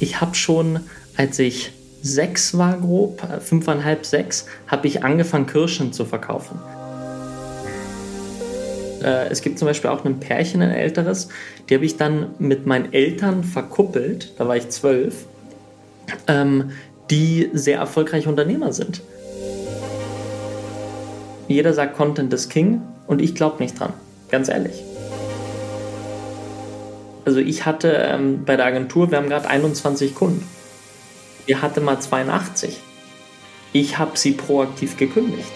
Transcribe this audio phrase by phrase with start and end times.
[0.00, 0.80] ich habe schon,
[1.16, 1.72] als ich
[2.02, 6.58] sechs war grob, äh, fünfeinhalb, sechs, habe ich angefangen, Kirschen zu verkaufen.
[9.02, 11.28] Äh, es gibt zum Beispiel auch ein Pärchen, ein älteres,
[11.68, 15.26] die habe ich dann mit meinen Eltern verkuppelt, da war ich zwölf,
[16.26, 16.70] ähm,
[17.10, 19.02] die sehr erfolgreiche Unternehmer sind.
[21.48, 23.92] Jeder sagt, Content ist King und ich glaube nicht dran,
[24.30, 24.85] ganz ehrlich.
[27.26, 30.48] Also ich hatte ähm, bei der Agentur, wir haben gerade 21 Kunden.
[31.44, 32.80] Wir hatten mal 82.
[33.72, 35.50] Ich habe sie proaktiv gekündigt.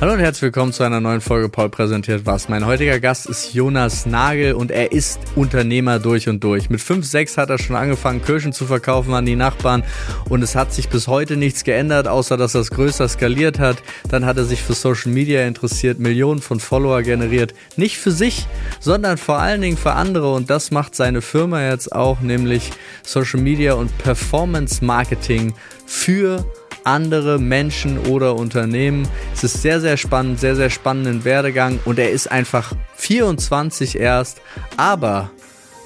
[0.00, 2.48] Hallo und herzlich willkommen zu einer neuen Folge Paul präsentiert was.
[2.48, 6.70] Mein heutiger Gast ist Jonas Nagel und er ist Unternehmer durch und durch.
[6.70, 9.84] Mit 5, 6 hat er schon angefangen, Kirschen zu verkaufen an die Nachbarn
[10.30, 13.76] und es hat sich bis heute nichts geändert, außer dass es größer skaliert hat.
[14.08, 17.52] Dann hat er sich für Social Media interessiert, Millionen von Follower generiert.
[17.76, 18.46] Nicht für sich,
[18.80, 22.70] sondern vor allen Dingen für andere und das macht seine Firma jetzt auch, nämlich
[23.02, 25.52] Social Media und Performance Marketing
[25.84, 26.42] für
[26.84, 29.08] andere Menschen oder Unternehmen.
[29.34, 34.40] Es ist sehr, sehr spannend, sehr, sehr spannenden Werdegang und er ist einfach 24 erst,
[34.76, 35.30] aber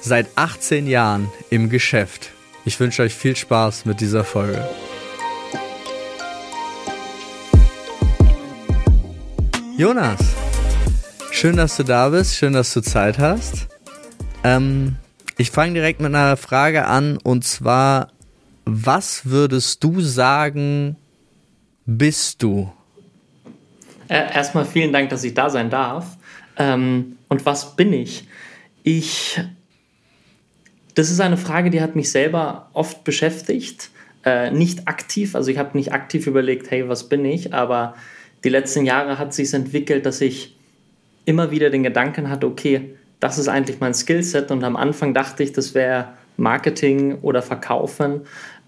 [0.01, 2.31] seit 18 Jahren im Geschäft.
[2.65, 4.67] Ich wünsche euch viel Spaß mit dieser Folge.
[9.77, 10.19] Jonas,
[11.31, 13.67] schön, dass du da bist, schön, dass du Zeit hast.
[14.43, 14.95] Ähm,
[15.37, 18.13] ich fange direkt mit einer Frage an und zwar,
[18.65, 20.95] was würdest du sagen,
[21.85, 22.71] bist du?
[24.07, 26.17] Äh, erstmal vielen Dank, dass ich da sein darf.
[26.57, 28.27] Ähm, und was bin ich?
[28.83, 29.39] Ich.
[30.95, 33.89] Das ist eine Frage, die hat mich selber oft beschäftigt.
[34.23, 37.53] Äh, nicht aktiv, also ich habe nicht aktiv überlegt, hey, was bin ich?
[37.53, 37.95] Aber
[38.43, 40.55] die letzten Jahre hat sich entwickelt, dass ich
[41.25, 44.51] immer wieder den Gedanken hatte, okay, das ist eigentlich mein Skillset.
[44.51, 48.21] Und am Anfang dachte ich, das wäre Marketing oder Verkaufen.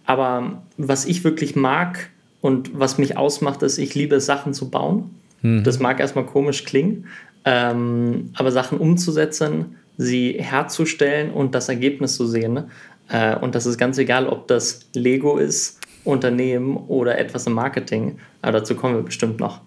[0.07, 2.09] Aber was ich wirklich mag
[2.41, 5.11] und was mich ausmacht, ist, ich liebe Sachen zu bauen.
[5.41, 5.63] Mhm.
[5.63, 7.05] Das mag erstmal komisch klingen,
[7.45, 12.53] ähm, aber Sachen umzusetzen, sie herzustellen und das Ergebnis zu sehen.
[12.53, 12.69] Ne?
[13.09, 18.17] Äh, und das ist ganz egal, ob das Lego ist, Unternehmen oder etwas im Marketing.
[18.41, 19.61] Aber dazu kommen wir bestimmt noch.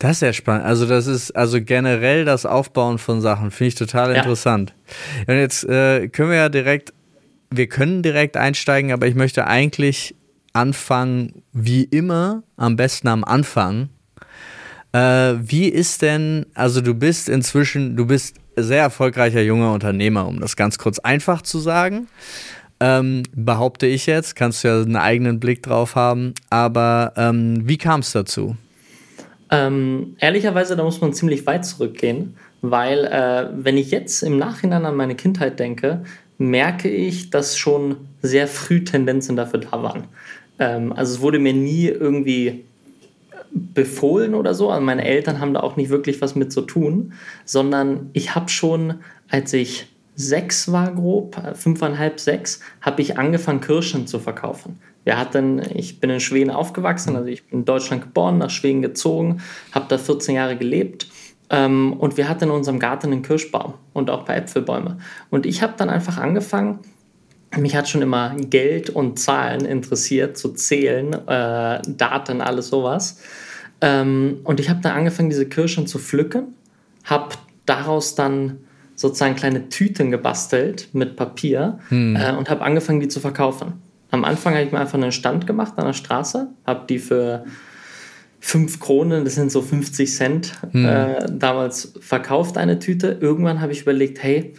[0.00, 0.64] Das ist ja spannend.
[0.64, 4.18] Also das ist also generell das Aufbauen von Sachen finde ich total ja.
[4.18, 4.74] interessant.
[5.26, 6.92] Und jetzt äh, können wir ja direkt
[7.50, 10.14] wir können direkt einsteigen, aber ich möchte eigentlich
[10.52, 13.88] anfangen, wie immer, am besten am Anfang.
[14.92, 20.40] Äh, wie ist denn, also du bist inzwischen, du bist sehr erfolgreicher junger Unternehmer, um
[20.40, 22.08] das ganz kurz einfach zu sagen.
[22.80, 27.76] Ähm, behaupte ich jetzt, kannst du ja einen eigenen Blick drauf haben, aber ähm, wie
[27.76, 28.56] kam es dazu?
[29.50, 34.84] Ähm, ehrlicherweise, da muss man ziemlich weit zurückgehen, weil äh, wenn ich jetzt im Nachhinein
[34.86, 36.04] an meine Kindheit denke,
[36.38, 40.04] merke ich, dass schon sehr früh Tendenzen dafür da waren.
[40.58, 42.64] Ähm, also es wurde mir nie irgendwie
[43.52, 44.70] befohlen oder so.
[44.70, 47.12] Also meine Eltern haben da auch nicht wirklich was mit zu tun,
[47.44, 48.94] sondern ich habe schon,
[49.28, 54.78] als ich sechs war grob, fünfeinhalb, sechs, habe ich angefangen, Kirschen zu verkaufen.
[55.04, 58.82] Wir hatten, ich bin in Schweden aufgewachsen, also ich bin in Deutschland geboren, nach Schweden
[58.82, 59.40] gezogen,
[59.72, 61.06] habe da 14 Jahre gelebt
[61.50, 64.98] ähm, und wir hatten in unserem Garten einen Kirschbaum und auch ein paar Äpfelbäume.
[65.30, 66.80] Und ich habe dann einfach angefangen,
[67.56, 73.20] mich hat schon immer Geld und Zahlen interessiert, zu zählen, äh, Daten, alles sowas.
[73.80, 76.54] Ähm, und ich habe dann angefangen, diese Kirschen zu pflücken,
[77.04, 78.58] habe daraus dann
[78.94, 82.16] sozusagen kleine Tüten gebastelt mit Papier hm.
[82.16, 83.74] äh, und habe angefangen, die zu verkaufen.
[84.10, 87.44] Am Anfang habe ich mir einfach einen Stand gemacht an der Straße, habe die für
[88.40, 90.84] 5 Kronen, das sind so 50 Cent, hm.
[90.84, 93.18] äh, damals verkauft eine Tüte.
[93.20, 94.54] Irgendwann habe ich überlegt, hey,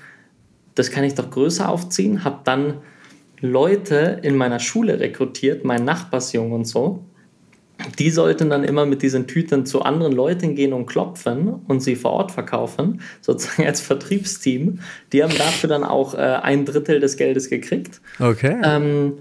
[0.76, 2.24] das kann ich doch größer aufziehen.
[2.24, 2.76] Habe dann
[3.42, 7.04] Leute in meiner Schule rekrutiert, mein Nachbarsjungen und so.
[7.98, 11.96] Die sollten dann immer mit diesen Tüten zu anderen Leuten gehen und klopfen und sie
[11.96, 14.80] vor Ort verkaufen, sozusagen als Vertriebsteam.
[15.14, 18.02] Die haben dafür dann auch äh, ein Drittel des Geldes gekriegt.
[18.20, 18.58] Okay.
[18.64, 19.20] Ähm,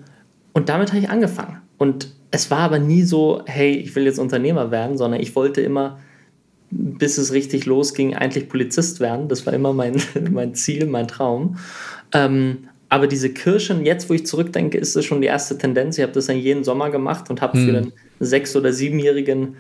[0.53, 1.59] und damit habe ich angefangen.
[1.77, 5.61] Und es war aber nie so, hey, ich will jetzt Unternehmer werden, sondern ich wollte
[5.61, 5.99] immer,
[6.71, 9.29] bis es richtig losging, eigentlich Polizist werden.
[9.29, 11.57] Das war immer mein, mein Ziel, mein Traum.
[12.13, 15.99] Ähm, aber diese Kirschen, jetzt wo ich zurückdenke, ist es schon die erste Tendenz.
[15.99, 17.65] Ich habe das dann jeden Sommer gemacht und habe hm.
[17.65, 19.57] für einen sechs- oder siebenjährigen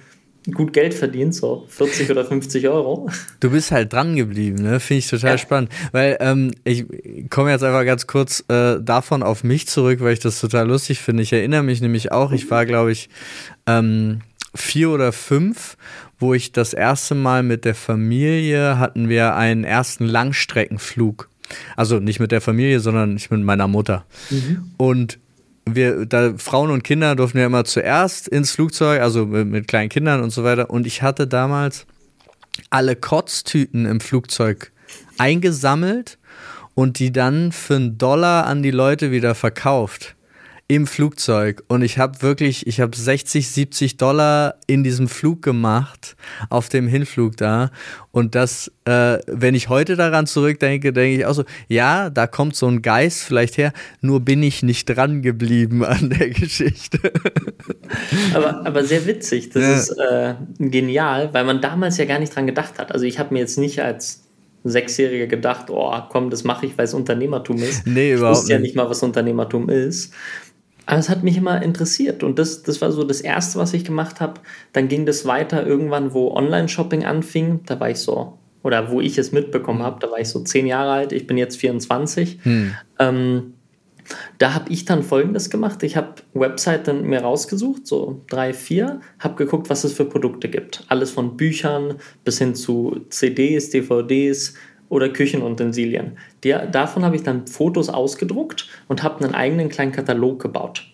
[0.54, 3.08] gut Geld verdient, so 40 oder 50 Euro.
[3.40, 4.80] Du bist halt dran geblieben, ne?
[4.80, 5.38] Finde ich total ja.
[5.38, 5.70] spannend.
[5.92, 6.86] Weil ähm, ich
[7.30, 11.00] komme jetzt einfach ganz kurz äh, davon auf mich zurück, weil ich das total lustig
[11.00, 11.22] finde.
[11.22, 13.08] Ich erinnere mich nämlich auch, ich war, glaube ich,
[13.66, 14.20] ähm,
[14.54, 15.76] vier oder fünf
[16.18, 21.28] wo ich das erste Mal mit der Familie hatten wir einen ersten Langstreckenflug.
[21.76, 24.04] Also nicht mit der Familie, sondern ich mit meiner Mutter.
[24.30, 24.70] Mhm.
[24.76, 25.18] Und
[25.74, 29.88] wir, da Frauen und Kinder durften ja immer zuerst ins Flugzeug, also mit, mit kleinen
[29.88, 30.70] Kindern und so weiter.
[30.70, 31.86] Und ich hatte damals
[32.70, 34.72] alle Kotztüten im Flugzeug
[35.16, 36.18] eingesammelt
[36.74, 40.14] und die dann für einen Dollar an die Leute wieder verkauft
[40.70, 46.14] im Flugzeug und ich habe wirklich, ich habe 60, 70 Dollar in diesem Flug gemacht,
[46.50, 47.70] auf dem Hinflug da.
[48.12, 52.54] Und das, äh, wenn ich heute daran zurückdenke, denke ich auch so, ja, da kommt
[52.54, 53.72] so ein Geist vielleicht her,
[54.02, 57.00] nur bin ich nicht dran geblieben an der Geschichte.
[58.34, 59.74] aber, aber sehr witzig, das ja.
[59.74, 62.92] ist äh, genial, weil man damals ja gar nicht dran gedacht hat.
[62.92, 64.28] Also ich habe mir jetzt nicht als
[64.64, 67.86] Sechsjähriger gedacht, oh komm, das mache ich, weil es Unternehmertum ist.
[67.86, 70.12] Nee, überhaupt ich wusste ja nicht mal, was Unternehmertum ist.
[70.88, 73.84] Aber es hat mich immer interessiert und das, das war so das Erste, was ich
[73.84, 74.40] gemacht habe.
[74.72, 77.60] Dann ging das weiter irgendwann, wo Online-Shopping anfing.
[77.66, 80.66] Da war ich so, oder wo ich es mitbekommen habe, da war ich so zehn
[80.66, 81.12] Jahre alt.
[81.12, 82.38] Ich bin jetzt 24.
[82.42, 82.74] Hm.
[82.98, 83.52] Ähm,
[84.38, 85.82] da habe ich dann Folgendes gemacht.
[85.82, 90.84] Ich habe Webseiten mir rausgesucht, so drei, vier, habe geguckt, was es für Produkte gibt.
[90.88, 94.54] Alles von Büchern bis hin zu CDs, DVDs,
[94.88, 96.18] oder Küchenutensilien.
[96.44, 100.86] Die, davon habe ich dann Fotos ausgedruckt und habe einen eigenen kleinen Katalog gebaut.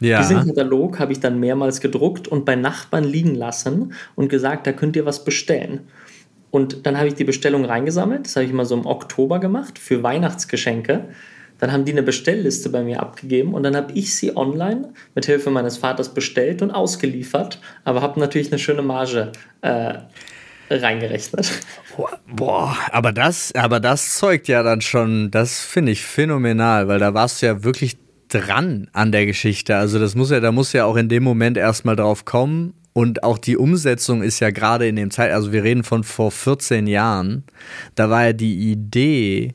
[0.00, 0.20] Ja.
[0.20, 4.72] Diesen Katalog habe ich dann mehrmals gedruckt und bei Nachbarn liegen lassen und gesagt, da
[4.72, 5.80] könnt ihr was bestellen.
[6.50, 8.26] Und dann habe ich die Bestellung reingesammelt.
[8.26, 11.06] Das habe ich mal so im Oktober gemacht für Weihnachtsgeschenke.
[11.58, 15.24] Dann haben die eine Bestellliste bei mir abgegeben und dann habe ich sie online mit
[15.24, 19.94] Hilfe meines Vaters bestellt und ausgeliefert, aber habe natürlich eine schöne Marge äh,
[20.70, 21.50] reingerechnet.
[22.26, 27.14] Boah, aber das, aber das zeugt ja dann schon, das finde ich phänomenal, weil da
[27.14, 27.96] warst du ja wirklich
[28.28, 29.76] dran an der Geschichte.
[29.76, 32.74] Also das muss ja, da muss ja auch in dem Moment erstmal drauf kommen.
[32.92, 36.30] Und auch die Umsetzung ist ja gerade in dem Zeit, also wir reden von vor
[36.30, 37.44] 14 Jahren,
[37.94, 39.54] da war ja die Idee,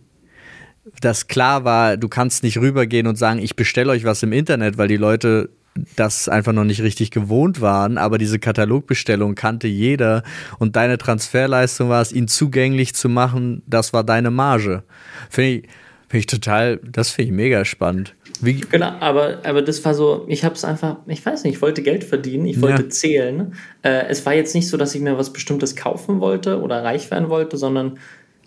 [1.02, 4.78] dass klar war, du kannst nicht rübergehen und sagen, ich bestelle euch was im Internet,
[4.78, 5.50] weil die Leute
[5.95, 10.23] das einfach noch nicht richtig gewohnt waren, aber diese Katalogbestellung kannte jeder
[10.59, 14.83] und deine Transferleistung war es, ihn zugänglich zu machen, das war deine Marge.
[15.29, 15.62] Finde ich,
[16.09, 18.15] find ich total, das finde ich mega spannend.
[18.41, 21.62] Wie genau, aber, aber das war so, ich habe es einfach, ich weiß nicht, ich
[21.62, 22.89] wollte Geld verdienen, ich wollte ja.
[22.89, 23.53] zählen.
[23.81, 27.09] Äh, es war jetzt nicht so, dass ich mir was Bestimmtes kaufen wollte oder reich
[27.12, 27.97] werden wollte, sondern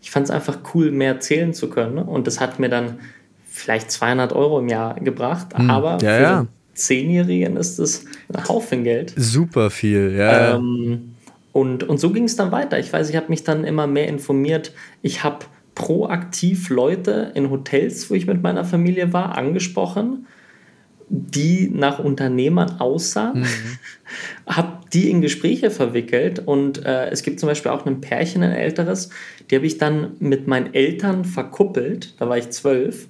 [0.02, 1.98] ich fand es einfach cool, mehr zählen zu können.
[1.98, 2.98] Und das hat mir dann
[3.48, 5.70] vielleicht 200 Euro im Jahr gebracht, hm.
[5.70, 9.12] aber ja, ja Zehnjährigen ist es ein Haufen Geld.
[9.16, 10.56] Super viel, ja.
[10.56, 11.14] Ähm,
[11.52, 12.78] und, und so ging es dann weiter.
[12.78, 14.72] Ich weiß, ich habe mich dann immer mehr informiert.
[15.02, 20.26] Ich habe proaktiv Leute in Hotels, wo ich mit meiner Familie war, angesprochen,
[21.08, 23.46] die nach Unternehmern aussahen, mhm.
[24.46, 28.52] habe die in Gespräche verwickelt und äh, es gibt zum Beispiel auch ein Pärchen, ein
[28.52, 29.10] älteres,
[29.50, 33.08] die habe ich dann mit meinen Eltern verkuppelt, da war ich zwölf,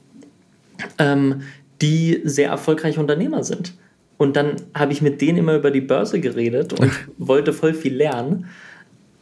[0.99, 1.43] ähm,
[1.81, 3.75] die sehr erfolgreiche Unternehmer sind.
[4.17, 7.95] Und dann habe ich mit denen immer über die Börse geredet und wollte voll viel
[7.95, 8.47] lernen.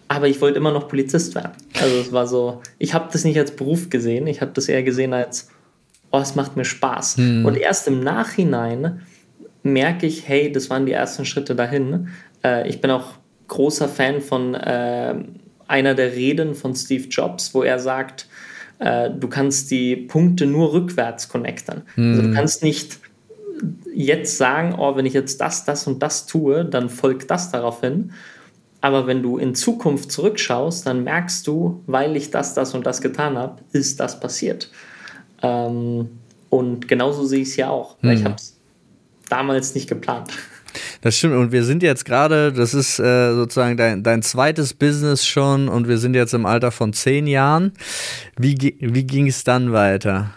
[0.08, 1.52] Aber ich wollte immer noch Polizist werden.
[1.81, 4.82] Also es war so, ich habe das nicht als Beruf gesehen, ich habe das eher
[4.82, 5.49] gesehen als,
[6.10, 7.16] oh, es macht mir Spaß.
[7.16, 7.46] Mhm.
[7.46, 9.00] Und erst im Nachhinein
[9.62, 12.08] merke ich, hey, das waren die ersten Schritte dahin.
[12.44, 13.14] Äh, ich bin auch
[13.49, 15.14] großer Fan von äh,
[15.66, 18.26] einer der Reden von Steve Jobs, wo er sagt,
[18.78, 21.82] äh, du kannst die Punkte nur rückwärts connecten.
[21.97, 22.11] Mhm.
[22.11, 22.35] Also du hm.
[22.35, 22.99] kannst nicht
[23.94, 27.80] jetzt sagen, oh, wenn ich jetzt das, das und das tue, dann folgt das darauf
[27.80, 28.12] hin.
[28.80, 33.00] Aber wenn du in Zukunft zurückschaust, dann merkst du, weil ich das, das und das
[33.00, 34.70] getan habe, ist das passiert.
[35.40, 36.08] Ähm,
[36.50, 37.97] und genauso sehe ich es ja auch.
[38.02, 38.11] Mhm.
[38.11, 38.58] ich habe es
[39.28, 40.32] damals nicht geplant.
[41.00, 41.35] Das stimmt.
[41.35, 45.88] Und wir sind jetzt gerade, das ist äh, sozusagen dein, dein zweites Business schon und
[45.88, 47.73] wir sind jetzt im Alter von zehn Jahren.
[48.38, 50.33] Wie, wie ging es dann weiter?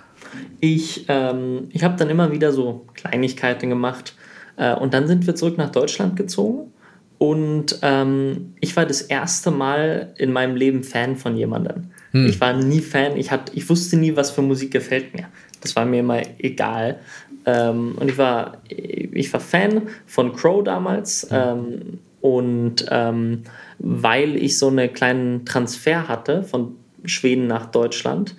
[0.60, 4.16] Ich, ähm, ich habe dann immer wieder so Kleinigkeiten gemacht
[4.58, 6.72] äh, und dann sind wir zurück nach Deutschland gezogen.
[7.18, 11.92] Und ähm, ich war das erste Mal in meinem Leben Fan von jemandem.
[12.12, 12.28] Hm.
[12.28, 15.28] Ich war nie Fan, ich, hat, ich wusste nie, was für Musik gefällt mir.
[15.62, 17.00] Das war mir immer egal.
[17.46, 21.28] Ähm, und ich war, ich war Fan von Crow damals.
[21.32, 23.44] Ähm, und ähm,
[23.80, 28.36] weil ich so einen kleinen Transfer hatte von Schweden nach Deutschland,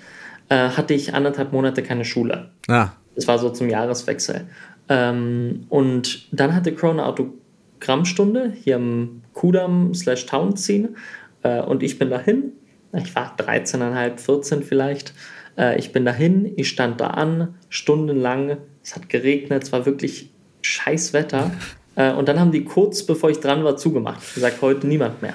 [0.48, 2.50] äh, hatte ich anderthalb Monate keine Schule.
[2.68, 2.90] Ah.
[3.14, 4.46] Das war so zum Jahreswechsel.
[4.88, 10.96] Ähm, und dann hatte Crow eine Autogrammstunde hier im Kudamm slash Townziehen.
[11.42, 12.52] Äh, und ich bin dahin.
[12.92, 15.14] Ich war 13,5, 14 vielleicht.
[15.56, 20.30] Äh, ich bin dahin, ich stand da an, stundenlang es hat geregnet, es war wirklich
[20.62, 21.50] scheiß Wetter.
[21.98, 24.34] Äh, und dann haben die kurz bevor ich dran war zugemacht.
[24.34, 25.32] Gesagt, heute niemand mehr.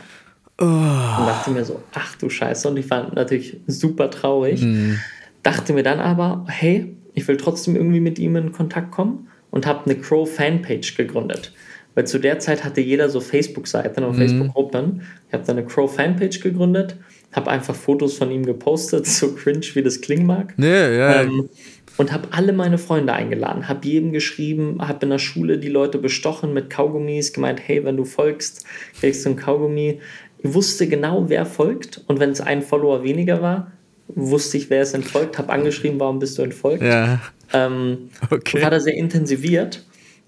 [0.60, 0.66] Oh.
[0.66, 2.70] Und dachte mir so, ach du Scheiße.
[2.70, 4.62] Und ich war natürlich super traurig.
[4.62, 4.98] Mm.
[5.42, 9.66] Dachte mir dann aber, hey, ich will trotzdem irgendwie mit ihm in Kontakt kommen und
[9.66, 11.52] habe eine Crow-Fanpage gegründet.
[11.96, 14.20] Weil zu der Zeit hatte jeder so Facebook-Seiten und mm.
[14.20, 15.02] Facebook-Gruppen.
[15.30, 16.96] Ich habe dann eine Crow-Fanpage gegründet,
[17.32, 20.54] habe einfach Fotos von ihm gepostet, so cringe wie das klingen mag.
[20.58, 21.24] Nee, ja.
[21.24, 21.50] Ähm,
[21.98, 25.98] und habe alle meine Freunde eingeladen, habe jedem geschrieben, habe in der Schule die Leute
[25.98, 28.66] bestochen mit Kaugummis, gemeint, hey, wenn du folgst,
[29.00, 30.00] kriegst du ein Kaugummi.
[30.40, 33.72] Ich wusste genau, wer folgt und wenn es ein Follower weniger war,
[34.08, 36.84] wusste ich, wer es entfolgt, habe angeschrieben, warum bist du entfolgt.
[36.84, 37.22] Ja.
[37.54, 38.62] Ähm, okay.
[38.62, 39.86] War da sehr intensiviert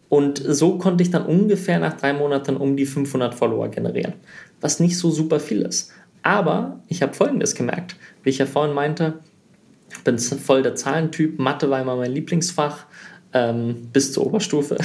[0.10, 4.13] und so konnte ich dann ungefähr nach drei Monaten um die 500 Follower generieren,
[4.62, 5.91] was nicht so super viel ist.
[6.22, 9.20] Aber ich habe Folgendes gemerkt, wie ich ja vorhin meinte,
[10.03, 12.85] bin voll der Zahlentyp, Mathe war immer mein Lieblingsfach,
[13.33, 14.77] ähm, bis zur Oberstufe.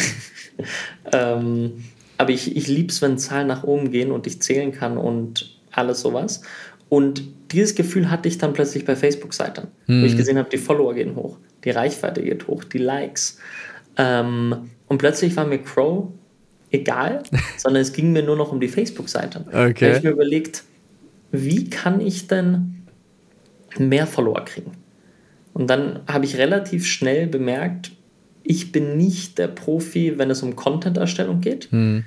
[1.13, 1.85] ähm,
[2.17, 5.59] aber ich, ich liebe es, wenn Zahlen nach oben gehen und ich zählen kann und
[5.71, 6.43] alles sowas.
[6.89, 7.23] Und
[7.53, 10.03] dieses Gefühl hatte ich dann plötzlich bei Facebook-Seiten, hm.
[10.03, 10.19] wo ich hm.
[10.19, 13.39] gesehen habe, die Follower gehen hoch, die Reichweite geht hoch, die Likes.
[13.97, 16.09] Ähm, und plötzlich war mir Crow
[16.71, 17.23] egal,
[17.57, 19.45] sondern es ging mir nur noch um die Facebook-Seite.
[19.49, 19.75] Okay.
[19.79, 20.65] Da habe ich mir überlegt,
[21.31, 22.87] wie kann ich denn
[23.79, 24.73] mehr Follower kriegen?
[25.59, 27.91] Und dann habe ich relativ schnell bemerkt,
[28.45, 31.71] ich bin nicht der Profi, wenn es um Content-Erstellung geht.
[31.73, 32.05] Hm.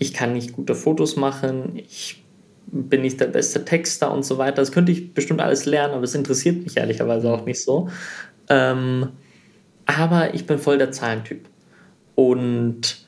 [0.00, 2.24] Ich kann nicht gute Fotos machen, ich
[2.66, 4.56] bin nicht der beste Texter und so weiter.
[4.56, 7.88] Das könnte ich bestimmt alles lernen, aber es interessiert mich ehrlicherweise auch nicht so.
[8.48, 9.10] Ähm,
[9.86, 11.48] aber ich bin voll der Zahlentyp.
[12.16, 13.06] Und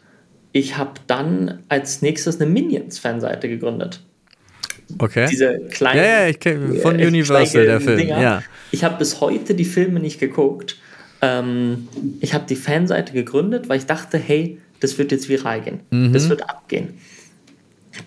[0.52, 4.02] ich habe dann als nächstes eine Minions-Fanseite gegründet.
[4.98, 5.26] Okay.
[5.30, 5.98] Diese kleinen.
[5.98, 8.08] Ja, ja, ich kenn, von äh, Universal, der Film.
[8.08, 8.42] Ja.
[8.70, 10.76] Ich habe bis heute die Filme nicht geguckt.
[11.22, 11.88] Ähm,
[12.20, 15.80] ich habe die Fanseite gegründet, weil ich dachte, hey, das wird jetzt viral gehen.
[15.90, 16.12] Mhm.
[16.12, 16.94] Das wird abgehen.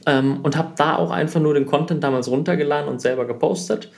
[0.05, 3.91] Ähm, und habe da auch einfach nur den Content damals runtergeladen und selber gepostet.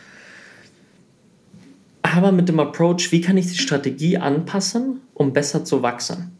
[2.01, 6.37] Aber mit dem Approach, wie kann ich die Strategie anpassen, um besser zu wachsen?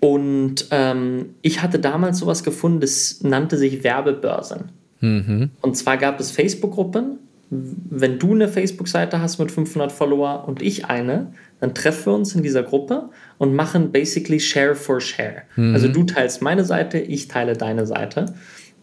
[0.00, 4.70] Und ähm, ich hatte damals sowas gefunden, das nannte sich Werbebörsen.
[5.00, 5.50] Mhm.
[5.60, 7.18] Und zwar gab es Facebook-Gruppen.
[7.50, 12.34] Wenn du eine Facebook-Seite hast mit 500 Follower und ich eine, dann treffen wir uns
[12.34, 15.42] in dieser Gruppe und machen basically Share for Share.
[15.56, 15.74] Mhm.
[15.74, 18.34] Also du teilst meine Seite, ich teile deine Seite.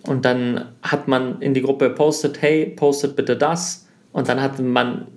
[0.04, 3.88] Und dann hat man in die Gruppe gepostet, hey, postet bitte das.
[4.12, 5.08] Und dann hat man,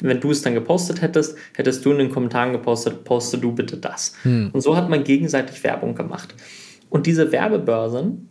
[0.00, 3.76] wenn du es dann gepostet hättest, hättest du in den Kommentaren gepostet, poste du bitte
[3.76, 4.14] das.
[4.24, 4.50] Mhm.
[4.52, 6.34] Und so hat man gegenseitig Werbung gemacht.
[6.88, 8.28] Und diese Werbebörsen,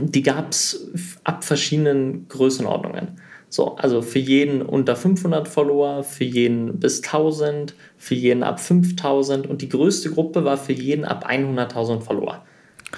[0.00, 0.90] die gab es
[1.24, 3.20] ab verschiedenen Größenordnungen.
[3.48, 9.46] So, also für jeden unter 500 Follower, für jeden bis 1000, für jeden ab 5000
[9.46, 12.42] und die größte Gruppe war für jeden ab 100.000 Follower.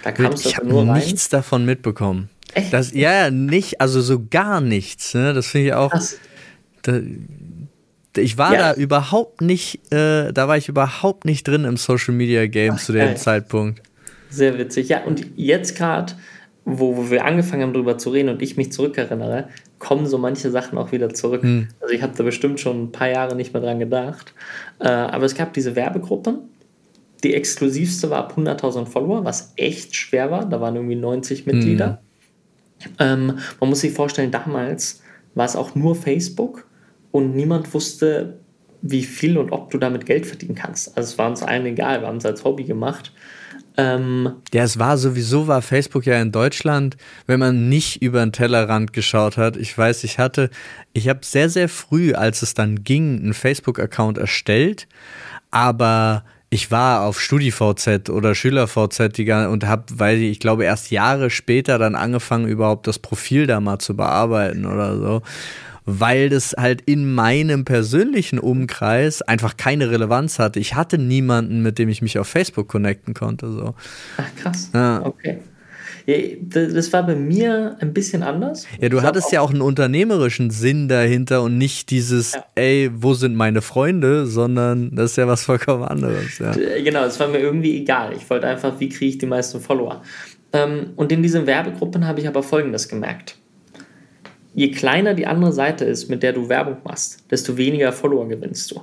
[0.05, 2.31] Da kam es Ich habe nichts davon mitbekommen.
[2.55, 2.73] Echt?
[2.73, 5.15] Das, ja, nicht, also so gar nichts.
[5.15, 5.35] Ne?
[5.35, 5.93] Das finde ich auch.
[6.83, 7.01] Da,
[8.17, 8.73] ich war ja.
[8.73, 12.81] da überhaupt nicht, äh, da war ich überhaupt nicht drin im Social Media Game Ach,
[12.81, 13.17] zu dem geil.
[13.17, 13.83] Zeitpunkt.
[14.31, 14.89] Sehr witzig.
[14.89, 16.13] Ja, und jetzt gerade
[16.65, 20.51] wo, wo wir angefangen haben, darüber zu reden und ich mich zurückerinnere, kommen so manche
[20.51, 21.43] Sachen auch wieder zurück.
[21.43, 21.69] Mhm.
[21.81, 24.33] Also ich habe da bestimmt schon ein paar Jahre nicht mehr dran gedacht.
[24.79, 26.39] Äh, aber es gab diese Werbegruppen.
[27.23, 30.47] Die exklusivste war ab 100.000 Follower, was echt schwer war.
[30.47, 32.01] Da waren irgendwie 90 Mitglieder.
[32.85, 32.89] Mhm.
[32.99, 35.03] Ähm, man muss sich vorstellen, damals
[35.35, 36.67] war es auch nur Facebook
[37.11, 38.39] und niemand wusste,
[38.83, 40.97] wie viel und ob du damit Geld verdienen kannst.
[40.97, 43.13] Also es war uns allen egal, wir haben es als Hobby gemacht.
[43.77, 48.33] Ähm, ja, es war sowieso, war Facebook ja in Deutschland, wenn man nicht über den
[48.33, 49.57] Tellerrand geschaut hat.
[49.57, 50.51] Ich weiß, ich hatte,
[50.93, 54.87] ich habe sehr, sehr früh, als es dann ging, einen Facebook-Account erstellt,
[55.51, 61.79] aber ich war auf StudiVZ oder SchülerVZ und habe, weil ich glaube, erst Jahre später
[61.79, 65.23] dann angefangen, überhaupt das Profil da mal zu bearbeiten oder so
[65.87, 70.61] weil das halt in meinem persönlichen Umkreis einfach keine Relevanz hatte.
[70.61, 73.51] Ich hatte niemanden, mit dem ich mich auf Facebook connecten konnte.
[73.51, 73.75] So.
[74.17, 74.71] Ach krass.
[74.73, 75.05] Ja.
[75.05, 75.39] Okay.
[76.07, 78.67] Ja, das war bei mir ein bisschen anders.
[78.79, 82.45] Ja, du hattest auch ja auch einen unternehmerischen Sinn dahinter und nicht dieses, ja.
[82.57, 86.39] ey, wo sind meine Freunde, sondern das ist ja was vollkommen anderes.
[86.39, 86.53] Ja.
[86.53, 88.13] Genau, es war mir irgendwie egal.
[88.15, 90.03] Ich wollte einfach, wie kriege ich die meisten Follower.
[90.53, 93.39] Ähm, und in diesen Werbegruppen habe ich aber Folgendes gemerkt
[94.55, 98.71] je kleiner die andere Seite ist, mit der du Werbung machst, desto weniger Follower gewinnst
[98.71, 98.81] du.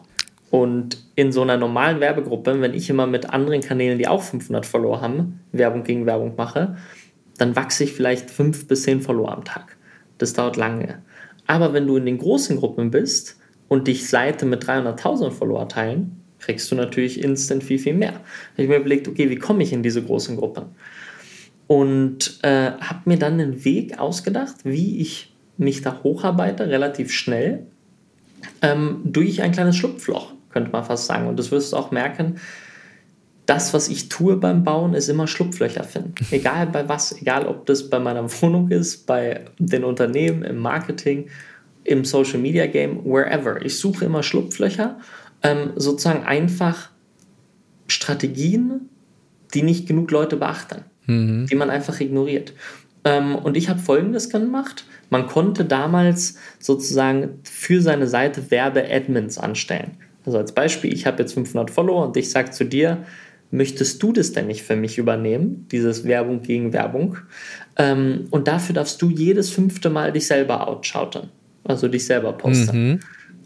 [0.50, 4.66] Und in so einer normalen Werbegruppe, wenn ich immer mit anderen Kanälen, die auch 500
[4.66, 6.76] Follower haben, Werbung gegen Werbung mache,
[7.38, 9.78] dann wachse ich vielleicht 5 bis 10 Follower am Tag.
[10.18, 11.02] Das dauert lange.
[11.48, 13.38] Aber wenn du in den großen Gruppen bist
[13.70, 18.12] und dich Seite mit 300.000 Follower teilen, kriegst du natürlich instant viel, viel mehr.
[18.12, 20.66] Da habe ich mir überlegt, okay, wie komme ich in diese großen Gruppen?
[21.72, 27.68] und äh, habe mir dann einen Weg ausgedacht, wie ich mich da hocharbeite, relativ schnell,
[28.62, 31.28] ähm, durch ein kleines Schlupfloch, könnte man fast sagen.
[31.28, 32.40] Und das wirst du auch merken,
[33.46, 36.16] das, was ich tue beim Bauen, ist immer Schlupflöcher finden.
[36.32, 41.28] Egal bei was, egal ob das bei meiner Wohnung ist, bei den Unternehmen, im Marketing,
[41.84, 43.64] im Social Media Game, wherever.
[43.66, 45.00] Ich suche immer Schlupflöcher,
[45.44, 46.90] ähm, sozusagen einfach
[47.88, 48.90] Strategien,
[49.54, 51.48] die nicht genug Leute beachten, mhm.
[51.48, 52.54] die man einfach ignoriert.
[53.04, 54.86] Ähm, und ich habe Folgendes gemacht.
[55.10, 59.98] Man konnte damals sozusagen für seine Seite Werbe-Admins anstellen.
[60.26, 63.00] Also als Beispiel, ich habe jetzt 500 Follower und ich sage zu dir,
[63.50, 67.18] möchtest du das denn nicht für mich übernehmen, dieses Werbung gegen Werbung?
[67.76, 71.30] Ähm, und dafür darfst du jedes fünfte Mal dich selber outshouten,
[71.64, 72.92] also dich selber posten.
[72.92, 73.00] Mhm.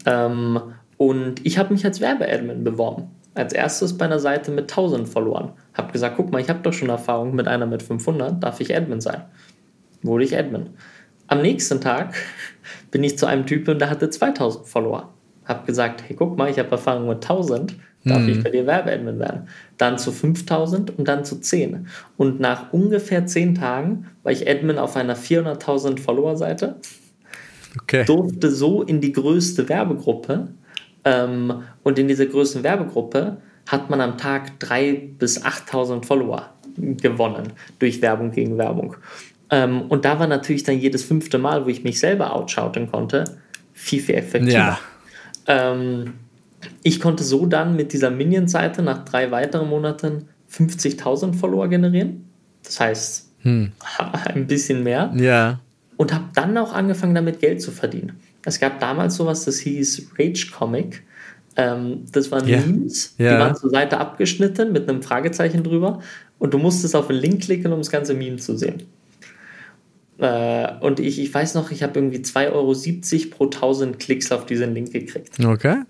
[0.04, 0.60] Ähm,
[0.98, 3.08] und ich habe mich als Werbeadmin beworben.
[3.36, 5.52] Als erstes bei einer Seite mit 1000 Followern.
[5.74, 8.74] Habe gesagt, guck mal, ich habe doch schon Erfahrung mit einer mit 500, darf ich
[8.74, 9.24] Admin sein?
[10.02, 10.70] Wurde ich Admin.
[11.26, 12.14] Am nächsten Tag
[12.90, 15.12] bin ich zu einem Typen und der hatte 2000 Follower.
[15.44, 18.28] Habe gesagt, hey, guck mal, ich habe Erfahrung mit 1000, darf hm.
[18.30, 19.48] ich bei dir Werbeadmin werden?
[19.76, 21.88] Dann zu 5000 und dann zu 10.
[22.16, 26.76] Und nach ungefähr 10 Tagen war ich Admin auf einer 400.000 Follower-Seite.
[27.82, 28.04] Okay.
[28.06, 30.48] Durfte so in die größte Werbegruppe.
[31.06, 37.52] Ähm, und in dieser größten Werbegruppe hat man am Tag 3.000 bis 8.000 Follower gewonnen
[37.78, 38.96] durch Werbung gegen Werbung.
[39.48, 43.24] Ähm, und da war natürlich dann jedes fünfte Mal, wo ich mich selber outshouten konnte,
[43.72, 44.52] viel, viel effektiver.
[44.52, 44.78] Ja.
[45.46, 46.14] Ähm,
[46.82, 52.28] ich konnte so dann mit dieser Minion-Seite nach drei weiteren Monaten 50.000 Follower generieren.
[52.64, 53.70] Das heißt, hm.
[54.24, 55.12] ein bisschen mehr.
[55.16, 55.60] Ja.
[55.96, 58.18] Und habe dann auch angefangen, damit Geld zu verdienen.
[58.46, 61.02] Es gab damals sowas, das hieß Rage Comic.
[61.56, 62.60] Ähm, das waren yeah.
[62.60, 63.34] Memes, yeah.
[63.34, 66.00] die waren zur Seite abgeschnitten mit einem Fragezeichen drüber.
[66.38, 68.84] Und du musstest auf den Link klicken, um das ganze Meme zu sehen.
[70.18, 74.46] Äh, und ich, ich weiß noch, ich habe irgendwie 2,70 Euro pro 1000 Klicks auf
[74.46, 75.44] diesen Link gekriegt.
[75.44, 75.82] Okay.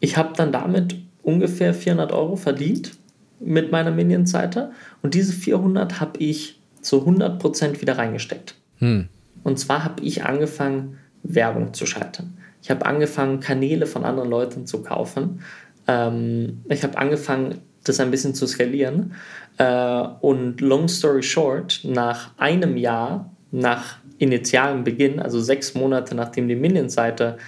[0.00, 2.92] Ich habe dann damit ungefähr 400 Euro verdient
[3.40, 8.54] mit meiner Minion-Seite und diese 400 habe ich zu 100% wieder reingesteckt.
[8.78, 9.08] Hm.
[9.44, 12.36] Und zwar habe ich angefangen, Werbung zu schalten.
[12.62, 15.42] Ich habe angefangen, Kanäle von anderen Leuten zu kaufen.
[15.86, 19.14] Ähm, ich habe angefangen, das ein bisschen zu skalieren.
[19.58, 26.46] Äh, und long story short, nach einem Jahr, nach initialem Beginn, also sechs Monate nachdem
[26.48, 27.38] die Minion-Seite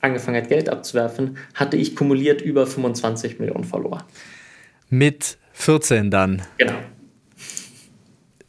[0.00, 4.04] angefangen hat, Geld abzuwerfen, hatte ich kumuliert über 25 Millionen Follower.
[4.88, 6.42] Mit 14 dann?
[6.58, 6.74] Genau.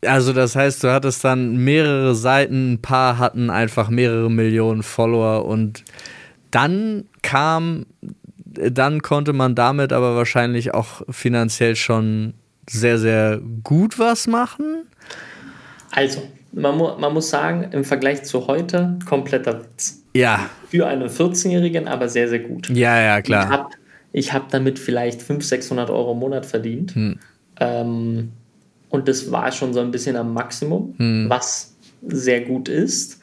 [0.07, 5.45] Also das heißt, du hattest dann mehrere Seiten, ein paar hatten einfach mehrere Millionen Follower
[5.45, 5.83] und
[6.51, 7.85] dann kam,
[8.45, 12.33] dann konnte man damit aber wahrscheinlich auch finanziell schon
[12.69, 14.83] sehr, sehr gut was machen.
[15.91, 20.03] Also, man, mu man muss sagen, im Vergleich zu heute, kompletter Witz.
[20.13, 20.49] Ja.
[20.69, 22.69] Für einen 14-Jährigen aber sehr, sehr gut.
[22.69, 23.69] Ja, ja, klar.
[24.13, 26.95] Ich habe hab damit vielleicht 500, 600 Euro im Monat verdient.
[26.95, 27.19] Hm.
[27.59, 28.31] Ähm,
[28.95, 31.29] und das war schon so ein bisschen am Maximum, hm.
[31.29, 31.75] was
[32.07, 33.19] sehr gut ist.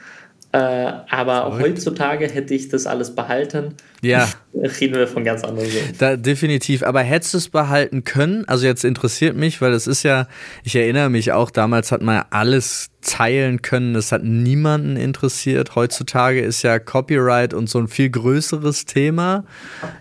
[0.55, 1.63] Äh, aber Verrückt.
[1.63, 3.75] heutzutage hätte ich das alles behalten.
[4.03, 4.29] Ja.
[4.55, 5.95] Reden wir von ganz anderen Dingen.
[5.99, 6.83] Da, definitiv.
[6.83, 8.47] Aber hättest du es behalten können?
[8.47, 10.29] Also jetzt interessiert mich, weil es ist ja,
[10.63, 13.95] ich erinnere mich auch, damals hat man alles teilen können.
[13.95, 15.75] Das hat niemanden interessiert.
[15.75, 19.45] Heutzutage ist ja Copyright und so ein viel größeres Thema,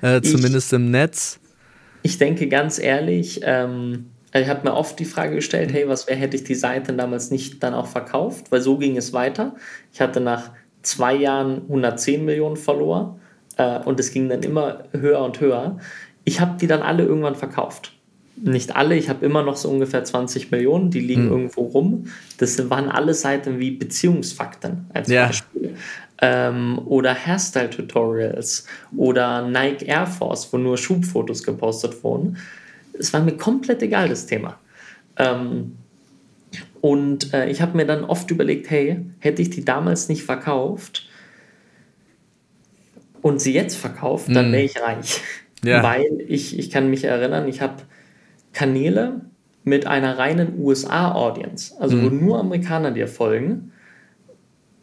[0.02, 1.40] äh, zumindest ich, im Netz.
[2.04, 6.18] Ich denke ganz ehrlich, ähm, ich habe mir oft die Frage gestellt, hey, was wäre,
[6.18, 8.52] hätte ich die Seite damals nicht dann auch verkauft?
[8.52, 9.56] Weil so ging es weiter.
[9.92, 10.52] Ich hatte nach
[10.84, 13.20] zwei Jahren 110 Millionen Follower
[13.58, 15.78] äh, und es ging dann immer höher und höher.
[16.24, 17.94] Ich habe die dann alle irgendwann verkauft.
[18.38, 21.32] Nicht alle, ich habe immer noch so ungefähr 20 Millionen, die liegen mhm.
[21.32, 22.06] irgendwo rum.
[22.38, 25.28] Das waren alle Seiten wie Beziehungsfakten als ja.
[25.28, 25.76] Beispiel.
[26.24, 28.66] Ähm, oder Hairstyle-Tutorials
[28.96, 32.38] oder Nike Air Force, wo nur Schubfotos gepostet wurden
[32.98, 34.60] es war mir komplett egal, das Thema.
[35.18, 35.78] Ähm,
[36.82, 41.08] und äh, ich habe mir dann oft überlegt, hey, hätte ich die damals nicht verkauft
[43.22, 44.54] und sie jetzt verkauft, dann mhm.
[44.54, 45.22] wäre ich reich.
[45.64, 45.84] Ja.
[45.84, 47.84] Weil ich, ich kann mich erinnern, ich habe
[48.52, 49.22] Kanäle
[49.64, 52.04] mit einer reinen USA-Audience, also mm.
[52.04, 52.26] wo mhm.
[52.26, 53.72] nur Amerikaner dir folgen,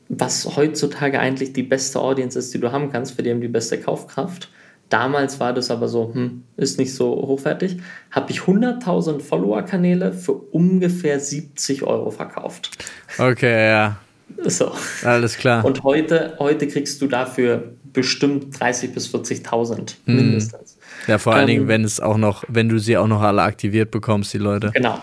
[0.09, 3.49] was heutzutage eigentlich die beste Audience ist, die du haben kannst, für die haben die
[3.49, 4.51] beste Kaufkraft.
[4.89, 7.79] Damals war das aber so, hm, ist nicht so hochwertig.
[8.11, 12.71] Habe ich 100.000 Follower-Kanäle für ungefähr 70 Euro verkauft.
[13.19, 13.99] Okay, ja.
[14.45, 14.73] So.
[15.05, 15.65] Alles klar.
[15.65, 20.17] Und heute, heute kriegst du dafür bestimmt 30.000 bis 40.000 hm.
[20.17, 20.79] mindestens.
[21.07, 23.43] Ja, vor allen ähm, Dingen, wenn es auch noch, wenn du sie auch noch alle
[23.43, 24.71] aktiviert bekommst, die Leute.
[24.75, 25.03] Genau.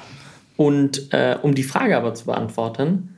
[0.58, 3.16] Und äh, um die Frage aber zu beantworten,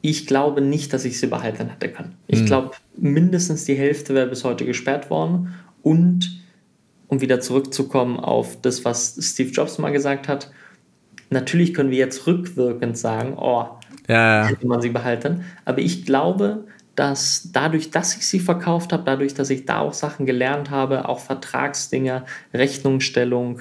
[0.00, 2.14] ich glaube nicht, dass ich sie behalten hätte können.
[2.26, 2.46] Ich mhm.
[2.46, 5.54] glaube, mindestens die Hälfte wäre bis heute gesperrt worden.
[5.84, 6.42] Und
[7.08, 10.50] um wieder zurückzukommen auf das, was Steve Jobs mal gesagt hat,
[11.30, 13.66] natürlich können wir jetzt rückwirkend sagen, oh,
[14.08, 15.44] ja, hätte man sie behalten.
[15.64, 16.64] Aber ich glaube,
[16.96, 21.08] dass dadurch, dass ich sie verkauft habe, dadurch, dass ich da auch Sachen gelernt habe,
[21.08, 23.60] auch Vertragsdinger, Rechnungsstellung,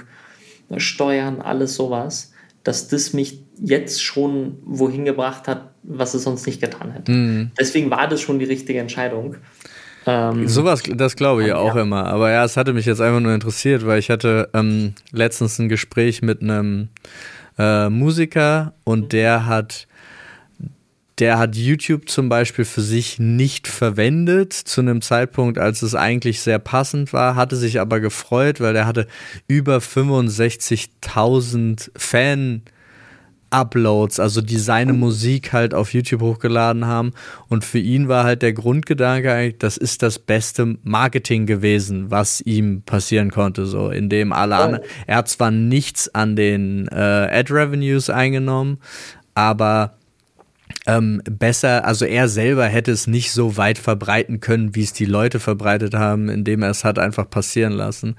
[0.77, 2.33] Steuern, alles sowas,
[2.63, 7.11] dass das mich jetzt schon wohin gebracht hat, was es sonst nicht getan hätte.
[7.11, 7.51] Mhm.
[7.59, 9.35] Deswegen war das schon die richtige Entscheidung.
[10.05, 12.07] Ähm, Sowas, das glaube ich ja auch immer.
[12.07, 15.69] Aber ja, es hatte mich jetzt einfach nur interessiert, weil ich hatte ähm, letztens ein
[15.69, 16.89] Gespräch mit einem
[17.57, 19.87] äh, Musiker und der hat
[21.19, 26.41] der hat YouTube zum Beispiel für sich nicht verwendet zu einem Zeitpunkt, als es eigentlich
[26.41, 29.05] sehr passend war, hatte sich aber gefreut, weil er hatte
[29.47, 32.63] über 65.000 Fan
[33.53, 37.11] Uploads, also die seine Musik halt auf YouTube hochgeladen haben.
[37.47, 42.41] Und für ihn war halt der Grundgedanke eigentlich, das ist das beste Marketing gewesen, was
[42.41, 43.65] ihm passieren konnte.
[43.65, 48.79] So, indem alle anderen, er hat zwar nichts an den äh, Ad-Revenues eingenommen,
[49.35, 49.97] aber
[50.85, 55.05] ähm, besser, also er selber hätte es nicht so weit verbreiten können, wie es die
[55.05, 58.15] Leute verbreitet haben, indem er es hat einfach passieren lassen.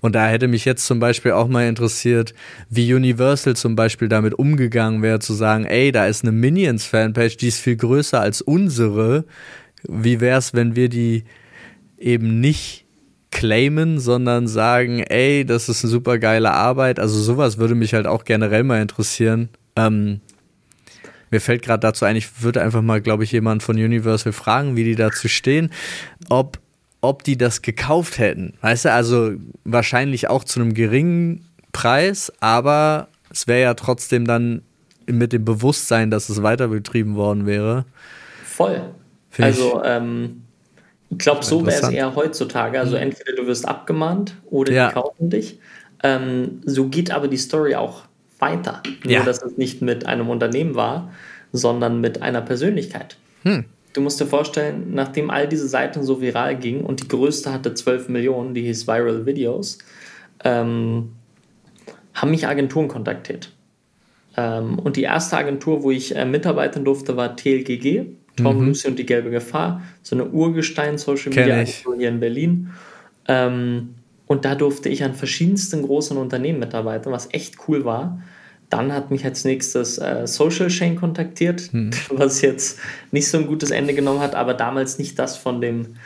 [0.00, 2.34] Und da hätte mich jetzt zum Beispiel auch mal interessiert,
[2.68, 7.48] wie Universal zum Beispiel damit umgegangen wäre, zu sagen, ey, da ist eine Minions-Fanpage, die
[7.48, 9.24] ist viel größer als unsere.
[9.88, 11.24] Wie wäre es, wenn wir die
[11.98, 12.84] eben nicht
[13.30, 17.00] claimen, sondern sagen, ey, das ist eine super geile Arbeit.
[17.00, 19.48] Also sowas würde mich halt auch generell mal interessieren.
[19.74, 20.20] Ähm,
[21.32, 24.76] mir fällt gerade dazu ein, ich würde einfach mal, glaube ich, jemanden von Universal fragen,
[24.76, 25.72] wie die dazu stehen,
[26.28, 26.58] ob,
[27.00, 28.54] ob die das gekauft hätten.
[28.60, 29.32] Weißt du, also
[29.64, 34.62] wahrscheinlich auch zu einem geringen Preis, aber es wäre ja trotzdem dann
[35.06, 37.86] mit dem Bewusstsein, dass es weiter betrieben worden wäre.
[38.44, 38.82] Voll.
[39.30, 40.42] Find also, ich, ähm,
[41.08, 42.78] ich glaube, so wäre es eher heutzutage.
[42.78, 43.04] Also, mhm.
[43.04, 44.88] entweder du wirst abgemahnt oder ja.
[44.88, 45.58] die kaufen dich.
[46.02, 48.02] Ähm, so geht aber die Story auch
[48.42, 48.82] weiter.
[49.04, 49.24] Nur, ja.
[49.24, 51.10] dass es nicht mit einem Unternehmen war,
[51.52, 53.16] sondern mit einer Persönlichkeit.
[53.44, 53.64] Hm.
[53.94, 57.74] Du musst dir vorstellen, nachdem all diese Seiten so viral gingen und die größte hatte
[57.74, 59.78] 12 Millionen, die hieß Viral Videos,
[60.44, 61.12] ähm,
[62.14, 63.52] haben mich Agenturen kontaktiert.
[64.36, 68.68] Ähm, und die erste Agentur, wo ich äh, mitarbeiten durfte, war TLGG, Tom mhm.
[68.68, 72.70] Lucy und die gelbe Gefahr, so eine Urgestein-Social Media Agentur hier in Berlin.
[73.28, 73.94] Ähm,
[74.26, 78.22] und da durfte ich an verschiedensten großen Unternehmen mitarbeiten, was echt cool war.
[78.72, 81.90] Dann hat mich als nächstes äh, Social Chain kontaktiert, hm.
[82.10, 82.78] was jetzt
[83.10, 85.96] nicht so ein gutes Ende genommen hat, aber damals nicht das von dem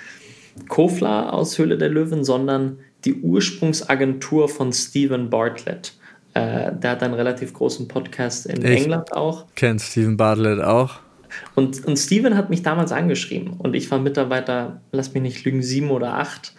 [0.67, 5.93] Kofler aus Höhle der Löwen, sondern die Ursprungsagentur von Stephen Bartlett.
[6.35, 9.45] Äh, der hat einen relativ großen Podcast in ich England auch.
[9.55, 10.99] Kennt Stephen Bartlett auch.
[11.55, 15.63] Und, und Steven hat mich damals angeschrieben und ich war Mitarbeiter, lass mich nicht lügen,
[15.63, 16.53] sieben oder acht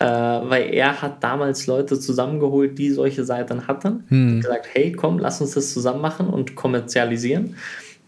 [0.00, 4.04] äh, weil er hat damals Leute zusammengeholt, die solche Seiten hatten.
[4.08, 4.28] Hm.
[4.28, 7.56] Und gesagt, hey, komm, lass uns das zusammen machen und kommerzialisieren.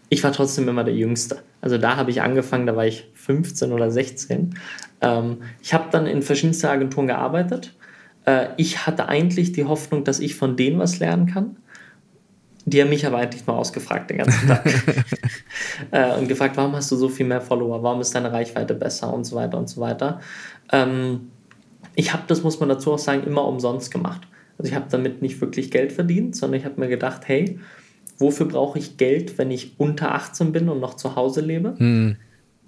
[0.09, 1.39] Ich war trotzdem immer der Jüngste.
[1.61, 4.55] Also da habe ich angefangen, da war ich 15 oder 16.
[5.01, 7.73] Ähm, ich habe dann in verschiedensten Agenturen gearbeitet.
[8.25, 11.57] Äh, ich hatte eigentlich die Hoffnung, dass ich von denen was lernen kann.
[12.65, 14.65] Die haben mich aber eigentlich nur ausgefragt den ganzen Tag.
[15.91, 17.81] äh, und gefragt, warum hast du so viel mehr Follower?
[17.81, 19.13] Warum ist deine Reichweite besser?
[19.13, 20.19] Und so weiter und so weiter.
[20.71, 21.31] Ähm,
[21.97, 24.21] ich habe das, muss man dazu auch sagen, immer umsonst gemacht.
[24.57, 27.59] Also ich habe damit nicht wirklich Geld verdient, sondern ich habe mir gedacht, hey,
[28.19, 31.73] wofür brauche ich Geld, wenn ich unter 18 bin und noch zu Hause lebe?
[31.77, 32.15] Hm.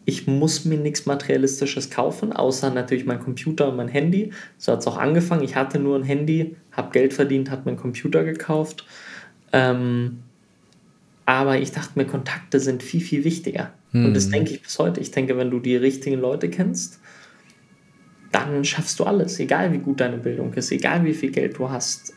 [0.03, 4.31] Ich muss mir nichts Materialistisches kaufen, außer natürlich mein Computer und mein Handy.
[4.57, 5.43] So hat es auch angefangen.
[5.43, 8.87] Ich hatte nur ein Handy, habe Geld verdient, habe meinen Computer gekauft.
[9.53, 10.21] Ähm,
[11.27, 13.73] aber ich dachte mir, Kontakte sind viel, viel wichtiger.
[13.91, 14.05] Hm.
[14.05, 14.31] Und das hm.
[14.31, 14.99] denke ich bis heute.
[15.01, 16.99] Ich denke, wenn du die richtigen Leute kennst,
[18.31, 21.69] dann schaffst du alles, egal wie gut deine Bildung ist, egal wie viel Geld du
[21.69, 22.13] hast,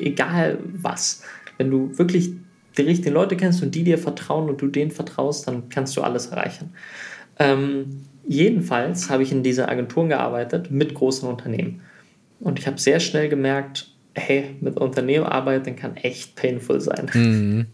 [0.00, 1.22] egal was.
[1.56, 2.32] Wenn du wirklich
[2.76, 6.02] die richtigen Leute kennst und die dir vertrauen und du denen vertraust, dann kannst du
[6.02, 6.70] alles erreichen.
[7.38, 11.80] Ähm, jedenfalls habe ich in dieser Agenturen gearbeitet mit großen Unternehmen.
[12.40, 17.10] Und ich habe sehr schnell gemerkt, hey, mit Unternehmen arbeiten kann echt painful sein.
[17.12, 17.66] Mhm.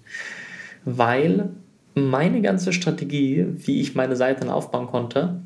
[0.84, 1.50] Weil
[1.94, 5.42] meine ganze Strategie, wie ich meine Seiten aufbauen konnte,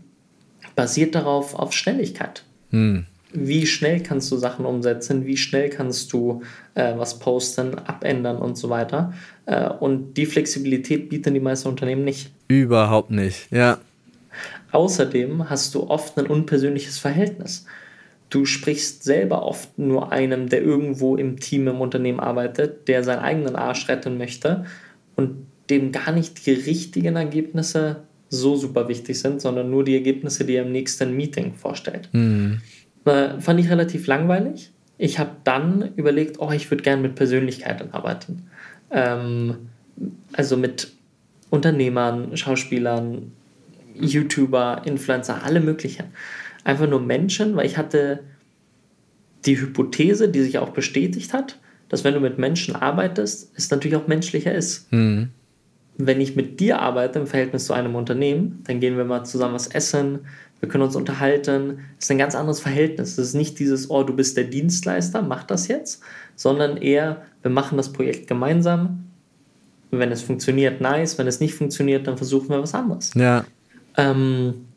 [0.79, 2.45] basiert darauf auf Schnelligkeit.
[2.71, 3.05] Hm.
[3.33, 5.27] Wie schnell kannst du Sachen umsetzen?
[5.27, 6.43] Wie schnell kannst du
[6.77, 9.13] äh, was posten, abändern und so weiter?
[9.47, 12.31] Äh, und die Flexibilität bieten die meisten Unternehmen nicht.
[12.47, 13.79] Überhaupt nicht, ja.
[14.71, 17.67] Außerdem hast du oft ein unpersönliches Verhältnis.
[18.31, 23.21] du sprichst selber oft nur einem, der irgendwo im Team im Unternehmen arbeitet, der seinen
[23.21, 24.65] eigenen Arsch retten möchte
[25.17, 30.45] und dem gar nicht die richtigen Ergebnisse so super wichtig sind, sondern nur die Ergebnisse,
[30.45, 32.09] die er im nächsten Meeting vorstellt.
[32.13, 32.61] Mhm.
[33.05, 34.71] Äh, fand ich relativ langweilig.
[34.99, 38.49] Ich habe dann überlegt, oh, ich würde gerne mit Persönlichkeiten arbeiten.
[38.91, 39.57] Ähm,
[40.33, 40.93] also mit
[41.51, 43.33] Unternehmern, Schauspielern,
[43.95, 46.07] YouTuber, Influencer, alle möglichen.
[46.65, 48.21] Einfach nur Menschen, weil ich hatte
[49.47, 53.97] die Hypothese, die sich auch bestätigt hat, dass wenn du mit Menschen arbeitest, es natürlich
[53.97, 54.93] auch menschlicher ist.
[54.93, 55.31] Mhm.
[55.99, 59.55] Wenn ich mit dir arbeite im Verhältnis zu einem Unternehmen, dann gehen wir mal zusammen
[59.55, 60.21] was essen,
[60.61, 61.81] wir können uns unterhalten.
[61.97, 63.17] Das ist ein ganz anderes Verhältnis.
[63.17, 66.03] Das ist nicht dieses, oh, du bist der Dienstleister, mach das jetzt,
[66.35, 69.05] sondern eher, wir machen das Projekt gemeinsam.
[69.91, 71.17] Wenn es funktioniert, nice.
[71.17, 73.13] Wenn es nicht funktioniert, dann versuchen wir was anderes.
[73.15, 73.45] Ja.
[73.97, 74.68] Ähm,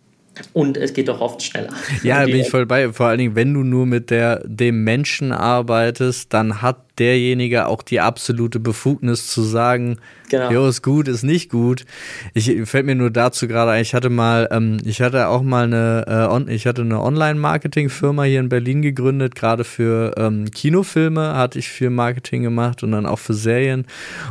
[0.54, 1.70] und es geht auch oft schneller.
[2.04, 2.91] Ja, bin ich voll bei.
[2.94, 7.82] Vor allen Dingen, wenn du nur mit der, dem Menschen arbeitest, dann hat derjenige auch
[7.82, 9.98] die absolute Befugnis zu sagen,
[10.30, 10.52] genau.
[10.52, 11.86] jo, ist gut, ist nicht gut.
[12.34, 15.65] Ich fällt mir nur dazu gerade ein, ich hatte mal, ähm, ich hatte auch mal
[15.65, 21.36] eine, äh, on, ich hatte eine Online-Marketing-Firma hier in Berlin gegründet, gerade für ähm, Kinofilme
[21.36, 23.86] hatte ich viel Marketing gemacht und dann auch für Serien.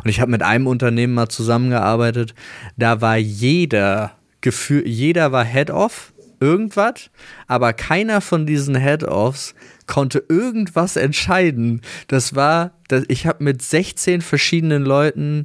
[0.04, 2.34] Und ich habe mit einem Unternehmen mal zusammengearbeitet,
[2.76, 7.11] da war jeder Gefühl, jeder war Head-Off, irgendwas,
[7.46, 9.55] aber keiner von diesen Head-Offs
[9.87, 11.83] konnte irgendwas entscheiden.
[12.09, 15.44] Das war, das, ich habe mit 16 verschiedenen Leuten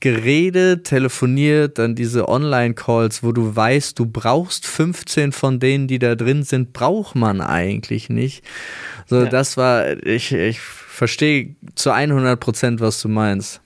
[0.00, 6.14] geredet, telefoniert, dann diese Online-Calls, wo du weißt, du brauchst 15 von denen, die da
[6.14, 8.44] drin sind, braucht man eigentlich nicht.
[9.06, 9.26] So, ja.
[9.26, 13.60] das war, ich, ich verstehe zu 100 Prozent, was du meinst.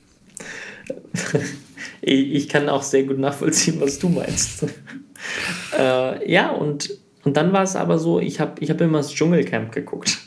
[2.01, 4.67] ich kann auch sehr gut nachvollziehen, was du meinst.
[5.79, 6.91] äh, ja, und,
[7.25, 10.19] und dann war es aber so, ich habe ich hab immer das Dschungelcamp geguckt.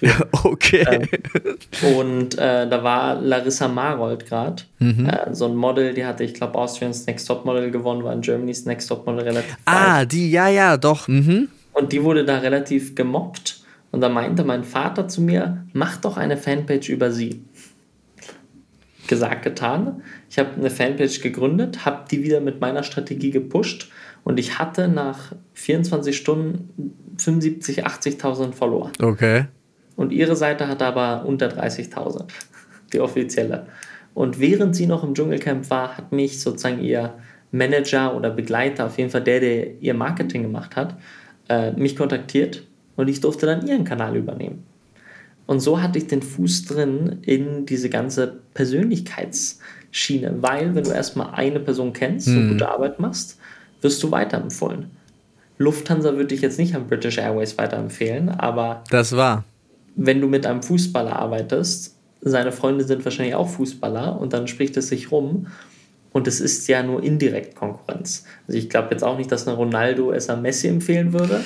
[0.44, 0.84] Okay.
[0.90, 5.06] Ähm, und äh, da war Larissa Marold gerade, mhm.
[5.06, 8.20] äh, so ein Model, die hatte, ich glaube, Austrians Next Top Model gewonnen, war in
[8.20, 9.56] Germany's Next Top Model relativ.
[9.64, 10.12] Ah, weit.
[10.12, 11.08] die, ja, ja, doch.
[11.08, 11.48] Mhm.
[11.72, 13.62] Und die wurde da relativ gemobbt.
[13.90, 17.44] Und da meinte mein Vater zu mir, mach doch eine Fanpage über sie
[19.06, 20.02] gesagt, getan.
[20.34, 23.92] Ich habe eine Fanpage gegründet, habe die wieder mit meiner Strategie gepusht
[24.24, 28.90] und ich hatte nach 24 Stunden 75, 80.000 Follower.
[29.00, 29.44] Okay.
[29.94, 32.24] Und ihre Seite hatte aber unter 30.000,
[32.92, 33.68] die offizielle.
[34.12, 37.14] Und während sie noch im Dschungelcamp war, hat mich sozusagen ihr
[37.52, 40.96] Manager oder Begleiter, auf jeden Fall der, der ihr Marketing gemacht hat,
[41.48, 42.66] äh, mich kontaktiert
[42.96, 44.64] und ich durfte dann ihren Kanal übernehmen.
[45.46, 48.40] Und so hatte ich den Fuß drin in diese ganze
[49.94, 52.48] Persönlichkeitsschiene, weil wenn du erstmal eine Person kennst und hm.
[52.50, 53.38] gute Arbeit machst,
[53.80, 54.90] wirst du weiterempfohlen.
[55.58, 59.44] Lufthansa würde ich jetzt nicht an British Airways weiterempfehlen, aber das war.
[59.94, 64.76] Wenn du mit einem Fußballer arbeitest, seine Freunde sind wahrscheinlich auch Fußballer und dann spricht
[64.76, 65.46] es sich rum
[66.12, 68.24] und es ist ja nur indirekt Konkurrenz.
[68.48, 71.44] Also ich glaube jetzt auch nicht, dass ein Ronaldo es an Messi empfehlen würde.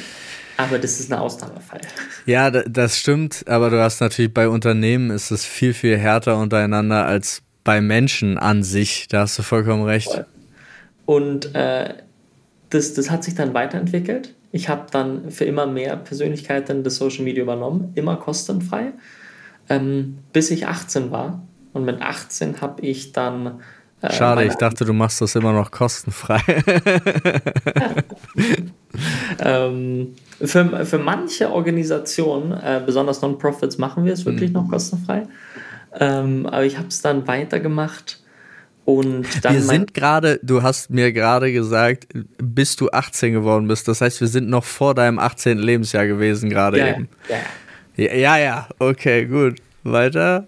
[0.56, 1.80] Aber das ist ein Ausnahmefall.
[2.26, 7.06] Ja, das stimmt, aber du hast natürlich bei Unternehmen ist es viel, viel härter untereinander
[7.06, 9.09] als bei Menschen an sich.
[9.09, 10.25] Da hast du vollkommen recht.
[11.07, 11.94] Und äh,
[12.71, 14.35] das, das hat sich dann weiterentwickelt.
[14.51, 18.92] Ich habe dann für immer mehr Persönlichkeiten das Social Media übernommen, immer kostenfrei,
[19.68, 21.42] ähm, bis ich 18 war.
[21.73, 23.61] Und mit 18 habe ich dann.
[24.01, 26.40] Äh, Schade, ich dachte, du machst das immer noch kostenfrei.
[29.40, 34.55] ähm, für, für manche Organisationen, äh, besonders Non-Profits, machen wir es wirklich mhm.
[34.55, 35.27] noch kostenfrei.
[35.98, 38.20] Ähm, aber ich habe es dann weitergemacht.
[38.85, 42.07] Und dann wir sind gerade, du hast mir gerade gesagt,
[42.38, 43.87] bis du 18 geworden bist.
[43.87, 45.59] Das heißt, wir sind noch vor deinem 18.
[45.59, 47.09] Lebensjahr gewesen, gerade ja, eben.
[47.29, 48.05] Ja.
[48.05, 49.57] ja, ja, ja, okay, gut.
[49.85, 50.46] Weiter.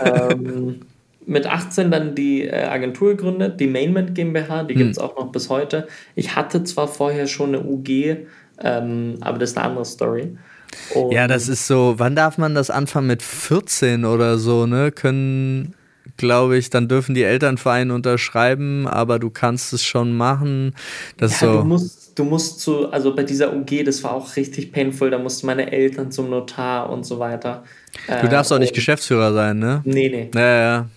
[0.00, 0.80] Ähm,
[1.26, 4.78] mit 18 dann die äh, Agentur gegründet, die Mainment GmbH, die hm.
[4.78, 5.88] gibt es auch noch bis heute.
[6.14, 8.26] Ich hatte zwar vorher schon eine UG,
[8.62, 10.38] ähm, aber das ist eine andere Story.
[10.94, 14.92] Und ja, das ist so, wann darf man das anfangen mit 14 oder so, ne?
[14.92, 15.74] Können,
[16.16, 20.74] glaube ich, dann dürfen die Elternvereine unterschreiben, aber du kannst es schon machen.
[21.16, 21.58] Das ja, so.
[21.58, 25.18] du musst, du musst zu, also bei dieser UG, das war auch richtig painful, da
[25.18, 27.64] mussten meine Eltern zum Notar und so weiter.
[28.20, 29.82] Du darfst äh, auch nicht Geschäftsführer sein, ne?
[29.84, 30.30] Nee, nee.
[30.34, 30.88] Ja, ja.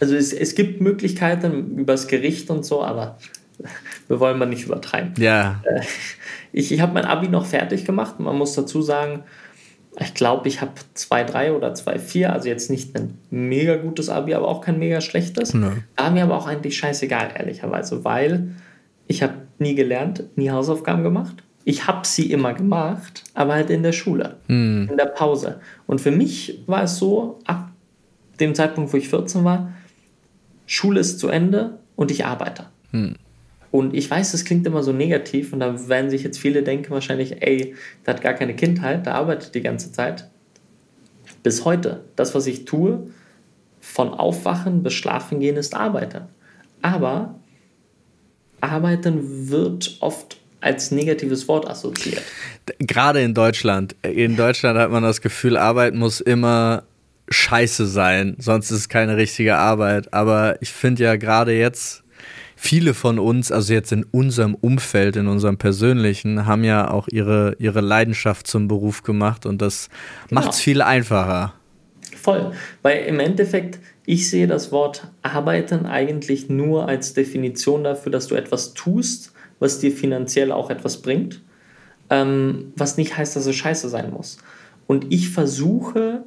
[0.00, 3.18] Also es, es gibt Möglichkeiten übers Gericht und so, aber
[4.08, 5.12] wir wollen mal nicht übertreiben.
[5.18, 5.60] Ja.
[5.64, 5.80] Äh,
[6.52, 8.20] ich ich habe mein Abi noch fertig gemacht.
[8.20, 9.24] Man muss dazu sagen,
[9.98, 14.48] ich glaube, ich habe 2,3 oder 2,4, also jetzt nicht ein mega gutes Abi, aber
[14.48, 15.54] auch kein mega schlechtes.
[15.54, 15.68] Nee.
[15.96, 18.48] War mir aber auch eigentlich scheißegal, ehrlicherweise, weil
[19.06, 21.36] ich habe nie gelernt, nie Hausaufgaben gemacht.
[21.66, 24.88] ich habe sie immer gemacht, aber halt in der Schule, Hm.
[24.90, 25.60] in der Pause.
[25.86, 27.70] Und für mich war es so, ab
[28.40, 29.72] dem Zeitpunkt, wo ich 14 war,
[30.66, 32.66] Schule ist zu Ende und ich arbeite.
[33.74, 36.92] Und ich weiß, das klingt immer so negativ und da werden sich jetzt viele denken
[36.92, 37.74] wahrscheinlich, ey,
[38.06, 40.30] der hat gar keine Kindheit, der arbeitet die ganze Zeit.
[41.42, 43.08] Bis heute, das, was ich tue,
[43.80, 46.26] von Aufwachen bis Schlafen gehen, ist Arbeiten.
[46.82, 47.34] Aber
[48.60, 52.22] Arbeiten wird oft als negatives Wort assoziiert.
[52.78, 53.96] Gerade in Deutschland.
[54.02, 56.84] In Deutschland hat man das Gefühl, Arbeit muss immer
[57.28, 60.14] scheiße sein, sonst ist es keine richtige Arbeit.
[60.14, 62.03] Aber ich finde ja gerade jetzt,
[62.64, 67.56] viele von uns, also jetzt in unserem Umfeld, in unserem persönlichen, haben ja auch ihre,
[67.58, 69.90] ihre Leidenschaft zum Beruf gemacht und das
[70.28, 70.40] Genau.
[70.40, 71.52] macht es viel einfacher.
[72.16, 72.52] Voll.
[72.80, 78.34] Weil im Endeffekt, ich sehe das Wort arbeiten eigentlich nur als Definition dafür, dass du
[78.34, 81.42] etwas tust, was dir finanziell auch etwas bringt,
[82.08, 84.38] ähm, was nicht heißt, dass es scheiße sein muss.
[84.86, 86.24] Und ich versuche,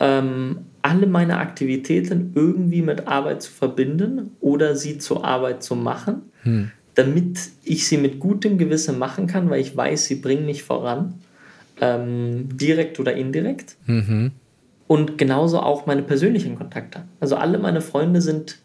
[0.00, 6.22] ähm, alle meine Aktivitäten irgendwie mit Arbeit zu verbinden oder sie zur Arbeit zu machen,
[6.94, 11.14] damit ich sie mit gutem Gewissen machen kann, weil ich weiß, sie bringen mich voran,
[11.80, 13.76] ähm, direkt oder indirekt.
[14.88, 17.02] Und genauso auch meine persönlichen Kontakte.
[17.20, 18.58] Also alle meine Freunde sind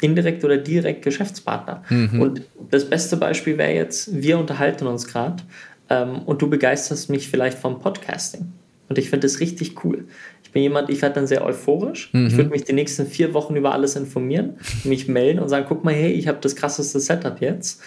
[0.00, 1.82] indirekt oder direkt Geschäftspartner.
[2.20, 5.42] Und das beste Beispiel wäre jetzt, wir unterhalten uns gerade
[5.90, 8.52] ähm, und du begeisterst mich vielleicht vom Podcasting.
[8.88, 10.06] Und ich finde das richtig cool.
[10.50, 12.10] Ich bin jemand, ich werde dann sehr euphorisch.
[12.26, 15.84] Ich würde mich die nächsten vier Wochen über alles informieren, mich melden und sagen, guck
[15.84, 17.80] mal, hey, ich habe das krasseste Setup jetzt.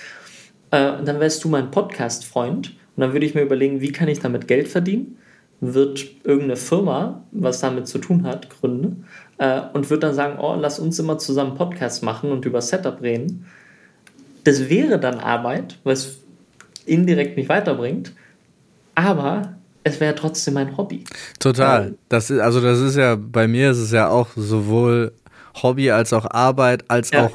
[0.71, 2.69] Äh, und dann wärst du mein Podcast-Freund.
[2.69, 5.17] Und dann würde ich mir überlegen, wie kann ich damit Geld verdienen?
[5.60, 9.08] Wird irgendeine Firma, was damit zu tun hat, gründen
[9.39, 13.02] äh, und würde dann sagen, oh, lass uns immer zusammen Podcasts machen und über Setup
[13.02, 13.45] reden.
[14.45, 16.19] Das wäre dann Arbeit, es
[16.86, 18.13] indirekt mich weiterbringt,
[18.95, 21.04] aber es wäre trotzdem mein Hobby.
[21.39, 21.96] Total.
[22.10, 25.12] Das ist, also das ist ja, bei mir ist es ja auch sowohl
[25.62, 27.26] Hobby als auch Arbeit, als Ja.
[27.26, 27.32] auch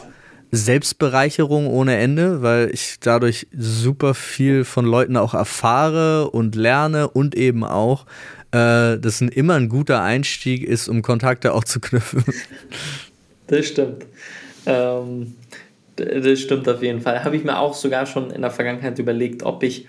[0.50, 7.34] Selbstbereicherung ohne Ende, weil ich dadurch super viel von Leuten auch erfahre und lerne und
[7.34, 8.06] eben auch,
[8.52, 12.24] äh, das ein, immer ein guter Einstieg ist, um Kontakte auch zu knüpfen.
[13.50, 14.04] Das stimmt.
[14.66, 15.34] Ähm,
[15.96, 17.24] das stimmt auf jeden Fall.
[17.24, 19.86] Habe ich mir auch sogar schon in der Vergangenheit überlegt, ob ich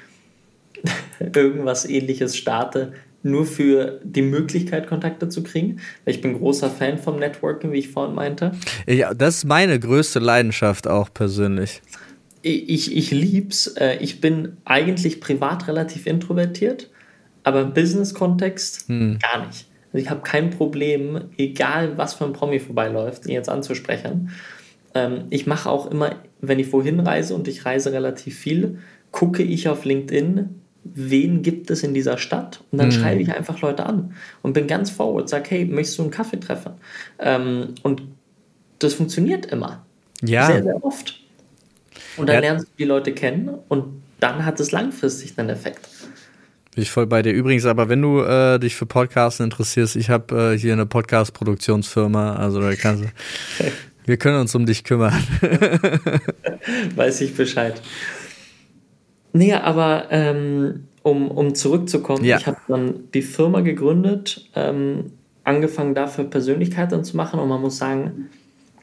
[1.36, 5.80] irgendwas ähnliches starte, nur für die Möglichkeit, Kontakte zu kriegen.
[6.06, 8.54] Ich bin großer Fan vom Networking, wie ich vorhin meinte.
[8.88, 11.82] Ja, das ist meine größte Leidenschaft auch persönlich.
[12.42, 13.68] Ich, ich lieb's.
[13.68, 16.90] Äh, Ich bin eigentlich privat relativ introvertiert,
[17.44, 19.66] aber im Business-Kontext gar nicht.
[19.92, 24.30] Also ich habe kein Problem, egal was für ein Promi vorbeiläuft, ihn jetzt anzusprechen.
[24.94, 28.78] Ähm, Ich mache auch immer, wenn ich wohin reise und ich reise relativ viel,
[29.12, 30.62] gucke ich auf LinkedIn,
[30.96, 34.68] wen gibt es in dieser Stadt und dann schreibe ich einfach Leute an und bin
[34.68, 36.74] ganz forward, sage, hey, möchtest du einen Kaffee treffen?
[37.20, 38.02] Ähm, Und
[38.80, 39.86] das funktioniert immer.
[40.22, 40.46] Ja.
[40.48, 41.20] Sehr, sehr oft.
[42.18, 42.42] Und dann Ja.
[42.42, 45.88] lernst du die Leute kennen und dann hat es langfristig einen Effekt.
[46.76, 47.34] Bin ich voll bei dir.
[47.34, 52.36] Übrigens, aber wenn du äh, dich für Podcasten interessierst, ich habe äh, hier eine Podcast-Produktionsfirma,
[52.36, 53.08] also da kannst du,
[54.06, 55.14] wir können uns um dich kümmern.
[56.96, 57.82] Weiß ich Bescheid.
[59.34, 62.38] Nee, aber ähm, um, um zurückzukommen, Ja.
[62.38, 65.12] ich habe dann die Firma gegründet, ähm,
[65.44, 68.30] angefangen dafür Persönlichkeiten zu machen und man muss sagen,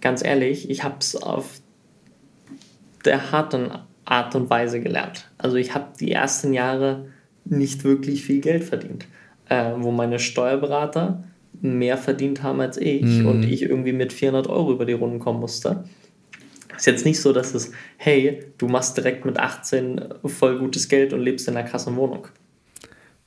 [0.01, 1.61] ganz ehrlich, ich habe es auf
[3.05, 3.71] der harten
[4.05, 5.29] Art und Weise gelernt.
[5.39, 7.07] Also ich habe die ersten Jahre
[7.45, 9.07] nicht wirklich viel Geld verdient,
[9.49, 11.25] äh, wo meine Steuerberater
[11.61, 15.41] mehr verdient haben als ich und ich irgendwie mit 400 Euro über die Runden kommen
[15.41, 15.85] musste.
[16.77, 21.13] Ist jetzt nicht so, dass es, hey, du machst direkt mit 18 voll gutes Geld
[21.13, 22.29] und lebst in einer krassen Wohnung.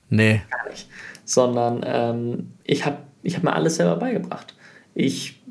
[0.10, 0.42] Nee.
[0.50, 0.88] Gar nicht.
[1.26, 4.56] Sondern ähm, ich habe ich hab mir alles selber beigebracht.
[4.96, 5.42] Ich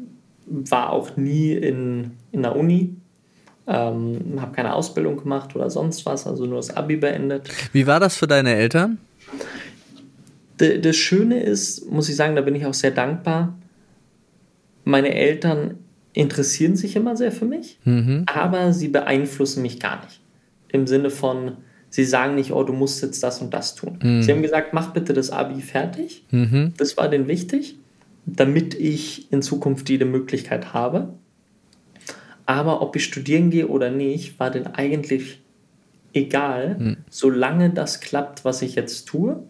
[0.46, 2.96] war auch nie in, in der Uni,
[3.66, 7.48] ähm, habe keine Ausbildung gemacht oder sonst was, also nur das Abi beendet.
[7.72, 8.98] Wie war das für deine Eltern?
[10.60, 13.54] D- Das Schöne ist, muss ich sagen, da bin ich auch sehr dankbar.
[14.84, 15.78] Meine Eltern
[16.18, 17.78] interessieren sich immer sehr für mich,
[18.26, 20.20] aber sie beeinflussen mich gar nicht.
[20.72, 21.58] Im Sinne von,
[21.90, 23.98] sie sagen nicht, oh, du musst jetzt das und das tun.
[24.22, 26.24] Sie haben gesagt, mach bitte das Abi fertig.
[26.76, 27.76] Das war denen wichtig,
[28.26, 31.14] damit ich in Zukunft jede Möglichkeit habe.
[32.46, 35.40] Aber ob ich studieren gehe oder nicht, war denen eigentlich
[36.14, 39.40] egal, solange das klappt, was ich jetzt tue.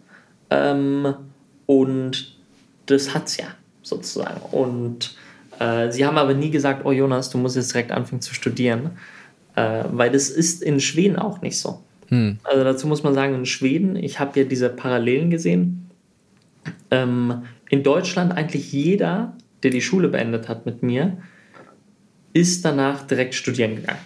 [0.51, 1.15] Ähm,
[1.65, 2.37] und
[2.85, 3.47] das hat's ja
[3.81, 4.41] sozusagen.
[4.51, 5.15] Und
[5.59, 8.91] äh, sie haben aber nie gesagt, oh Jonas, du musst jetzt direkt anfangen zu studieren,
[9.55, 11.83] äh, weil das ist in Schweden auch nicht so.
[12.07, 12.39] Hm.
[12.43, 15.89] Also dazu muss man sagen, in Schweden, ich habe ja diese Parallelen gesehen.
[16.91, 21.17] Ähm, in Deutschland eigentlich jeder, der die Schule beendet hat mit mir,
[22.33, 23.99] ist danach direkt studieren gegangen.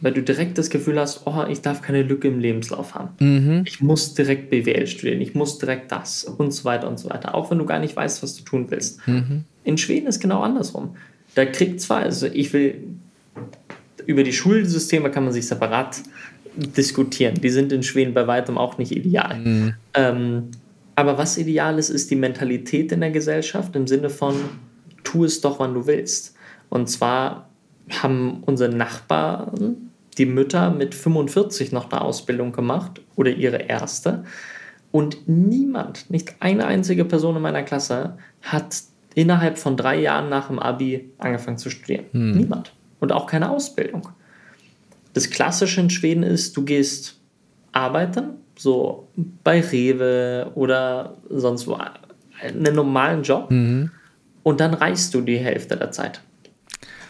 [0.00, 3.10] Weil du direkt das Gefühl hast, oh, ich darf keine Lücke im Lebenslauf haben.
[3.20, 3.62] Mhm.
[3.66, 7.34] Ich muss direkt BWL studieren, ich muss direkt das und so weiter und so weiter.
[7.34, 9.06] Auch wenn du gar nicht weißt, was du tun willst.
[9.06, 9.44] Mhm.
[9.64, 10.96] In Schweden ist genau andersrum.
[11.34, 12.84] Da kriegt zwar, also ich will,
[14.06, 16.02] über die Schulsysteme kann man sich separat
[16.54, 17.34] diskutieren.
[17.34, 19.38] Die sind in Schweden bei weitem auch nicht ideal.
[19.38, 19.74] Mhm.
[19.94, 20.48] Ähm,
[20.94, 24.34] aber was ideal ist, ist die Mentalität in der Gesellschaft im Sinne von,
[25.04, 26.34] tu es doch, wann du willst.
[26.68, 27.48] Und zwar
[28.02, 34.24] haben unsere Nachbarn, die Mütter, mit 45 noch eine Ausbildung gemacht oder ihre erste.
[34.90, 38.82] Und niemand, nicht eine einzige Person in meiner Klasse hat
[39.14, 42.06] innerhalb von drei Jahren nach dem Abi angefangen zu studieren.
[42.12, 42.32] Hm.
[42.32, 42.72] Niemand.
[43.00, 44.08] Und auch keine Ausbildung.
[45.12, 47.20] Das Klassische in Schweden ist, du gehst
[47.72, 49.08] arbeiten, so
[49.44, 51.78] bei Rewe oder sonst wo,
[52.40, 53.50] einen normalen Job.
[53.50, 53.90] Mhm.
[54.42, 56.20] Und dann reist du die Hälfte der Zeit.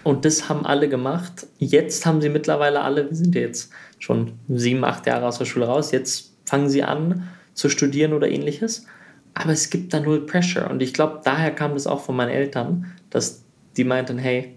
[0.05, 1.47] Und das haben alle gemacht.
[1.59, 5.67] Jetzt haben sie mittlerweile alle, wir sind jetzt schon sieben, acht Jahre aus der Schule
[5.67, 8.87] raus, jetzt fangen sie an zu studieren oder ähnliches.
[9.35, 10.71] Aber es gibt da null Pressure.
[10.71, 13.43] Und ich glaube, daher kam das auch von meinen Eltern, dass
[13.77, 14.57] die meinten, hey,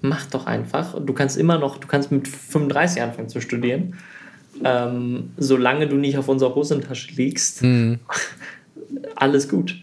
[0.00, 0.94] mach doch einfach.
[1.00, 3.96] Du kannst immer noch, du kannst mit 35 anfangen zu studieren.
[4.62, 7.98] Ähm, solange du nicht auf unserer Hosentasche liegst, mhm.
[9.16, 9.76] alles gut.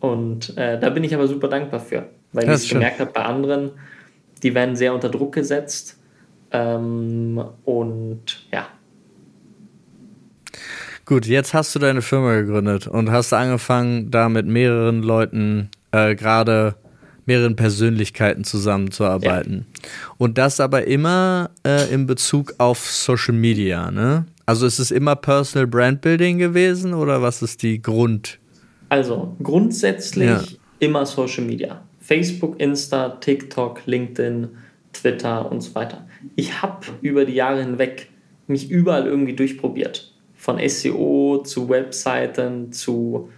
[0.00, 3.24] Und äh, da bin ich aber super dankbar für, weil das ich gemerkt habe, bei
[3.24, 3.70] anderen,
[4.42, 5.98] die werden sehr unter Druck gesetzt.
[6.50, 8.68] Ähm, und ja.
[11.08, 16.14] Gut, jetzt hast du deine Firma gegründet und hast angefangen, da mit mehreren Leuten, äh,
[16.14, 16.74] gerade
[17.24, 19.64] mehreren Persönlichkeiten zusammenzuarbeiten.
[19.64, 19.88] Ja.
[20.18, 24.26] Und das aber immer äh, in Bezug auf Social Media, ne?
[24.44, 28.38] Also ist es immer Personal Brand Building gewesen oder was ist die Grund?
[28.90, 30.42] Also grundsätzlich ja.
[30.78, 31.80] immer Social Media.
[32.00, 34.48] Facebook, Insta, TikTok, LinkedIn,
[34.92, 36.06] Twitter und so weiter.
[36.36, 38.10] Ich habe über die Jahre hinweg
[38.46, 40.12] mich überall irgendwie durchprobiert.
[40.38, 43.28] Von SEO zu Webseiten zu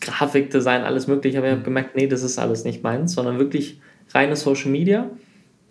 [0.00, 1.38] Grafikdesign, alles mögliche.
[1.38, 1.64] Aber ich habe mhm.
[1.64, 3.80] gemerkt, nee, das ist alles nicht meins, sondern wirklich
[4.12, 5.08] reine Social Media.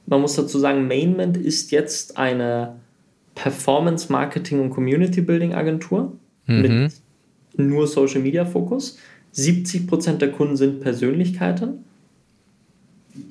[0.07, 2.77] Man muss dazu sagen, Mainment ist jetzt eine
[3.35, 6.13] Performance Marketing und Community Building Agentur
[6.47, 6.61] mhm.
[6.61, 6.91] mit
[7.57, 8.97] nur Social Media Fokus.
[9.35, 11.85] 70% der Kunden sind Persönlichkeiten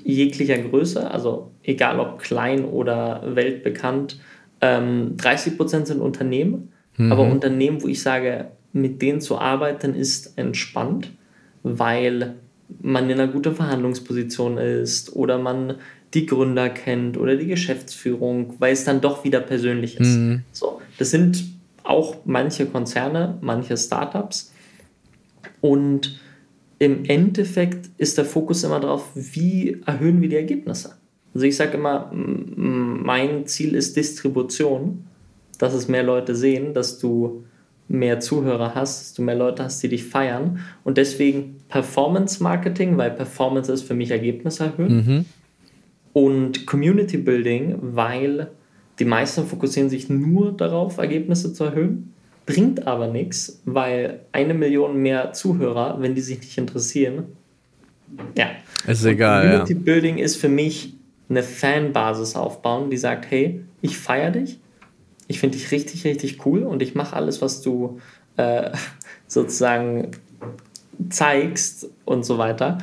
[0.04, 4.20] jeglicher Größe, also egal ob klein oder weltbekannt.
[4.60, 6.69] Ähm, 30% sind Unternehmen,
[7.00, 7.12] mhm.
[7.12, 11.10] aber Unternehmen, wo ich sage, mit denen zu arbeiten, ist entspannt,
[11.62, 12.34] weil
[12.80, 15.76] man in einer guten Verhandlungsposition ist oder man
[16.14, 20.16] die Gründer kennt oder die Geschäftsführung, weil es dann doch wieder persönlich ist.
[20.16, 20.42] Mhm.
[20.52, 21.44] So, das sind
[21.82, 24.52] auch manche Konzerne, manche Startups
[25.60, 26.20] und
[26.78, 30.94] im Endeffekt ist der Fokus immer darauf, wie erhöhen wir die Ergebnisse.
[31.34, 35.04] Also ich sage immer, mein Ziel ist Distribution,
[35.60, 37.44] dass es mehr Leute sehen, dass du
[37.88, 40.60] mehr Zuhörer hast, dass du mehr Leute hast, die dich feiern.
[40.84, 44.96] Und deswegen Performance Marketing, weil Performance ist für mich Ergebnisse erhöhen.
[44.96, 45.24] Mhm.
[46.12, 48.48] Und Community Building, weil
[48.98, 52.12] die meisten fokussieren sich nur darauf, Ergebnisse zu erhöhen
[52.50, 57.24] bringt aber nichts, weil eine Million mehr Zuhörer, wenn die sich nicht interessieren,
[58.36, 58.50] ja.
[58.88, 59.42] Ist egal.
[59.42, 59.78] Community ja.
[59.78, 60.94] Building ist für mich
[61.28, 64.58] eine Fanbasis aufbauen, die sagt, hey, ich feiere dich,
[65.30, 68.00] ich finde dich richtig, richtig cool und ich mache alles, was du
[68.36, 68.70] äh,
[69.26, 70.10] sozusagen
[71.08, 72.78] zeigst und so weiter.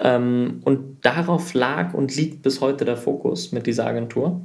[0.00, 4.40] Ähm, und darauf lag und liegt bis heute der Fokus mit dieser Agentur.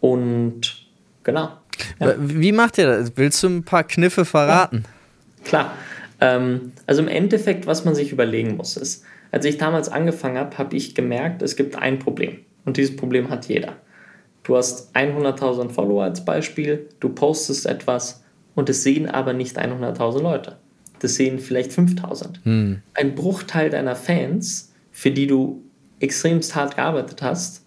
[0.00, 0.86] Und
[1.24, 1.50] genau,
[1.98, 2.14] ja.
[2.18, 3.12] Wie macht ihr das?
[3.16, 4.84] Willst du ein paar Kniffe verraten?
[5.38, 5.74] Ja, klar.
[6.20, 10.58] Ähm, also im Endeffekt, was man sich überlegen muss, ist, als ich damals angefangen habe,
[10.58, 12.38] habe ich gemerkt, es gibt ein Problem.
[12.66, 13.76] Und dieses Problem hat jeder.
[14.42, 18.24] Du hast 100.000 Follower als Beispiel, du postest etwas
[18.54, 20.56] und es sehen aber nicht 100.000 Leute.
[20.98, 22.44] Das sehen vielleicht 5.000.
[22.44, 22.82] Hm.
[22.94, 25.62] Ein Bruchteil deiner Fans, für die du
[26.00, 27.64] extremst hart gearbeitet hast,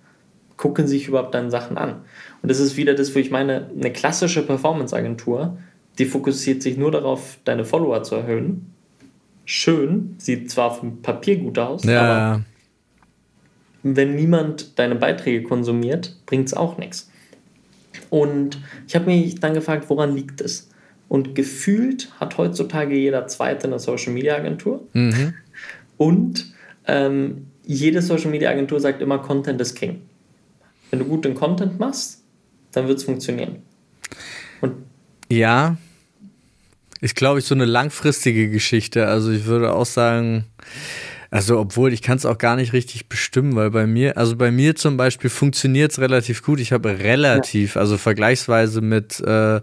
[0.57, 2.01] gucken sich überhaupt deine Sachen an.
[2.41, 5.57] Und das ist wieder das, wo ich meine, eine klassische Performance-Agentur,
[5.97, 8.73] die fokussiert sich nur darauf, deine Follower zu erhöhen.
[9.45, 12.01] Schön, sieht zwar auf dem Papier gut aus, ja.
[12.01, 12.45] aber
[13.87, 17.11] wenn niemand deine Beiträge konsumiert, bringt es auch nichts.
[18.09, 18.57] Und
[18.87, 20.69] ich habe mich dann gefragt, woran liegt es?
[21.07, 24.81] Und gefühlt hat heutzutage jeder zweite eine Social Media Agentur.
[24.93, 25.35] Mhm.
[25.97, 26.51] Und
[26.87, 30.01] ähm, jede Social Media Agentur sagt immer, Content is King.
[30.89, 32.23] Wenn du guten Content machst,
[32.71, 33.57] dann wird es funktionieren.
[35.29, 35.77] Ja,
[37.01, 39.05] ist, glaube ich, so eine langfristige Geschichte.
[39.05, 40.45] Also ich würde auch sagen,
[41.35, 44.51] also obwohl ich kann es auch gar nicht richtig bestimmen, weil bei mir, also bei
[44.51, 46.61] mir zum Beispiel funktioniert es relativ gut.
[46.61, 47.81] Ich habe relativ, ja.
[47.81, 49.59] also vergleichsweise mit, äh,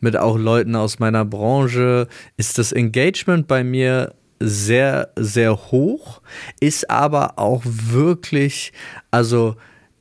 [0.00, 6.20] mit auch Leuten aus meiner Branche, ist das Engagement bei mir sehr, sehr hoch,
[6.60, 8.74] ist aber auch wirklich,
[9.10, 9.56] also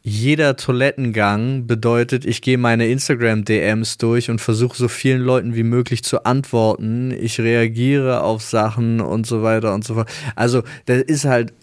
[0.05, 6.03] jeder Toilettengang bedeutet, ich gehe meine Instagram-DMs durch und versuche so vielen Leuten wie möglich
[6.03, 7.11] zu antworten.
[7.11, 10.09] Ich reagiere auf Sachen und so weiter und so fort.
[10.35, 11.53] Also, das ist halt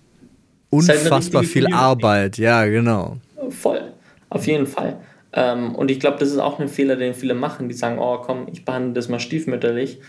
[0.70, 2.38] unfassbar ist halt viel Arbeit.
[2.38, 3.18] Ja, genau.
[3.50, 3.92] Voll,
[4.30, 4.98] auf jeden Fall.
[5.34, 8.22] Ähm, und ich glaube, das ist auch ein Fehler, den viele machen, die sagen, oh
[8.24, 10.00] komm, ich behandle das mal stiefmütterlich.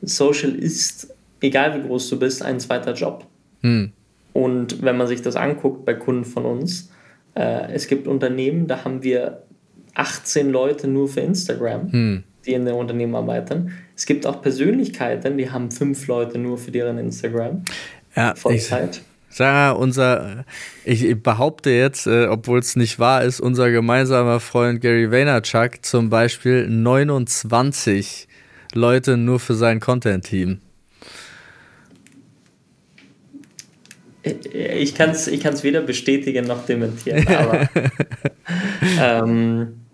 [0.00, 3.26] Social ist, egal wie groß du bist, ein zweiter Job.
[3.60, 3.92] Hm.
[4.32, 6.90] Und wenn man sich das anguckt bei Kunden von uns,
[7.34, 9.42] äh, es gibt Unternehmen, da haben wir
[9.94, 12.24] 18 Leute nur für Instagram, hm.
[12.46, 13.72] die in den Unternehmen arbeiten.
[13.96, 17.64] Es gibt auch Persönlichkeiten, die haben fünf Leute nur für deren Instagram.
[18.16, 18.96] Ja, Vollzeit.
[18.96, 20.44] Ich, Sarah, unser,
[20.84, 26.08] ich behaupte jetzt, äh, obwohl es nicht wahr ist, unser gemeinsamer Freund Gary Vaynerchuk zum
[26.08, 28.28] Beispiel 29
[28.74, 30.60] Leute nur für sein Content-Team.
[34.24, 37.68] Ich kann es ich kann's weder bestätigen noch dementieren, aber
[39.00, 39.84] ähm,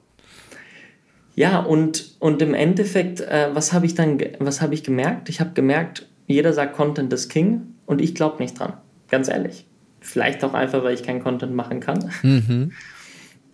[1.35, 5.29] ja, und, und im Endeffekt, äh, was habe ich dann, was habe ich gemerkt?
[5.29, 8.75] Ich habe gemerkt, jeder sagt Content ist King und ich glaube nicht dran,
[9.09, 9.67] ganz ehrlich.
[10.01, 12.11] Vielleicht auch einfach, weil ich keinen Content machen kann.
[12.23, 12.73] Mhm.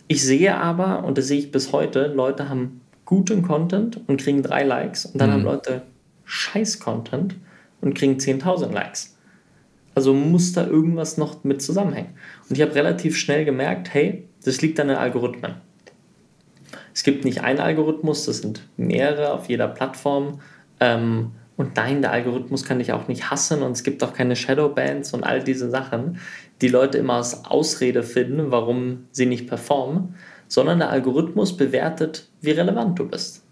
[0.07, 4.43] Ich sehe aber, und das sehe ich bis heute, Leute haben guten Content und kriegen
[4.43, 5.33] drei Likes und dann mhm.
[5.33, 5.81] haben Leute
[6.25, 7.35] scheiß Content
[7.81, 9.16] und kriegen 10.000 Likes.
[9.97, 12.13] Also muss da irgendwas noch mit zusammenhängen.
[12.47, 15.55] Und ich habe relativ schnell gemerkt, hey, das liegt an den Algorithmen.
[16.93, 20.39] Es gibt nicht einen Algorithmus, das sind mehrere auf jeder Plattform.
[20.79, 24.35] Ähm, und nein, der Algorithmus kann dich auch nicht hassen und es gibt auch keine
[24.35, 26.19] Shadowbands und all diese Sachen,
[26.61, 30.13] die Leute immer als Ausrede finden, warum sie nicht performen,
[30.47, 33.43] sondern der Algorithmus bewertet, wie relevant du bist.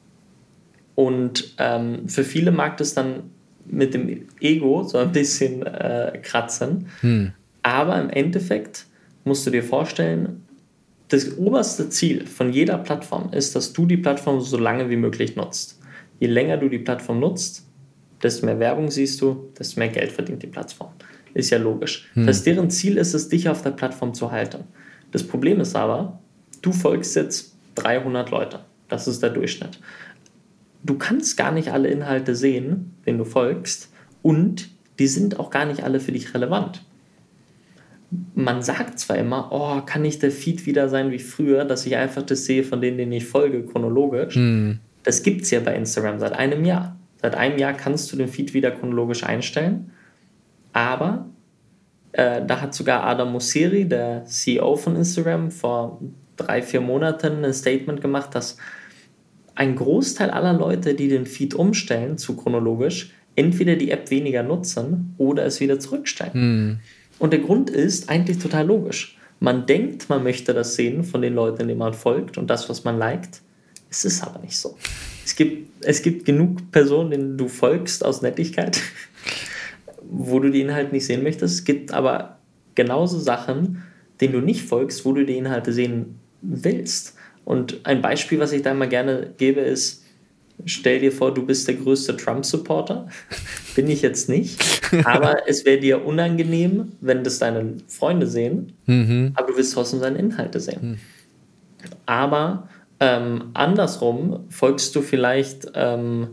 [0.93, 3.31] Und ähm, für viele mag das dann
[3.67, 6.87] mit dem Ego so ein bisschen äh, kratzen.
[7.01, 7.31] Hm.
[7.63, 8.85] Aber im Endeffekt
[9.23, 10.43] musst du dir vorstellen,
[11.09, 15.35] das oberste Ziel von jeder Plattform ist, dass du die Plattform so lange wie möglich
[15.35, 15.79] nutzt.
[16.19, 17.65] Je länger du die Plattform nutzt,
[18.23, 20.91] desto mehr Werbung siehst du, desto mehr Geld verdient die Plattform.
[21.33, 22.09] Ist ja logisch.
[22.13, 22.25] Hm.
[22.25, 24.63] Das deren Ziel ist es, dich auf der Plattform zu halten.
[25.11, 26.19] Das Problem ist aber,
[26.61, 28.59] du folgst jetzt 300 Leute.
[28.87, 29.79] Das ist der Durchschnitt
[30.85, 34.69] du kannst gar nicht alle Inhalte sehen, denen du folgst, und
[34.99, 36.83] die sind auch gar nicht alle für dich relevant.
[38.33, 41.95] Man sagt zwar immer, oh, kann nicht der Feed wieder sein wie früher, dass ich
[41.95, 44.35] einfach das sehe von denen, denen ich folge, chronologisch.
[44.35, 44.79] Hm.
[45.03, 46.95] Das gibt es ja bei Instagram seit einem Jahr.
[47.21, 49.91] Seit einem Jahr kannst du den Feed wieder chronologisch einstellen,
[50.73, 51.27] aber
[52.11, 55.99] äh, da hat sogar Adam Mosseri, der CEO von Instagram, vor
[56.37, 58.57] drei, vier Monaten ein Statement gemacht, dass
[59.55, 65.15] ein Großteil aller Leute, die den Feed umstellen zu chronologisch, entweder die App weniger nutzen
[65.17, 66.33] oder es wieder zurückstellen.
[66.33, 66.79] Hm.
[67.19, 69.17] Und der Grund ist eigentlich total logisch.
[69.39, 72.83] Man denkt, man möchte das sehen von den Leuten, denen man folgt und das, was
[72.83, 73.41] man liked.
[73.89, 74.77] Es ist aber nicht so.
[75.23, 78.81] Es gibt, es gibt genug Personen, denen du folgst aus Nettigkeit,
[80.09, 81.55] wo du die Inhalte nicht sehen möchtest.
[81.55, 82.39] Es gibt aber
[82.75, 83.83] genauso Sachen,
[84.21, 87.15] denen du nicht folgst, wo du die Inhalte sehen willst.
[87.45, 90.03] Und ein Beispiel, was ich da immer gerne gebe, ist,
[90.65, 93.07] stell dir vor, du bist der größte Trump-Supporter.
[93.75, 94.61] Bin ich jetzt nicht.
[95.05, 99.31] Aber es wäre dir unangenehm, wenn das deine Freunde sehen, mhm.
[99.35, 100.91] aber du willst trotzdem seine Inhalte sehen.
[100.91, 100.97] Mhm.
[102.05, 102.69] Aber
[102.99, 106.27] ähm, andersrum folgst du vielleicht ähm,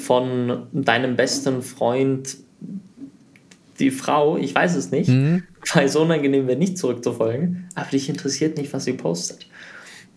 [0.00, 2.36] von deinem besten Freund
[3.78, 5.44] die Frau, ich weiß es nicht, mhm.
[5.74, 9.46] weil es unangenehm wäre, nicht zurückzufolgen, aber dich interessiert nicht, was sie postet.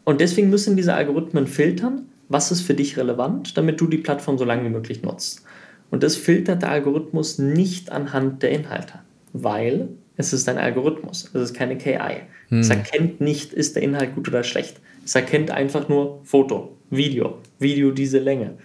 [0.06, 4.38] Und deswegen müssen diese Algorithmen filtern, was ist für dich relevant, damit du die Plattform
[4.38, 5.44] so lange wie möglich nutzt.
[5.92, 9.00] Und das filtert der Algorithmus nicht anhand der Inhalte,
[9.34, 12.22] weil es ist ein Algorithmus, es ist keine KI.
[12.50, 12.60] Hm.
[12.60, 14.80] Es erkennt nicht, ist der Inhalt gut oder schlecht.
[15.04, 18.56] Es erkennt einfach nur Foto, Video, Video diese Länge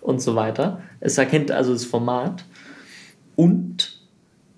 [0.00, 0.82] und so weiter.
[1.00, 2.44] Es erkennt also das Format
[3.36, 4.00] und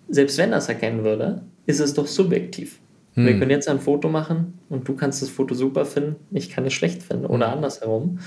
[0.08, 2.78] selbst wenn das erkennen würde, ist es doch subjektiv.
[3.16, 3.26] Hm.
[3.26, 6.64] Wir können jetzt ein Foto machen und du kannst das Foto super finden, ich kann
[6.64, 7.54] es schlecht finden oder hm.
[7.54, 8.18] andersherum.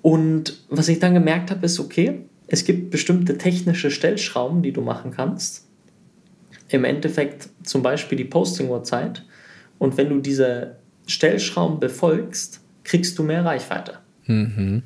[0.00, 4.80] Und was ich dann gemerkt habe, ist, okay, es gibt bestimmte technische Stellschrauben, die du
[4.80, 5.66] machen kannst.
[6.70, 9.24] Im Endeffekt zum Beispiel die Posting-Uhrzeit.
[9.78, 10.76] Und wenn du diese
[11.06, 13.98] Stellschrauben befolgst, kriegst du mehr Reichweite.
[14.26, 14.82] Mhm.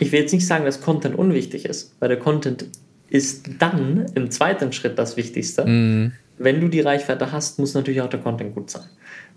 [0.00, 2.66] ich will jetzt nicht sagen, dass Content unwichtig ist, weil der Content
[3.08, 5.64] ist dann im zweiten Schritt das Wichtigste.
[5.64, 6.12] Mhm.
[6.38, 8.84] Wenn du die Reichweite hast, muss natürlich auch der Content gut sein.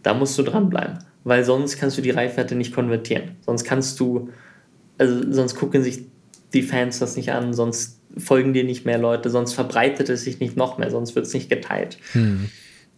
[0.04, 3.36] Da musst du dranbleiben, weil sonst kannst du die Reichweite nicht konvertieren.
[3.42, 4.30] Sonst kannst du,
[4.98, 6.06] also sonst gucken sich
[6.54, 10.40] die Fans das nicht an, sonst folgen dir nicht mehr Leute, sonst verbreitet es sich
[10.40, 11.98] nicht noch mehr, sonst wird es nicht geteilt.
[12.14, 12.50] Mhm.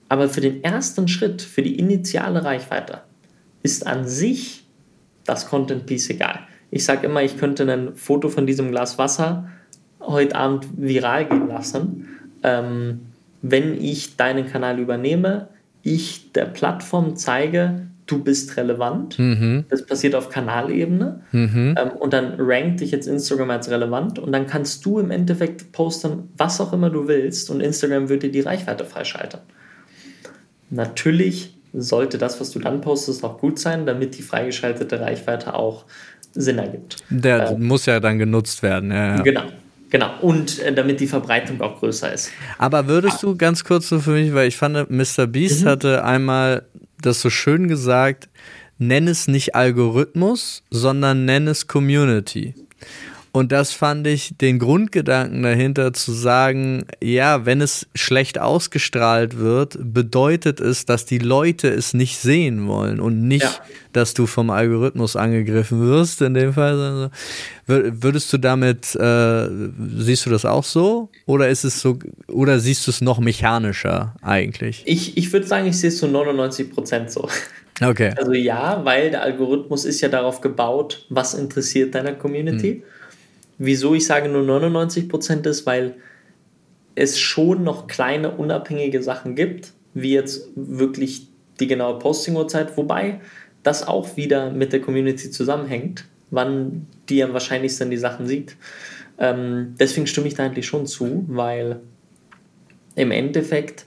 [0.09, 3.01] Aber für den ersten Schritt, für die initiale Reichweite,
[3.63, 4.65] ist an sich
[5.25, 6.39] das Content Piece egal.
[6.71, 9.49] Ich sage immer, ich könnte ein Foto von diesem Glas Wasser
[9.99, 12.07] heute Abend viral gehen lassen.
[12.43, 13.06] Ähm,
[13.41, 15.49] wenn ich deinen Kanal übernehme,
[15.83, 19.19] ich der Plattform zeige, du bist relevant.
[19.19, 19.65] Mhm.
[19.69, 21.21] Das passiert auf Kanalebene.
[21.31, 21.75] Mhm.
[21.77, 24.17] Ähm, und dann rankt dich jetzt Instagram als relevant.
[24.17, 27.49] Und dann kannst du im Endeffekt posten, was auch immer du willst.
[27.49, 29.41] Und Instagram wird dir die Reichweite freischalten.
[30.69, 35.85] Natürlich sollte das, was du dann postest, auch gut sein, damit die freigeschaltete Reichweite auch
[36.33, 36.97] Sinn ergibt.
[37.09, 38.91] Der äh, muss ja dann genutzt werden.
[38.91, 39.21] Ja, ja.
[39.21, 39.43] Genau.
[39.89, 42.31] Genau, und äh, damit die Verbreitung auch größer ist.
[42.57, 45.27] Aber würdest du ganz kurz so für mich, weil ich fand, Mr.
[45.27, 45.69] Beast mhm.
[45.69, 46.63] hatte einmal
[47.01, 48.27] das so schön gesagt,
[48.77, 52.53] nenn es nicht Algorithmus, sondern nenn es Community.
[53.37, 59.77] Und das fand ich den Grundgedanken dahinter zu sagen, ja, wenn es schlecht ausgestrahlt wird,
[59.79, 63.55] bedeutet es, dass die Leute es nicht sehen wollen und nicht, ja.
[63.93, 67.11] dass du vom Algorithmus angegriffen wirst in dem Fall.
[67.67, 69.47] Würdest du damit, äh,
[69.99, 71.11] siehst du das auch so?
[71.27, 74.81] Oder ist es so, oder siehst du es noch mechanischer eigentlich?
[74.87, 77.29] Ich, ich würde sagen, ich sehe es zu 99 Prozent so.
[77.83, 78.15] Okay.
[78.17, 82.81] Also ja, weil der Algorithmus ist ja darauf gebaut, was interessiert deiner Community.
[82.83, 82.83] Hm.
[83.57, 85.95] Wieso ich sage nur 99% ist, weil
[86.95, 91.27] es schon noch kleine unabhängige Sachen gibt, wie jetzt wirklich
[91.59, 93.19] die genaue Posting-Uhrzeit, wobei
[93.63, 98.55] das auch wieder mit der Community zusammenhängt, wann die am wahrscheinlichsten die Sachen sieht.
[99.19, 101.79] Ähm, deswegen stimme ich da eigentlich schon zu, weil
[102.95, 103.85] im Endeffekt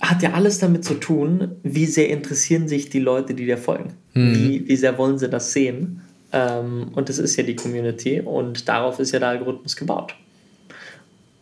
[0.00, 3.94] hat ja alles damit zu tun, wie sehr interessieren sich die Leute, die dir folgen.
[4.14, 4.34] Mhm.
[4.34, 6.02] Wie, wie sehr wollen sie das sehen?
[6.32, 10.14] Ähm, und das ist ja die Community und darauf ist ja der Algorithmus gebaut.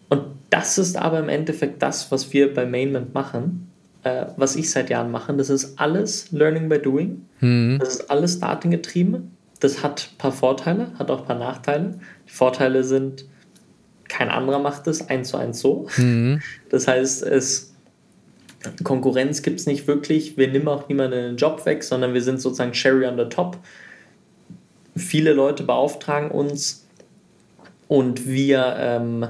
[0.08, 3.70] Und das ist aber im Endeffekt das, was wir bei Mainment machen,
[4.02, 5.32] äh, was ich seit Jahren mache.
[5.34, 7.26] Das ist alles Learning by Doing.
[7.40, 7.78] Mhm.
[7.78, 9.30] Das ist alles datengetrieben.
[9.60, 12.00] Das hat ein paar Vorteile, hat auch ein paar Nachteile.
[12.26, 13.26] Die Vorteile sind,
[14.08, 15.86] kein anderer macht es eins zu eins so.
[15.96, 16.40] Mhm.
[16.70, 17.68] Das heißt, es
[18.82, 20.36] Konkurrenz gibt es nicht wirklich.
[20.36, 23.58] Wir nehmen auch niemanden den Job weg, sondern wir sind sozusagen Cherry on the top
[25.00, 26.86] viele Leute beauftragen uns
[27.88, 29.26] und wir, ähm,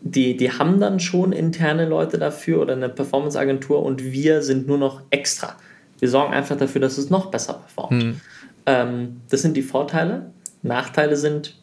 [0.00, 4.78] die, die haben dann schon interne Leute dafür oder eine Performance-Agentur und wir sind nur
[4.78, 5.56] noch extra.
[5.98, 8.04] Wir sorgen einfach dafür, dass es noch besser performt.
[8.04, 8.20] Mhm.
[8.66, 10.30] Ähm, das sind die Vorteile.
[10.62, 11.56] Nachteile sind,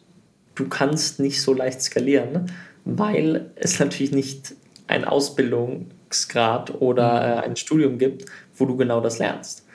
[0.54, 2.50] du kannst nicht so leicht skalieren,
[2.84, 4.54] weil es natürlich nicht
[4.86, 7.30] ein Ausbildungsgrad oder hm.
[7.30, 8.24] äh, ein Studium gibt,
[8.56, 9.66] wo du genau das lernst.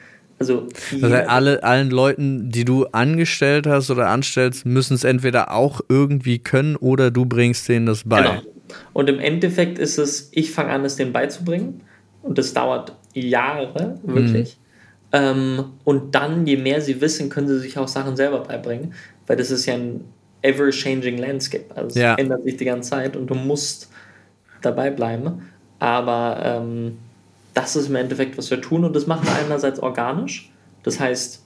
[0.44, 0.68] Also
[1.00, 5.82] das heißt, alle, allen Leuten, die du angestellt hast oder anstellst, müssen es entweder auch
[5.88, 8.22] irgendwie können oder du bringst denen das bei.
[8.22, 8.42] Genau.
[8.92, 11.82] Und im Endeffekt ist es, ich fange an, es denen beizubringen.
[12.22, 14.58] Und das dauert Jahre, wirklich.
[15.12, 15.18] Mhm.
[15.20, 18.94] Ähm, und dann, je mehr sie wissen, können sie sich auch Sachen selber beibringen.
[19.28, 20.04] Weil das ist ja ein
[20.42, 21.66] ever-changing landscape.
[21.76, 22.14] Also ja.
[22.14, 23.90] es ändert sich die ganze Zeit und du musst
[24.62, 25.50] dabei bleiben.
[25.80, 26.98] Aber ähm,
[27.54, 28.84] das ist im Endeffekt, was wir tun.
[28.84, 30.52] Und das machen wir einerseits organisch.
[30.84, 31.44] Das heißt,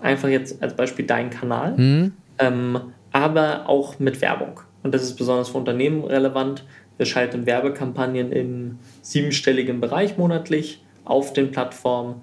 [0.00, 2.12] einfach jetzt als Beispiel dein Kanal, mhm.
[2.38, 2.80] ähm,
[3.12, 4.60] aber auch mit Werbung.
[4.82, 6.64] Und das ist besonders für Unternehmen relevant.
[6.98, 12.22] Wir schalten Werbekampagnen im siebenstelligen Bereich monatlich auf den Plattformen.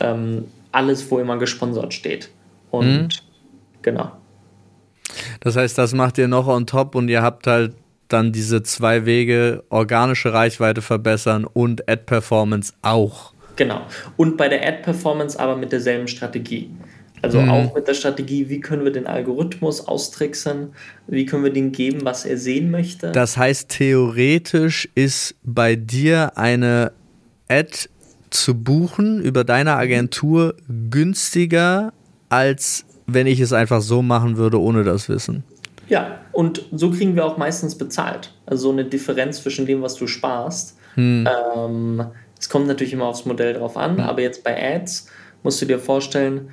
[0.00, 2.30] Ähm, alles, wo immer gesponsert steht.
[2.70, 3.08] Und mhm.
[3.82, 4.12] genau.
[5.40, 7.74] Das heißt, das macht ihr noch on top und ihr habt halt
[8.08, 13.32] dann diese zwei Wege, organische Reichweite verbessern und Ad-Performance auch.
[13.56, 13.82] Genau.
[14.16, 16.70] Und bei der Ad-Performance aber mit derselben Strategie.
[17.22, 17.50] Also mhm.
[17.50, 20.74] auch mit der Strategie, wie können wir den Algorithmus austricksen,
[21.06, 23.12] wie können wir dem geben, was er sehen möchte.
[23.12, 26.92] Das heißt, theoretisch ist bei dir eine
[27.48, 27.88] Ad
[28.30, 30.54] zu buchen über deine Agentur
[30.90, 31.92] günstiger,
[32.28, 35.44] als wenn ich es einfach so machen würde, ohne das Wissen.
[35.88, 38.32] Ja, und so kriegen wir auch meistens bezahlt.
[38.44, 40.76] Also so eine Differenz zwischen dem, was du sparst.
[40.94, 41.28] Hm.
[41.56, 42.06] Ähm,
[42.38, 44.00] es kommt natürlich immer aufs Modell drauf an, hm.
[44.00, 45.08] aber jetzt bei Ads
[45.42, 46.50] musst du dir vorstellen,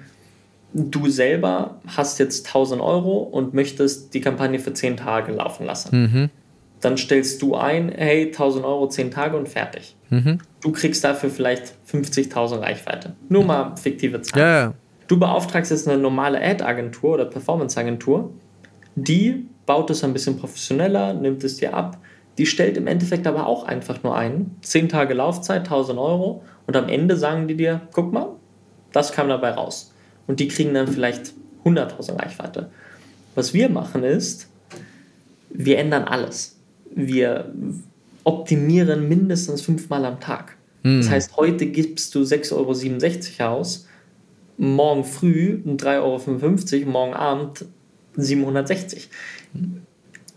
[0.73, 6.01] du selber hast jetzt 1000 Euro und möchtest die Kampagne für 10 Tage laufen lassen.
[6.01, 6.29] Mhm.
[6.81, 9.95] Dann stellst du ein, hey, 1000 Euro, 10 Tage und fertig.
[10.09, 10.39] Mhm.
[10.61, 13.13] Du kriegst dafür vielleicht 50.000 Reichweite.
[13.29, 14.43] Nur mal fiktive Zahlen.
[14.45, 14.73] Ja, ja.
[15.07, 18.31] Du beauftragst jetzt eine normale Ad-Agentur oder Performance-Agentur,
[18.95, 21.99] die baut es ein bisschen professioneller, nimmt es dir ab,
[22.37, 24.55] die stellt im Endeffekt aber auch einfach nur ein.
[24.61, 28.29] 10 Tage Laufzeit, 1000 Euro und am Ende sagen die dir, guck mal,
[28.91, 29.93] das kam dabei raus.
[30.27, 31.33] Und die kriegen dann vielleicht
[31.65, 32.69] 100.000 Reichweite.
[33.35, 34.47] Was wir machen ist,
[35.49, 36.57] wir ändern alles.
[36.93, 37.53] Wir
[38.23, 40.57] optimieren mindestens fünfmal am Tag.
[40.83, 41.01] Mhm.
[41.01, 43.87] Das heißt, heute gibst du 6,67 Euro aus,
[44.57, 47.65] morgen früh 3,55 Euro, morgen Abend
[48.15, 49.09] 760.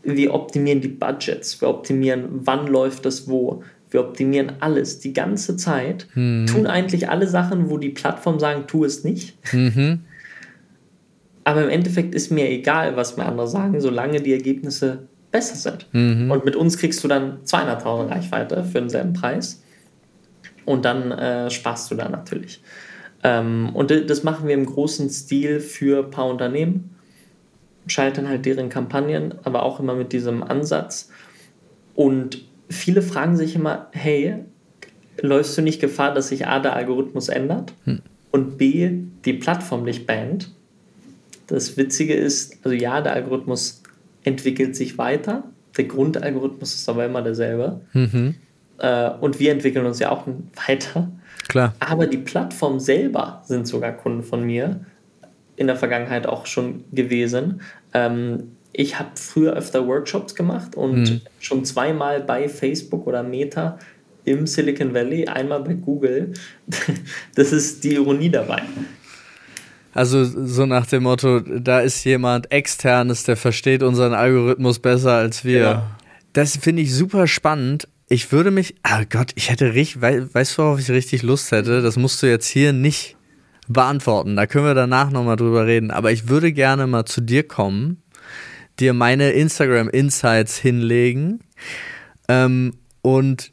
[0.03, 3.63] Wir optimieren die Budgets, wir optimieren, wann läuft das wo.
[3.91, 6.47] Wir optimieren alles die ganze Zeit, mhm.
[6.47, 9.37] tun eigentlich alle Sachen, wo die Plattform sagen, tu es nicht.
[9.53, 10.01] Mhm.
[11.45, 15.87] Aber im Endeffekt ist mir egal, was mir andere sagen, solange die Ergebnisse besser sind.
[15.93, 16.31] Mhm.
[16.31, 19.63] Und mit uns kriegst du dann 200.000 Reichweite für denselben Preis.
[20.65, 22.61] Und dann äh, sparst du da natürlich.
[23.23, 26.96] Ähm, und das machen wir im großen Stil für ein paar Unternehmen,
[27.87, 31.11] schalten halt deren Kampagnen, aber auch immer mit diesem Ansatz.
[31.95, 34.37] Und viele fragen sich immer, hey,
[35.21, 38.01] läufst du nicht Gefahr, dass sich A, der Algorithmus ändert hm.
[38.31, 38.91] und B,
[39.25, 40.53] die Plattform dich bannt?
[41.47, 43.83] Das Witzige ist, also ja, der Algorithmus
[44.25, 45.45] entwickelt sich weiter,
[45.77, 47.81] der Grundalgorithmus ist aber immer derselbe.
[47.93, 48.35] Mhm.
[48.79, 50.27] Äh, und wir entwickeln uns ja auch
[50.67, 51.11] weiter.
[51.49, 51.75] Klar.
[51.79, 54.81] Aber die Plattform selber sind sogar Kunden von mir,
[55.57, 57.63] in der Vergangenheit auch schon gewesen.
[57.95, 61.21] Ähm, ich habe früher öfter Workshops gemacht und mhm.
[61.41, 63.79] schon zweimal bei Facebook oder Meta
[64.25, 66.35] im Silicon Valley, einmal bei Google.
[67.35, 68.63] Das ist die Ironie dabei.
[69.95, 75.43] Also so nach dem Motto, da ist jemand externes, der versteht unseren Algorithmus besser als
[75.43, 75.61] wir.
[75.61, 75.97] Ja.
[76.35, 77.89] Das finde ich super spannend.
[78.09, 81.81] Ich würde mich, oh Gott, ich hätte richtig, weißt du, worauf ich richtig Lust hätte?
[81.81, 83.16] Das musst du jetzt hier nicht
[83.69, 84.37] beantworten.
[84.37, 85.91] Da können wir danach nochmal drüber reden.
[85.91, 88.03] Aber ich würde gerne mal zu dir kommen,
[88.79, 91.41] dir meine Instagram Insights hinlegen
[92.29, 93.53] ähm, und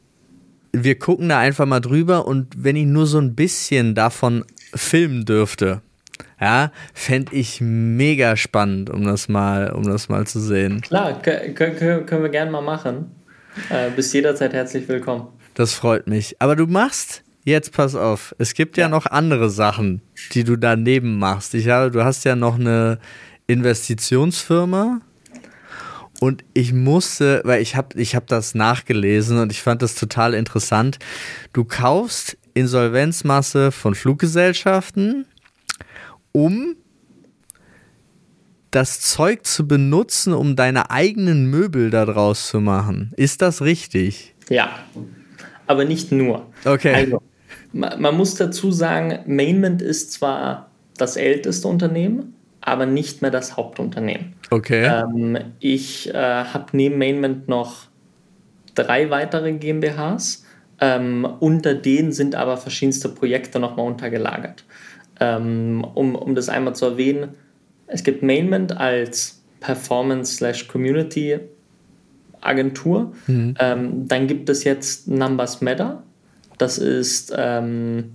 [0.71, 4.43] wir gucken da einfach mal drüber und wenn ich nur so ein bisschen davon
[4.73, 5.81] filmen dürfte,
[6.41, 10.81] ja, fände ich mega spannend, um das mal, um das mal zu sehen.
[10.81, 13.11] Klar, können, können wir gerne mal machen.
[13.69, 15.27] Äh, bist jederzeit herzlich willkommen.
[15.53, 16.35] Das freut mich.
[16.41, 20.01] Aber du machst, jetzt pass auf, es gibt ja, noch andere Sachen,
[20.33, 21.53] die du daneben machst.
[21.53, 22.99] Ich habe, du hast ja noch eine
[23.47, 25.01] Investitionsfirma.
[26.19, 30.33] Und ich musste, weil ich habe ich hab das nachgelesen und ich fand das total
[30.33, 30.99] interessant.
[31.51, 35.25] Du kaufst Insolvenzmasse von Fluggesellschaften,
[36.31, 36.75] um
[38.71, 43.11] das Zeug zu benutzen, um deine eigenen Möbel daraus zu machen.
[43.17, 44.33] Ist das richtig?
[44.49, 44.69] Ja,
[45.67, 46.47] aber nicht nur.
[46.65, 46.93] Okay.
[46.93, 47.21] Also,
[47.73, 53.57] man, man muss dazu sagen, Mainment ist zwar das älteste Unternehmen, aber nicht mehr das
[53.57, 54.33] Hauptunternehmen.
[54.49, 54.85] Okay.
[54.85, 57.87] Ähm, ich äh, habe neben Mainment noch
[58.75, 60.45] drei weitere GmbHs.
[60.79, 64.63] Ähm, unter denen sind aber verschiedenste Projekte nochmal untergelagert.
[65.19, 67.29] Ähm, um, um das einmal zu erwähnen,
[67.87, 71.39] es gibt Mainment als Performance-Community
[72.41, 73.13] Agentur.
[73.27, 73.55] Mhm.
[73.59, 76.03] Ähm, dann gibt es jetzt Numbers Matter.
[76.57, 78.13] Das ist ähm,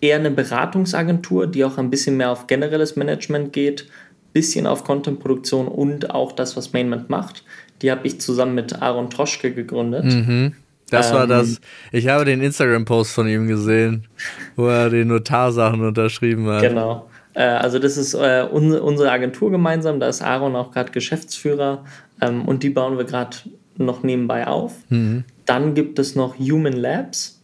[0.00, 3.86] eher eine Beratungsagentur, die auch ein bisschen mehr auf generelles Management geht,
[4.32, 7.42] bisschen auf Content-Produktion und auch das, was Mainment macht.
[7.82, 10.04] Die habe ich zusammen mit Aaron Troschke gegründet.
[10.04, 10.52] Mhm.
[10.90, 11.60] Das ähm, war das.
[11.92, 14.06] Ich habe den Instagram-Post von ihm gesehen,
[14.54, 16.62] wo er die Notarsachen unterschrieben hat.
[16.62, 17.08] Genau.
[17.34, 21.84] Äh, also das ist äh, unsere Agentur gemeinsam, da ist Aaron auch gerade Geschäftsführer
[22.20, 23.36] ähm, und die bauen wir gerade
[23.76, 24.74] noch nebenbei auf.
[24.88, 25.24] Mhm.
[25.46, 27.40] Dann gibt es noch Human Labs.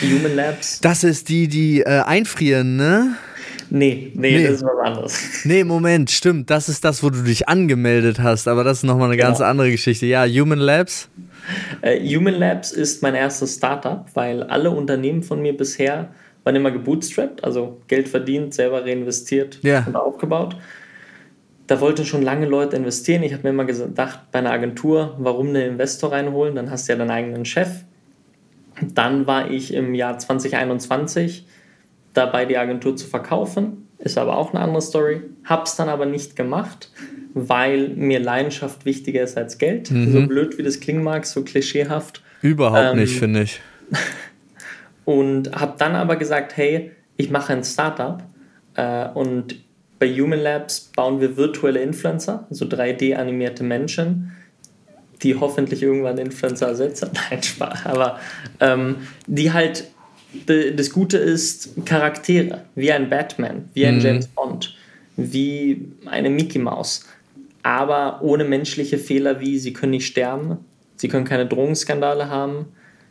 [0.00, 0.80] Human Labs.
[0.80, 3.16] Das ist die, die äh, einfrieren, ne?
[3.74, 5.20] Nee, nee, nee, das ist was anderes.
[5.44, 6.50] Nee, Moment, stimmt.
[6.50, 9.48] Das ist das, wo du dich angemeldet hast, aber das ist nochmal eine ganz genau.
[9.48, 10.04] andere Geschichte.
[10.06, 11.08] Ja, Human Labs.
[11.82, 16.10] Uh, Human Labs ist mein erstes Startup, weil alle Unternehmen von mir bisher
[16.44, 19.84] waren immer gebootstrapped, also Geld verdient, selber reinvestiert yeah.
[19.86, 20.56] und aufgebaut.
[21.72, 23.22] Da wollten schon lange Leute investieren.
[23.22, 26.54] Ich habe mir immer gedacht, bei einer Agentur, warum einen Investor reinholen?
[26.54, 27.70] Dann hast du ja deinen eigenen Chef.
[28.82, 31.46] Dann war ich im Jahr 2021
[32.12, 33.88] dabei, die Agentur zu verkaufen.
[33.98, 35.22] Ist aber auch eine andere Story.
[35.44, 36.90] Hab's dann aber nicht gemacht,
[37.32, 39.90] weil mir Leidenschaft wichtiger ist als Geld.
[39.90, 40.12] Mhm.
[40.12, 42.22] So blöd wie das klingen mag, so klischeehaft.
[42.42, 43.62] Überhaupt ähm, nicht, finde ich.
[45.06, 48.22] und habe dann aber gesagt, hey, ich mache ein Startup
[48.74, 49.56] äh, und
[50.02, 54.32] bei Human Labs bauen wir virtuelle Influencer, also 3D-animierte Menschen,
[55.22, 57.10] die hoffentlich irgendwann Influencer ersetzen.
[57.30, 57.86] Nein, Spaß.
[57.86, 58.18] Aber
[58.58, 58.96] ähm,
[59.28, 59.84] die halt
[60.46, 64.00] das Gute ist Charaktere, wie ein Batman, wie ein mhm.
[64.00, 64.74] James Bond,
[65.16, 67.06] wie eine Mickey Mouse,
[67.62, 70.58] aber ohne menschliche Fehler wie sie können nicht sterben,
[70.96, 72.66] sie können keine Drogenskandale haben,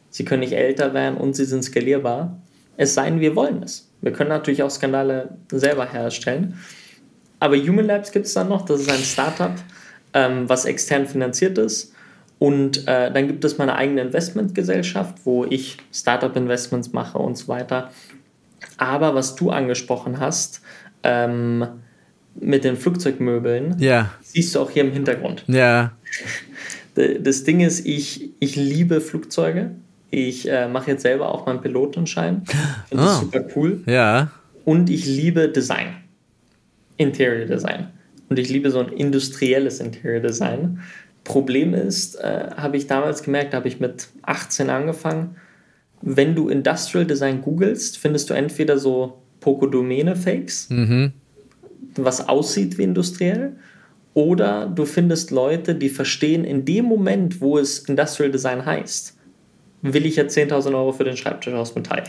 [0.09, 2.37] sie können nicht älter werden und sie sind skalierbar.
[2.75, 3.87] Es sei denn, wir wollen es.
[4.01, 6.55] Wir können natürlich auch Skandale selber herstellen.
[7.41, 9.55] Aber Human Labs gibt es dann noch, das ist ein Startup,
[10.13, 11.91] ähm, was extern finanziert ist.
[12.37, 17.89] Und äh, dann gibt es meine eigene Investmentgesellschaft, wo ich Startup-Investments mache und so weiter.
[18.77, 20.61] Aber was du angesprochen hast,
[21.01, 21.65] ähm,
[22.39, 24.11] mit den Flugzeugmöbeln, ja.
[24.21, 25.43] siehst du auch hier im Hintergrund.
[25.47, 25.93] Ja.
[26.93, 29.71] Das Ding ist, ich, ich liebe Flugzeuge.
[30.09, 32.43] Ich äh, mache jetzt selber auch meinen Pilotenschein.
[32.89, 33.19] Finde oh.
[33.21, 33.81] super cool.
[33.85, 34.29] Ja.
[34.65, 36.01] Und ich liebe Design.
[37.01, 37.87] Interior Design.
[38.29, 40.79] Und ich liebe so ein industrielles Interior Design.
[41.23, 45.35] Problem ist, äh, habe ich damals gemerkt, habe ich mit 18 angefangen.
[46.01, 51.13] Wenn du Industrial Design googelst, findest du entweder so Poco-Domäne-Fakes, mhm.
[51.95, 53.53] was aussieht wie industriell,
[54.13, 59.17] oder du findest Leute, die verstehen, in dem Moment, wo es Industrial Design heißt,
[59.83, 62.03] will ich jetzt 10.000 Euro für den Schreibtisch aus Metall.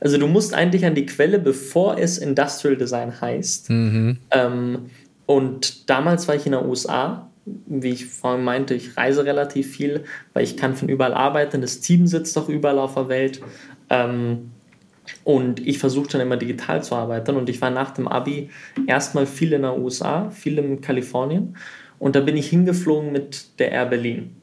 [0.00, 3.70] Also du musst eigentlich an die Quelle, bevor es Industrial Design heißt.
[3.70, 4.18] Mhm.
[4.30, 4.90] Ähm,
[5.26, 10.04] und damals war ich in den USA, wie ich vorhin meinte, ich reise relativ viel,
[10.32, 11.60] weil ich kann von überall arbeiten.
[11.60, 13.40] Das Team sitzt auch überall auf der Welt.
[13.90, 14.50] Ähm,
[15.22, 17.36] und ich versuche dann immer digital zu arbeiten.
[17.36, 18.50] Und ich war nach dem Abi
[18.86, 21.56] erstmal viel in den USA, viel in Kalifornien.
[21.98, 24.36] Und da bin ich hingeflogen mit der Air Berlin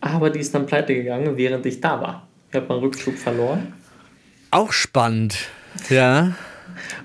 [0.00, 2.28] aber die ist dann pleite gegangen, während ich da war.
[2.50, 3.72] Ich habe meinen Rückflug verloren.
[4.56, 5.36] Auch spannend,
[5.90, 6.34] ja.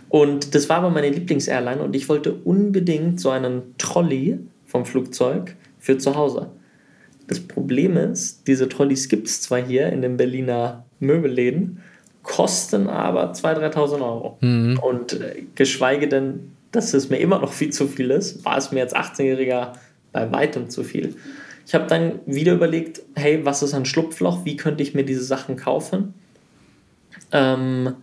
[0.08, 5.58] Und das war aber meine Lieblingsairline und ich wollte unbedingt so einen Trolley vom Flugzeug
[5.78, 6.48] für zu Hause.
[7.28, 11.82] Das Problem ist, diese Trolleys gibt es zwar hier in den Berliner Möbelläden,
[12.24, 14.38] kosten aber 2.000, 3.000 Euro.
[14.40, 14.80] Mhm.
[14.80, 18.72] Und äh, geschweige denn, dass es mir immer noch viel zu viel ist, war es
[18.72, 19.74] mir als 18-Jähriger
[20.14, 21.16] bei weitem zu viel.
[21.68, 24.46] Ich habe dann wieder überlegt, hey, was ist ein Schlupfloch?
[24.46, 26.14] Wie könnte ich mir diese Sachen kaufen?
[27.32, 27.96] Ähm,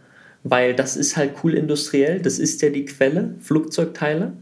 [0.45, 4.33] weil das ist halt cool industriell, das ist ja die Quelle, Flugzeugteile.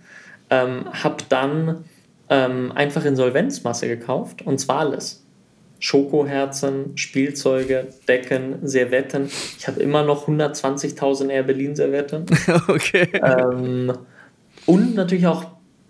[0.51, 1.85] Ähm, habe dann
[2.29, 5.23] ähm, einfach Insolvenzmasse gekauft und zwar alles.
[5.79, 9.29] Schokoherzen, Spielzeuge, Decken, Servetten.
[9.59, 12.27] Ich habe immer noch 120.000 Air Berlin Servetten.
[12.69, 13.09] Okay.
[13.23, 13.93] Ähm,
[14.65, 15.45] und natürlich auch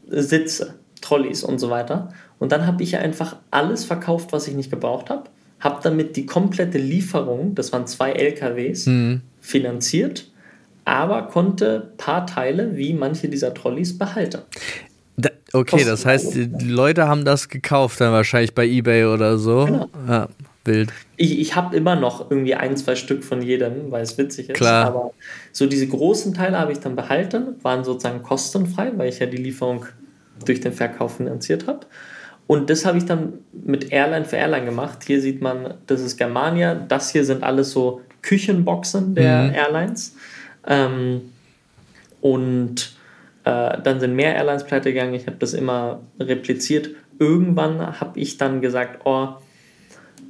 [0.09, 2.13] Sitze, Trolleys und so weiter.
[2.39, 5.25] Und dann habe ich einfach alles verkauft, was ich nicht gebraucht habe,
[5.61, 9.23] habe damit die komplette Lieferung, das waren zwei LKWs, mhm.
[9.41, 10.31] finanziert,
[10.85, 14.43] aber konnte ein paar Teile, wie manche dieser Trolleys, behalten.
[15.17, 19.39] Da, okay, das heißt, die, die, Leute haben das gekauft, dann wahrscheinlich bei eBay oder
[19.39, 19.65] so.
[19.65, 19.89] Genau.
[20.07, 20.29] Ja,
[20.67, 20.93] wild.
[21.17, 24.57] Ich, ich habe immer noch irgendwie ein, zwei Stück von jedem, weil es witzig ist.
[24.57, 24.87] Klar.
[24.87, 25.13] Aber
[25.53, 29.39] so diese großen Teile habe ich dann behalten, waren sozusagen kostenfrei, weil ich ja die
[29.39, 29.87] Lieferung
[30.45, 31.81] durch den Verkauf finanziert habe.
[32.47, 35.03] Und das habe ich dann mit Airline für Airline gemacht.
[35.05, 36.75] Hier sieht man, das ist Germania.
[36.75, 39.55] Das hier sind alles so Küchenboxen der mhm.
[39.55, 40.17] Airlines.
[40.67, 41.33] Ähm,
[42.21, 42.97] und
[43.45, 45.15] äh, dann sind mehr Airlines pleite gegangen.
[45.15, 46.91] Ich habe das immer repliziert.
[47.19, 49.29] Irgendwann habe ich dann gesagt, oh,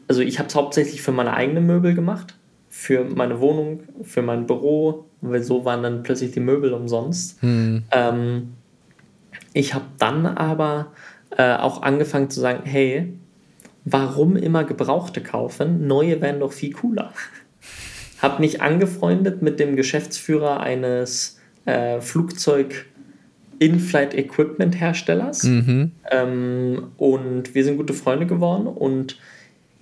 [0.09, 2.35] also ich habe es hauptsächlich für meine eigenen Möbel gemacht,
[2.69, 7.43] für meine Wohnung, für mein Büro, weil so waren dann plötzlich die Möbel umsonst.
[7.43, 7.85] Mhm.
[7.91, 8.53] Ähm,
[9.53, 10.93] ich habe dann aber
[11.31, 13.12] äh, auch angefangen zu sagen, hey,
[13.85, 15.87] warum immer Gebrauchte kaufen?
[15.87, 17.12] Neue wären doch viel cooler.
[18.22, 22.87] Hab mich angefreundet mit dem Geschäftsführer eines äh, Flugzeug
[23.59, 25.93] In-Flight Equipment Herstellers mhm.
[26.11, 29.18] ähm, und wir sind gute Freunde geworden und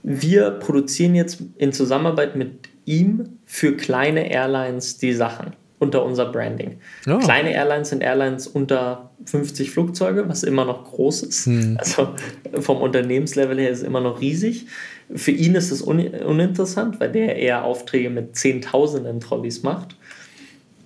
[0.02, 5.54] wir produzieren jetzt in Zusammenarbeit mit ihm für kleine Airlines die Sachen
[5.84, 6.78] unter unser Branding.
[7.06, 7.18] Oh.
[7.18, 11.46] Kleine Airlines sind Airlines unter 50 Flugzeuge, was immer noch groß ist.
[11.46, 11.76] Hm.
[11.78, 12.14] Also
[12.60, 14.66] vom Unternehmenslevel her ist es immer noch riesig.
[15.14, 19.96] Für ihn ist es un uninteressant, weil der eher Aufträge mit Zehntausenden Trolleys macht.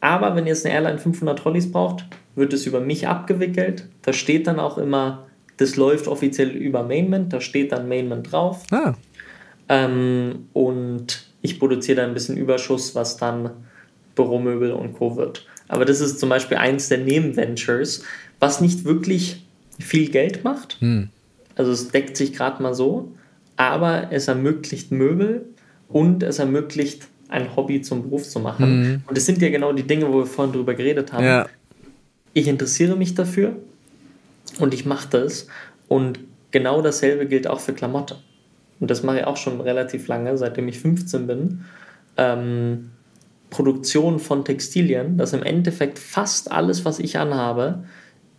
[0.00, 3.88] Aber wenn jetzt eine Airline 500 Trolleys braucht, wird es über mich abgewickelt.
[4.02, 5.26] Da steht dann auch immer,
[5.56, 8.64] das läuft offiziell über Mainment, da steht dann Mainment drauf.
[8.70, 8.94] Ah.
[9.68, 13.50] Ähm, und ich produziere da ein bisschen Überschuss, was dann
[14.18, 15.16] Büromöbel und Co.
[15.16, 15.46] wird.
[15.68, 18.02] Aber das ist zum Beispiel eins der Nebenventures,
[18.40, 19.46] was nicht wirklich
[19.78, 20.76] viel Geld macht.
[20.80, 21.08] Hm.
[21.54, 23.12] Also es deckt sich gerade mal so,
[23.56, 25.46] aber es ermöglicht Möbel
[25.88, 28.80] und es ermöglicht ein Hobby zum Beruf zu machen.
[28.80, 29.02] Mhm.
[29.06, 31.24] Und das sind ja genau die Dinge, wo wir vorhin drüber geredet haben.
[31.24, 31.46] Ja.
[32.32, 33.56] Ich interessiere mich dafür
[34.58, 35.48] und ich mache das.
[35.88, 38.16] Und genau dasselbe gilt auch für Klamotte.
[38.80, 41.64] Und das mache ich auch schon relativ lange, seitdem ich 15 bin.
[42.16, 42.90] ähm,
[43.50, 47.84] Produktion von Textilien, dass im Endeffekt fast alles, was ich anhabe,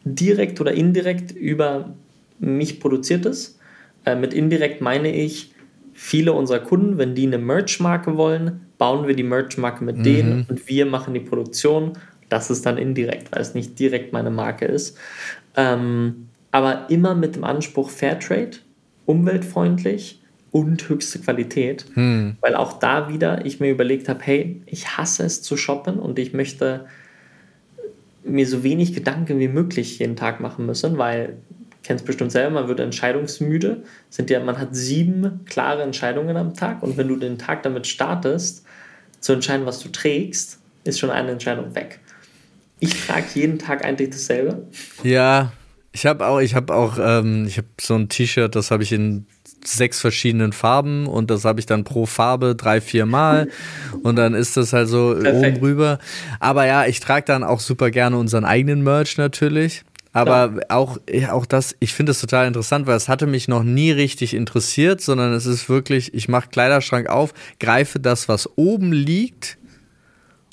[0.04, 1.96] direkt oder indirekt über
[2.40, 3.60] mich produziert ist.
[4.06, 5.54] Äh, mit indirekt meine ich,
[5.94, 10.04] viele unserer Kunden, wenn die eine Merch-Marke wollen, bauen wir die Merch-Marke mit mhm.
[10.04, 11.94] denen und wir machen die Produktion.
[12.30, 14.98] Das ist dann indirekt, weil es nicht direkt meine Marke ist.
[15.58, 18.58] Ähm, aber immer mit dem Anspruch Fairtrade,
[19.06, 20.19] umweltfreundlich
[20.52, 21.86] und höchste Qualität.
[21.96, 22.38] Mhm.
[22.42, 26.20] Weil auch da wieder ich mir überlegt habe, hey, ich hasse es zu shoppen und
[26.20, 26.86] ich möchte
[28.24, 31.38] mir so wenig Gedanken wie möglich jeden Tag machen müssen, weil
[31.84, 33.84] kennst bestimmt selber, man wird entscheidungsmüde.
[34.10, 37.88] Sind ja, man hat sieben klare Entscheidungen am Tag und wenn du den Tag damit
[37.88, 38.66] startest,
[39.20, 42.00] zu entscheiden, was du trägst, ist schon eine Entscheidung weg.
[42.80, 44.68] Ich trage jeden Tag eigentlich dasselbe.
[45.04, 45.52] Ja,
[45.92, 48.94] ich habe auch, ich habe auch, ähm, ich habe so ein T-Shirt, das habe ich
[48.94, 49.26] in
[49.64, 53.50] sechs verschiedenen Farben und das habe ich dann pro Farbe drei, vier Mal
[54.04, 55.58] und dann ist das halt so Perfekt.
[55.58, 56.00] oben rüber.
[56.40, 59.84] Aber ja, ich trage dann auch super gerne unseren eigenen Merch natürlich.
[60.12, 60.76] Aber ja.
[60.76, 60.98] auch,
[61.30, 65.02] auch das, ich finde es total interessant, weil es hatte mich noch nie richtig interessiert,
[65.02, 69.58] sondern es ist wirklich, ich mache Kleiderschrank auf, greife das, was oben liegt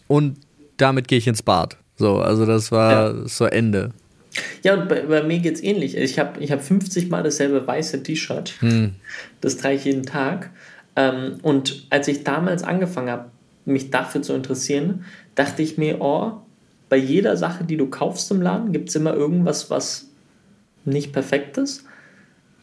[0.09, 0.39] und
[0.77, 1.79] damit gehe ich ins Bad.
[1.97, 3.27] So, also das war ja.
[3.27, 3.93] so Ende.
[4.63, 5.97] Ja, und bei, bei mir geht es ähnlich.
[5.97, 8.55] Ich habe ich hab 50 Mal dasselbe weiße T-Shirt.
[8.61, 8.95] Hm.
[9.41, 10.51] Das trage ich jeden Tag.
[10.97, 13.31] Ähm, und als ich damals angefangen habe,
[13.65, 16.33] mich dafür zu interessieren, dachte ich mir, oh,
[16.89, 20.09] bei jeder Sache, die du kaufst im Laden, gibt es immer irgendwas, was
[20.85, 21.85] nicht perfekt ist.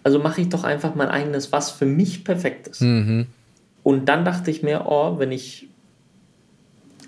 [0.04, 2.82] Also mache ich doch einfach mein eigenes, was für mich perfekt ist.
[2.82, 3.28] Mhm.
[3.84, 5.68] Und dann dachte ich mir, oh, wenn ich,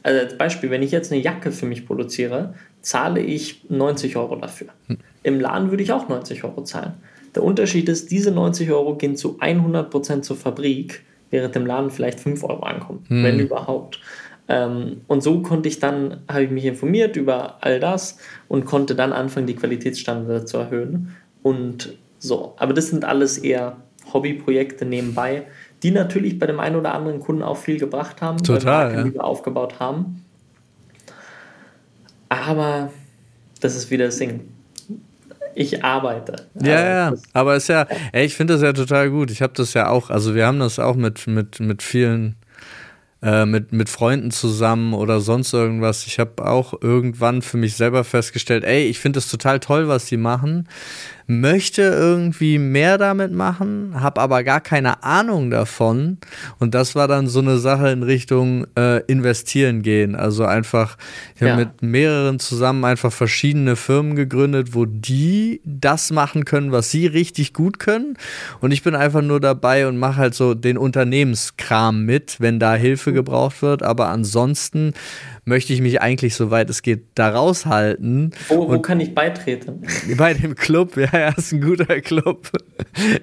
[0.04, 2.54] also als Beispiel, wenn ich jetzt eine Jacke für mich produziere,
[2.86, 4.68] zahle ich 90 Euro dafür.
[4.88, 4.98] Hm.
[5.24, 6.94] Im Laden würde ich auch 90 Euro zahlen.
[7.34, 12.20] Der Unterschied ist, diese 90 Euro gehen zu 100% zur Fabrik, während im Laden vielleicht
[12.20, 13.24] 5 Euro ankommen, hm.
[13.24, 14.00] wenn überhaupt.
[14.48, 18.94] Ähm, und so konnte ich dann, habe ich mich informiert über all das und konnte
[18.94, 21.16] dann anfangen, die Qualitätsstandards zu erhöhen.
[21.42, 23.78] Und so, aber das sind alles eher
[24.14, 25.48] Hobbyprojekte nebenbei,
[25.82, 29.04] die natürlich bei dem einen oder anderen Kunden auch viel gebracht haben, Total, ja.
[29.04, 30.25] die wir aufgebaut haben.
[32.44, 32.92] Aber
[33.62, 34.42] das ist wieder das Ding.
[35.54, 36.48] Ich arbeite.
[36.62, 39.32] Ja, ja, aber ist ja, ey, ich finde das ja total gut.
[39.32, 42.36] Ich habe das ja auch, also wir haben das auch mit, mit, mit vielen
[43.22, 46.06] äh, mit, mit Freunden zusammen oder sonst irgendwas.
[46.06, 50.06] Ich habe auch irgendwann für mich selber festgestellt, ey, ich finde es total toll, was
[50.06, 50.68] die machen
[51.28, 56.18] möchte irgendwie mehr damit machen, habe aber gar keine Ahnung davon.
[56.60, 60.16] Und das war dann so eine Sache in Richtung äh, investieren gehen.
[60.16, 60.98] Also einfach,
[61.36, 61.58] ich habe ja.
[61.58, 67.54] mit mehreren zusammen einfach verschiedene Firmen gegründet, wo die das machen können, was sie richtig
[67.54, 68.18] gut können.
[68.62, 72.76] Und ich bin einfach nur dabei und mache halt so den Unternehmenskram mit, wenn da
[72.76, 73.82] Hilfe gebraucht wird.
[73.82, 74.94] Aber ansonsten
[75.46, 78.32] möchte ich mich eigentlich, soweit es geht, da raushalten.
[78.48, 79.84] Wo, wo kann ich beitreten?
[80.18, 82.50] Bei dem Club, ja, ja, ist ein guter Club.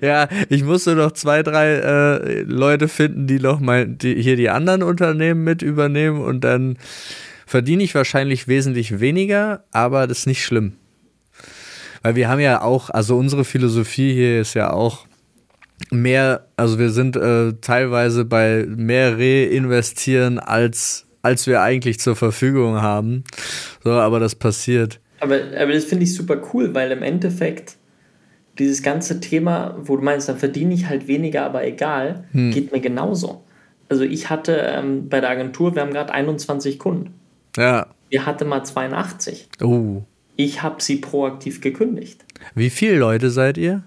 [0.00, 4.50] ja, ich musste noch zwei, drei äh, Leute finden, die noch mal die, hier die
[4.50, 6.76] anderen Unternehmen mit übernehmen und dann
[7.46, 10.74] verdiene ich wahrscheinlich wesentlich weniger, aber das ist nicht schlimm.
[12.02, 15.06] Weil wir haben ja auch, also unsere Philosophie hier ist ja auch,
[15.90, 22.82] mehr, also wir sind äh, teilweise bei mehr reinvestieren als als wir eigentlich zur Verfügung
[22.82, 23.24] haben.
[23.82, 25.00] So, aber das passiert.
[25.20, 27.76] Aber, aber das finde ich super cool, weil im Endeffekt
[28.58, 32.50] dieses ganze Thema, wo du meinst, dann verdiene ich halt weniger, aber egal, hm.
[32.50, 33.42] geht mir genauso.
[33.88, 37.14] Also ich hatte ähm, bei der Agentur, wir haben gerade 21 Kunden.
[37.56, 37.86] Ja.
[38.08, 39.48] Wir hatten mal 82.
[39.62, 40.02] Oh.
[40.36, 42.24] Ich habe sie proaktiv gekündigt.
[42.54, 43.82] Wie viele Leute seid ihr?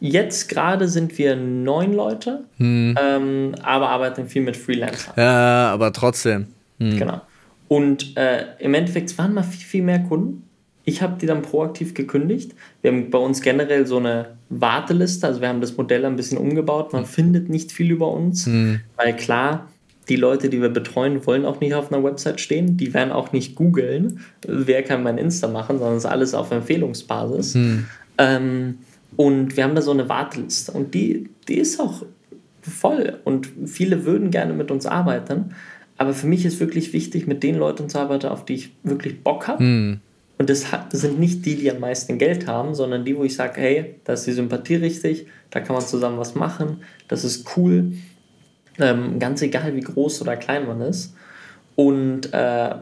[0.00, 2.96] Jetzt gerade sind wir neun Leute, hm.
[3.00, 5.14] ähm, aber arbeiten viel mit Freelancern.
[5.16, 6.46] Ja, aber trotzdem.
[6.78, 6.98] Hm.
[6.98, 7.20] Genau.
[7.66, 10.44] Und äh, im Endeffekt waren mal viel, viel mehr Kunden.
[10.84, 12.54] Ich habe die dann proaktiv gekündigt.
[12.88, 16.38] Wir haben bei uns generell so eine Warteliste, also wir haben das Modell ein bisschen
[16.38, 16.94] umgebaut.
[16.94, 18.80] Man findet nicht viel über uns, hm.
[18.96, 19.68] weil klar,
[20.08, 22.78] die Leute, die wir betreuen, wollen auch nicht auf einer Website stehen.
[22.78, 26.50] Die werden auch nicht googeln, wer kann mein Insta machen, sondern es ist alles auf
[26.50, 27.54] Empfehlungsbasis.
[27.54, 27.84] Hm.
[28.16, 28.78] Ähm,
[29.16, 32.06] und wir haben da so eine Warteliste und die, die ist auch
[32.62, 35.54] voll und viele würden gerne mit uns arbeiten.
[35.98, 39.22] Aber für mich ist wirklich wichtig, mit den Leuten zu arbeiten, auf die ich wirklich
[39.22, 39.62] Bock habe.
[39.62, 40.00] Mhm.
[40.38, 43.60] Und das, sind nicht die, die am meisten Geld haben, sondern die, wo ich sage,
[43.60, 47.92] hey, da ist die Sympathie richtig, da kann man zusammen was machen, das ist cool.
[48.78, 51.14] Ähm, ganz egal, wie groß oder klein man ist.
[51.74, 52.74] Und äh,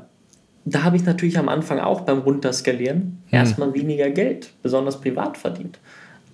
[0.67, 3.19] da habe ich natürlich am Anfang auch beim Runterskalieren mhm.
[3.31, 5.79] erstmal weniger Geld, besonders privat verdient.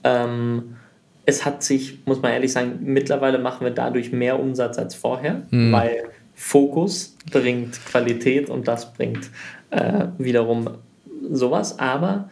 [0.02, 0.76] Ähm,
[1.24, 5.42] es hat sich, muss man ehrlich sagen, mittlerweile machen wir dadurch mehr Umsatz als vorher,
[5.50, 5.72] mhm.
[5.72, 6.04] weil
[6.34, 9.30] Fokus bringt Qualität und das bringt
[9.70, 10.68] äh, wiederum
[11.30, 11.78] sowas.
[11.78, 12.30] Aber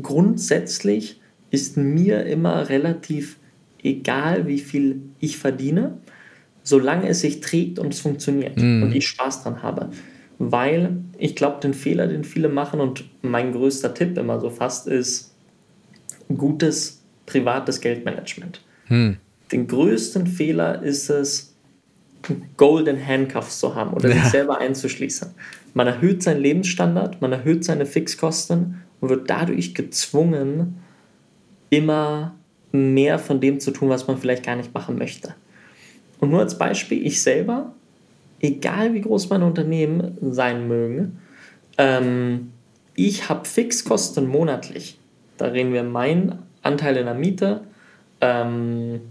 [0.00, 1.20] grundsätzlich
[1.50, 3.38] ist mir immer relativ
[3.82, 5.98] egal, wie viel ich verdiene,
[6.62, 8.82] solange es sich trägt und es funktioniert mm.
[8.82, 9.90] und ich Spaß dran habe.
[10.38, 14.86] Weil ich glaube, den Fehler, den viele machen und mein größter Tipp immer so fast
[14.88, 15.32] ist
[16.36, 18.60] gutes privates Geldmanagement.
[18.88, 19.12] Mm.
[19.52, 21.52] Den größten Fehler ist es,
[22.56, 24.16] Golden Handcuffs zu haben oder ja.
[24.16, 25.28] sich selber einzuschließen.
[25.76, 30.78] Man erhöht seinen Lebensstandard, man erhöht seine Fixkosten und wird dadurch gezwungen,
[31.68, 32.34] immer
[32.72, 35.34] mehr von dem zu tun, was man vielleicht gar nicht machen möchte.
[36.18, 37.74] Und nur als Beispiel, ich selber,
[38.40, 41.18] egal wie groß meine Unternehmen sein mögen,
[41.76, 42.52] ähm,
[42.94, 44.98] ich habe Fixkosten monatlich.
[45.36, 47.60] Da reden wir mein Anteil in der Miete,
[48.22, 49.02] ähm,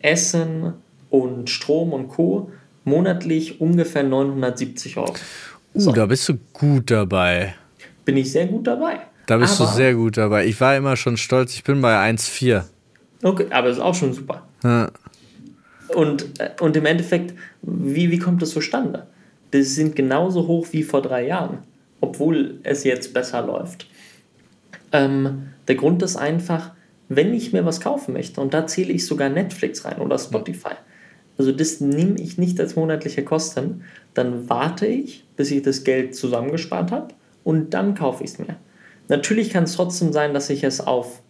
[0.00, 0.72] Essen
[1.08, 2.50] und Strom und Co.
[2.82, 5.14] monatlich ungefähr 970 Euro.
[5.74, 5.92] Uh, so.
[5.92, 7.54] da bist du gut dabei.
[8.04, 9.00] Bin ich sehr gut dabei.
[9.26, 10.46] Da bist aber, du sehr gut dabei.
[10.46, 12.64] Ich war immer schon stolz, ich bin bei 1,4.
[13.22, 14.46] Okay, aber ist auch schon super.
[14.64, 14.90] Ja.
[15.88, 19.06] Und, äh, und im Endeffekt, wie, wie kommt das zustande?
[19.50, 21.58] Das sind genauso hoch wie vor drei Jahren,
[22.00, 23.86] obwohl es jetzt besser läuft.
[24.92, 26.72] Ähm, der Grund ist einfach,
[27.08, 30.74] wenn ich mir was kaufen möchte, und da zähle ich sogar Netflix rein oder Spotify,
[31.38, 33.82] also das nehme ich nicht als monatliche Kosten,
[34.14, 37.14] dann warte ich, bis ich das Geld zusammengespart habe
[37.44, 38.56] und dann kaufe ich es mir.
[39.08, 41.22] Natürlich kann es trotzdem sein, dass ich es auf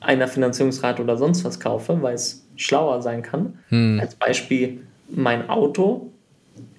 [0.00, 3.58] einer Finanzierungsrate oder sonst was kaufe, weil es schlauer sein kann.
[3.68, 4.00] Hm.
[4.00, 6.10] Als Beispiel, mein Auto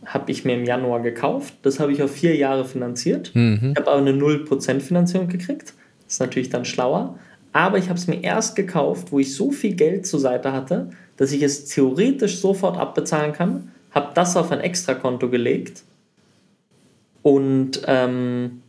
[0.06, 1.54] habe ich mir im Januar gekauft.
[1.62, 3.30] Das habe ich auf vier Jahre finanziert.
[3.36, 3.74] Mhm.
[3.74, 5.76] Ich habe aber eine 0% Finanzierung gekriegt.
[6.06, 7.20] Das ist natürlich dann schlauer.
[7.52, 10.90] Aber ich habe es mir erst gekauft, wo ich so viel Geld zur Seite hatte,
[11.16, 13.72] dass ich es theoretisch sofort abbezahlen kann.
[13.92, 15.84] Habe das auf ein Extrakonto gelegt
[17.24, 18.62] und ähm,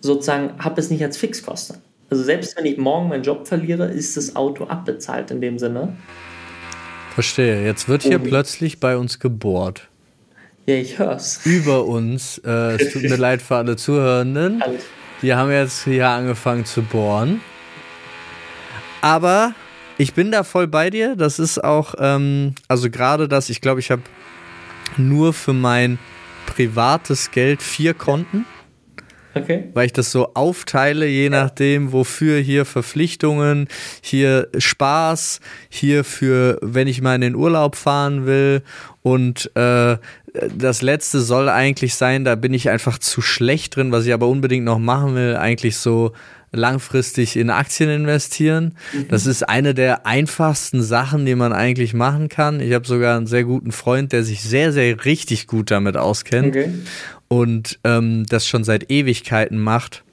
[0.00, 1.78] sozusagen habe es nicht als Fixkosten.
[2.10, 5.96] Also selbst wenn ich morgen meinen Job verliere, ist das Auto abbezahlt in dem Sinne.
[7.14, 7.64] Verstehe.
[7.64, 8.24] Jetzt wird hier oh.
[8.24, 9.88] plötzlich bei uns gebohrt.
[10.66, 11.40] Ja, ich hör's.
[11.44, 12.38] Über uns.
[12.44, 14.62] Äh, es tut mir leid für alle Zuhörenden.
[14.62, 14.82] Alles.
[15.22, 17.40] Die haben jetzt hier angefangen zu bohren.
[19.00, 19.54] Aber
[19.96, 21.16] ich bin da voll bei dir.
[21.16, 24.02] Das ist auch, ähm, also gerade das, ich glaube, ich habe
[24.96, 25.98] nur für mein
[26.48, 28.44] privates Geld vier Konten.
[29.34, 29.64] Okay.
[29.74, 33.68] Weil ich das so aufteile, je nachdem, wofür hier Verpflichtungen,
[34.00, 38.62] hier Spaß, hier für, wenn ich mal in den Urlaub fahren will.
[39.02, 39.96] Und äh,
[40.32, 44.28] das letzte soll eigentlich sein, da bin ich einfach zu schlecht drin, was ich aber
[44.28, 46.12] unbedingt noch machen will, eigentlich so
[46.50, 48.74] langfristig in Aktien investieren.
[48.92, 49.08] Mhm.
[49.08, 52.60] Das ist eine der einfachsten Sachen, die man eigentlich machen kann.
[52.60, 56.56] Ich habe sogar einen sehr guten Freund, der sich sehr, sehr richtig gut damit auskennt
[56.56, 56.72] okay.
[57.28, 60.04] und ähm, das schon seit Ewigkeiten macht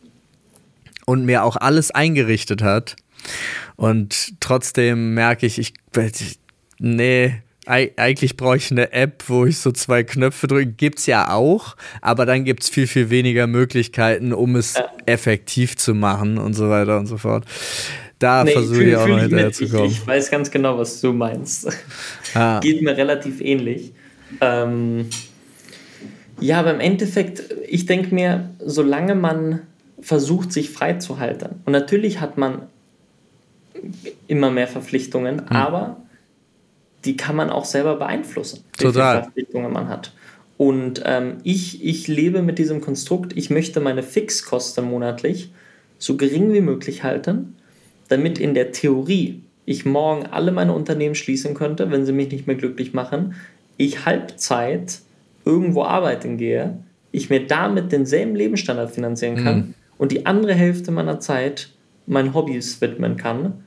[1.06, 2.96] und mir auch alles eingerichtet hat.
[3.76, 5.74] Und trotzdem merke ich, ich,
[6.80, 10.68] nee, eigentlich brauche ich eine App, wo ich so zwei Knöpfe drücke.
[10.68, 14.90] Gibt es ja auch, aber dann gibt es viel, viel weniger Möglichkeiten, um es ja.
[15.06, 17.46] effektiv zu machen und so weiter und so fort.
[18.20, 19.86] Da nee, versuche ich auch noch hinterher zu kommen.
[19.86, 21.68] Ich, ich, weiß ganz genau, was du meinst.
[22.34, 22.60] Ah.
[22.64, 23.92] Geht mir relativ ähnlich.
[24.42, 25.10] Ähm,
[26.40, 29.62] ja, aber im Endeffekt, ich denke mir, solange man
[30.00, 32.64] versucht, sich frei zu halten, und natürlich hat man
[34.28, 35.48] immer mehr Verpflichtungen, hm.
[35.50, 35.98] aber
[37.06, 39.24] die kann man auch selber beeinflussen, Total.
[39.24, 40.12] Verpflichtungen man hat.
[40.58, 45.52] Und ähm, ich, ich lebe mit diesem Konstrukt, ich möchte meine Fixkosten monatlich
[46.00, 47.56] so gering wie möglich halten,
[48.08, 52.48] damit in der Theorie ich morgen alle meine Unternehmen schließen könnte, wenn sie mich nicht
[52.48, 53.36] mehr glücklich machen,
[53.78, 55.00] ich Halbzeit
[55.44, 56.78] irgendwo arbeiten gehe,
[57.12, 59.74] ich mir damit denselben Lebensstandard finanzieren kann mhm.
[59.98, 61.70] und die andere Hälfte meiner Zeit
[62.08, 63.66] meinen Hobbys widmen kann,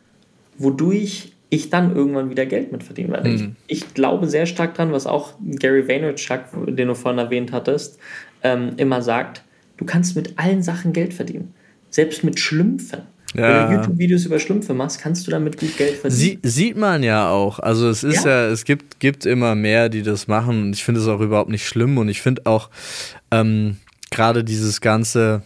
[0.56, 3.31] wodurch ich dann irgendwann wieder Geld mit verdienen werde.
[3.31, 3.57] Mhm.
[3.66, 7.99] Ich, ich, glaube sehr stark dran, was auch Gary Vaynerchuk, den du vorhin erwähnt hattest,
[8.43, 9.43] ähm, immer sagt,
[9.79, 11.55] du kannst mit allen Sachen Geld verdienen.
[11.91, 13.03] Selbst mit Schlümpfen.
[13.35, 13.43] Ja.
[13.43, 16.19] Wenn du YouTube-Videos über Schlümpfe machst, kannst du damit gut Geld verdienen.
[16.19, 17.59] Sie, sieht man ja auch.
[17.59, 20.85] Also es ist ja, ja es gibt, gibt immer mehr, die das machen und ich
[20.85, 22.70] finde es auch überhaupt nicht schlimm und ich finde auch
[23.31, 23.77] ähm,
[24.11, 25.43] gerade dieses ganze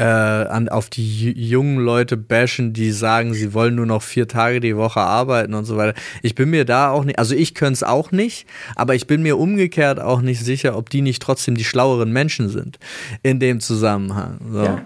[0.00, 4.58] äh, an, auf die jungen Leute bashen, die sagen, sie wollen nur noch vier Tage
[4.60, 5.92] die Woche arbeiten und so weiter.
[6.22, 8.46] Ich bin mir da auch nicht, also ich könnte es auch nicht,
[8.76, 12.48] aber ich bin mir umgekehrt auch nicht sicher, ob die nicht trotzdem die schlaueren Menschen
[12.48, 12.78] sind
[13.22, 14.38] in dem Zusammenhang.
[14.50, 14.62] So.
[14.64, 14.82] Ja.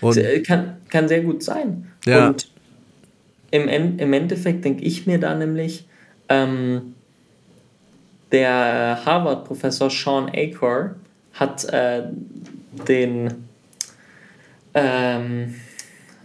[0.00, 1.86] Und, kann, kann sehr gut sein.
[2.04, 2.26] Ja.
[2.26, 2.48] Und
[3.52, 5.86] im, im Endeffekt denke ich mir da nämlich,
[6.28, 6.94] ähm,
[8.32, 10.96] der Harvard-Professor Sean Acor
[11.34, 12.02] hat äh,
[12.88, 13.45] den
[14.76, 15.54] ähm,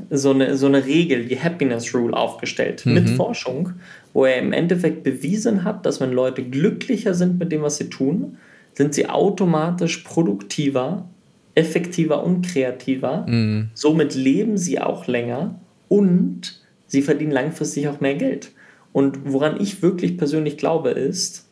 [0.10, 2.94] so eine, so eine Regel, die Happiness Rule, aufgestellt mhm.
[2.94, 3.74] mit Forschung,
[4.14, 7.90] wo er im Endeffekt bewiesen hat, dass wenn Leute glücklicher sind mit dem, was sie
[7.90, 8.38] tun,
[8.74, 11.08] sind sie automatisch produktiver,
[11.56, 13.26] effektiver und kreativer.
[13.28, 13.70] Mhm.
[13.74, 15.56] Somit leben sie auch länger
[15.88, 18.52] und sie verdienen langfristig auch mehr Geld.
[18.94, 21.46] Und woran ich wirklich persönlich glaube, ist,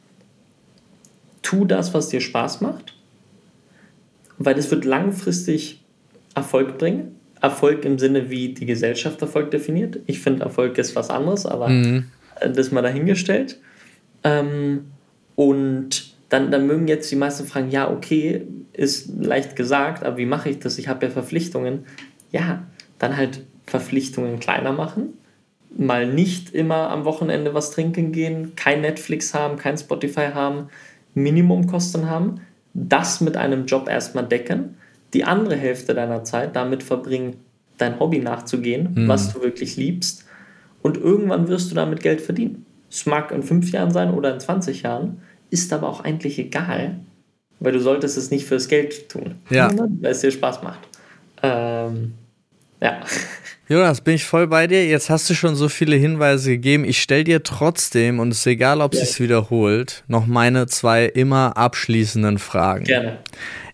[1.42, 2.94] tu das, was dir Spaß macht,
[4.38, 5.79] weil es wird langfristig
[6.40, 7.16] Erfolg bringen.
[7.41, 9.99] Erfolg im Sinne, wie die Gesellschaft Erfolg definiert.
[10.07, 12.06] Ich finde, Erfolg ist was anderes, aber mhm.
[12.41, 13.60] das mal dahingestellt.
[14.24, 14.86] Ähm,
[15.36, 20.26] und dann, dann mögen jetzt die meisten fragen, ja, okay, ist leicht gesagt, aber wie
[20.26, 20.78] mache ich das?
[20.78, 21.86] Ich habe ja Verpflichtungen.
[22.32, 22.64] Ja,
[22.99, 25.14] dann halt Verpflichtungen kleiner machen.
[25.78, 30.68] Mal nicht immer am Wochenende was trinken gehen, kein Netflix haben, kein Spotify haben,
[31.14, 32.41] Minimumkosten haben.
[32.74, 34.76] Das mit einem Job erstmal decken
[35.14, 37.38] die andere Hälfte deiner Zeit damit verbringen,
[37.77, 39.07] dein Hobby nachzugehen, mhm.
[39.07, 40.26] was du wirklich liebst.
[40.81, 42.65] Und irgendwann wirst du damit Geld verdienen.
[42.90, 46.99] Es mag in fünf Jahren sein oder in 20 Jahren, ist aber auch eigentlich egal,
[47.60, 49.72] weil du solltest es nicht fürs Geld tun, ja.
[50.02, 50.80] weil es dir Spaß macht.
[51.44, 52.14] Ähm,
[52.81, 53.02] ja.
[53.68, 54.88] Jonas, bin ich voll bei dir.
[54.88, 56.86] Jetzt hast du schon so viele Hinweise gegeben.
[56.86, 59.02] Ich stelle dir trotzdem, und es ist egal, ob ja.
[59.02, 62.86] es sich wiederholt, noch meine zwei immer abschließenden Fragen.
[62.86, 63.19] Gerne.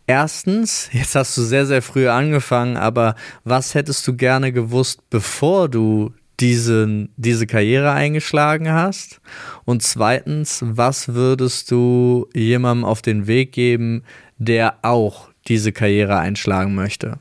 [0.08, 5.68] Erstens, jetzt hast du sehr, sehr früh angefangen, aber was hättest du gerne gewusst, bevor
[5.68, 9.20] du diese, diese Karriere eingeschlagen hast?
[9.64, 14.04] Und zweitens, was würdest du jemandem auf den Weg geben,
[14.38, 17.20] der auch diese Karriere einschlagen möchte?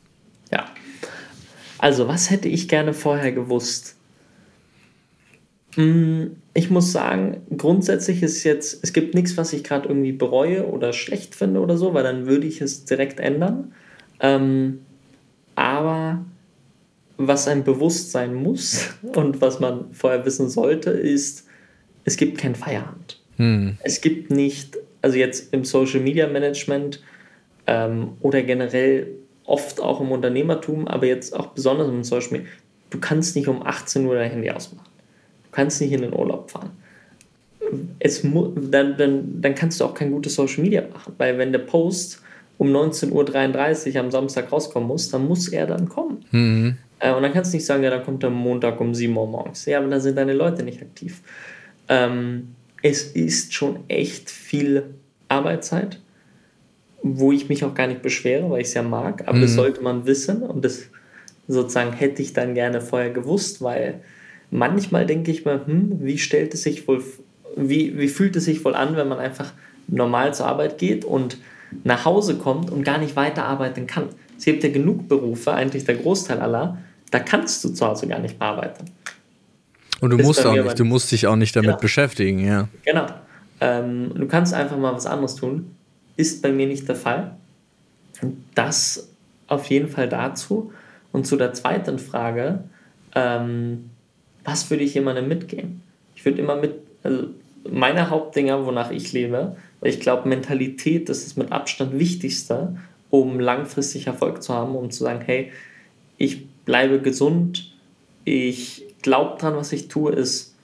[0.51, 0.67] Ja.
[1.79, 3.97] Also, was hätte ich gerne vorher gewusst?
[5.75, 10.67] Hm, ich muss sagen, grundsätzlich ist jetzt, es gibt nichts, was ich gerade irgendwie bereue
[10.67, 13.73] oder schlecht finde oder so, weil dann würde ich es direkt ändern.
[14.21, 14.81] Ähm,
[15.57, 16.25] aber
[17.17, 21.49] was einem bewusst sein muss und was man vorher wissen sollte, ist,
[22.05, 23.21] es gibt kein Feierabend.
[23.37, 23.77] Hm.
[23.83, 27.03] Es gibt nicht, also jetzt im Social Media Management
[27.67, 29.09] ähm, oder generell
[29.45, 32.47] oft auch im Unternehmertum, aber jetzt auch besonders im Social Media,
[32.91, 34.94] du kannst nicht um 18 Uhr dein Handy ausmachen
[35.55, 36.71] kannst nicht in den Urlaub fahren.
[37.99, 41.61] Es dann, dann, dann kannst du auch kein gutes Social Media machen, weil wenn der
[41.61, 42.21] Post
[42.59, 46.25] um 19.33 Uhr am Samstag rauskommen muss, dann muss er dann kommen.
[46.31, 46.77] Mhm.
[46.99, 49.27] Äh, und dann kannst du nicht sagen, ja, dann kommt er Montag um 7 Uhr
[49.27, 49.65] morgens.
[49.67, 51.23] Ja, aber dann sind deine Leute nicht aktiv.
[51.89, 54.85] Ähm, es ist schon echt viel
[55.29, 56.01] Arbeitszeit,
[57.03, 59.43] wo ich mich auch gar nicht beschwere, weil ich es ja mag, aber mhm.
[59.43, 60.85] das sollte man wissen und das
[61.49, 64.01] sozusagen hätte ich dann gerne vorher gewusst, weil
[64.55, 67.03] manchmal denke ich mir, hm, wie stellt es sich wohl,
[67.57, 69.53] wie, wie fühlt es sich wohl an, wenn man einfach
[69.89, 71.39] normal zur Arbeit geht und
[71.83, 74.11] nach Hause kommt und gar nicht weiterarbeiten kann.
[74.39, 76.79] Es gibt ja genug Berufe, eigentlich der Großteil aller,
[77.11, 78.85] da kannst du zu Hause gar nicht mehr arbeiten.
[80.01, 81.81] Und du musst auch nicht, du musst dich auch nicht damit genau.
[81.81, 82.69] beschäftigen, ja.
[82.85, 83.07] Genau.
[83.61, 85.75] Ähm, du kannst einfach mal was anderes tun.
[86.17, 87.35] Ist bei mir nicht der Fall.
[88.55, 89.09] Das
[89.49, 90.73] auf jeden Fall dazu.
[91.11, 92.65] Und zu der zweiten Frage,
[93.15, 93.91] ähm,
[94.45, 95.83] was würde ich jemandem mitgeben?
[96.15, 97.29] Ich würde immer mit, also
[97.69, 102.77] meine Hauptdinger, wonach ich lebe, weil ich glaube, Mentalität das ist mit Abstand wichtigste,
[103.11, 105.53] um langfristig Erfolg zu haben, um zu sagen, hey,
[106.19, 107.73] ich bleibe gesund,
[108.25, 110.55] ich glaube dran, was ich tue, ist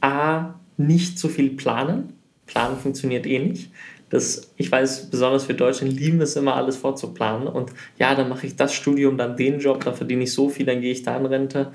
[0.00, 2.14] A, nicht zu viel planen.
[2.46, 3.70] Planen funktioniert eh nicht.
[4.10, 7.48] Das, ich weiß, besonders wir Deutschen lieben es immer, alles vorzuplanen.
[7.48, 10.66] Und ja, dann mache ich das Studium, dann den Job, dann verdiene ich so viel,
[10.66, 11.72] dann gehe ich da in Rente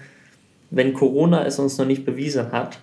[0.71, 2.79] wenn Corona es uns noch nicht bewiesen hat,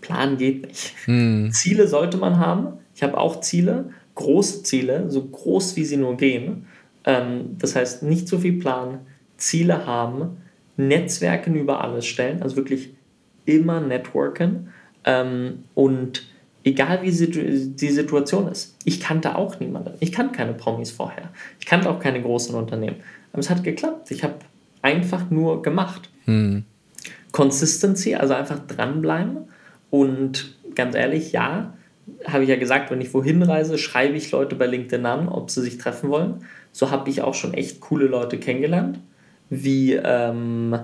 [0.00, 0.94] Plan geht nicht.
[1.06, 1.50] Hm.
[1.52, 2.74] Ziele sollte man haben.
[2.94, 6.66] Ich habe auch Ziele, große Ziele, so groß wie sie nur gehen.
[7.04, 9.00] Ähm, das heißt, nicht zu viel planen,
[9.36, 10.36] Ziele haben,
[10.76, 12.94] Netzwerken über alles stellen, also wirklich
[13.46, 14.68] immer networken.
[15.04, 16.24] Ähm, und
[16.64, 19.94] egal wie die Situation ist, ich kannte auch niemanden.
[20.00, 21.30] Ich kannte keine Promis vorher.
[21.60, 22.96] Ich kannte auch keine großen Unternehmen.
[23.32, 24.10] Aber es hat geklappt.
[24.10, 24.34] Ich habe
[24.82, 26.10] einfach nur gemacht.
[26.26, 26.64] Hm.
[27.34, 29.48] Consistency, also einfach dranbleiben.
[29.90, 31.74] Und ganz ehrlich, ja,
[32.28, 35.50] habe ich ja gesagt, wenn ich wohin reise, schreibe ich Leute bei LinkedIn an, ob
[35.50, 36.44] sie sich treffen wollen.
[36.70, 39.00] So habe ich auch schon echt coole Leute kennengelernt,
[39.50, 40.78] wie ähm,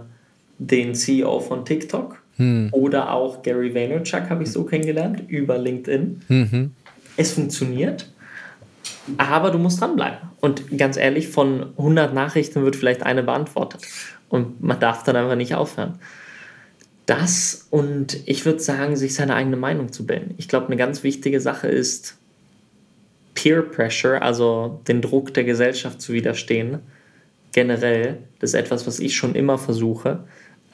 [0.58, 2.70] den CEO von TikTok hm.
[2.72, 6.22] oder auch Gary Vaynerchuk habe ich so kennengelernt über LinkedIn.
[6.26, 6.72] Mhm.
[7.16, 8.10] Es funktioniert,
[9.18, 10.18] aber du musst dranbleiben.
[10.40, 13.82] Und ganz ehrlich, von 100 Nachrichten wird vielleicht eine beantwortet.
[14.28, 16.00] Und man darf dann einfach nicht aufhören
[17.10, 20.34] das und ich würde sagen, sich seine eigene Meinung zu bilden.
[20.38, 22.16] Ich glaube, eine ganz wichtige Sache ist,
[23.34, 26.78] Peer Pressure, also den Druck der Gesellschaft zu widerstehen,
[27.52, 30.20] generell, das ist etwas, was ich schon immer versuche.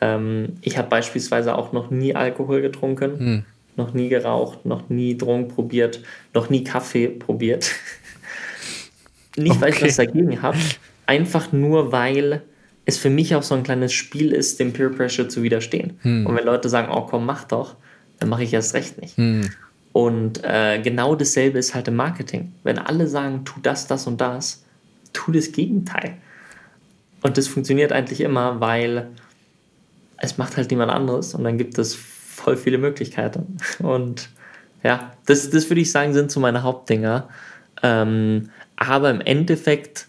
[0.03, 3.45] Ähm, ich habe beispielsweise auch noch nie Alkohol getrunken, hm.
[3.77, 6.01] noch nie geraucht, noch nie Drogen probiert,
[6.35, 7.73] noch nie Kaffee probiert.
[9.39, 9.61] Nicht, okay.
[9.61, 10.59] weil ich was dagegen habe,
[11.07, 12.43] einfach nur, weil
[12.87, 15.99] es für mich auch so ein kleines Spiel ist, dem Peer Pressure zu widerstehen.
[16.03, 16.27] Hm.
[16.27, 17.75] Und wenn Leute sagen, oh komm, mach doch,
[18.19, 19.17] dann mache ich erst recht nicht.
[19.17, 19.51] Hm.
[19.93, 22.53] Und äh, genau dasselbe ist halt im Marketing.
[22.63, 24.65] Wenn alle sagen, tu das, das und das,
[25.13, 26.17] tu das Gegenteil.
[27.23, 29.09] Und das funktioniert eigentlich immer, weil
[30.19, 33.57] es macht halt niemand anderes und dann gibt es voll viele Möglichkeiten.
[33.81, 34.31] Und
[34.83, 37.29] ja, das, das würde ich sagen, sind so meine Hauptdinger.
[37.83, 40.07] Ähm, aber im Endeffekt,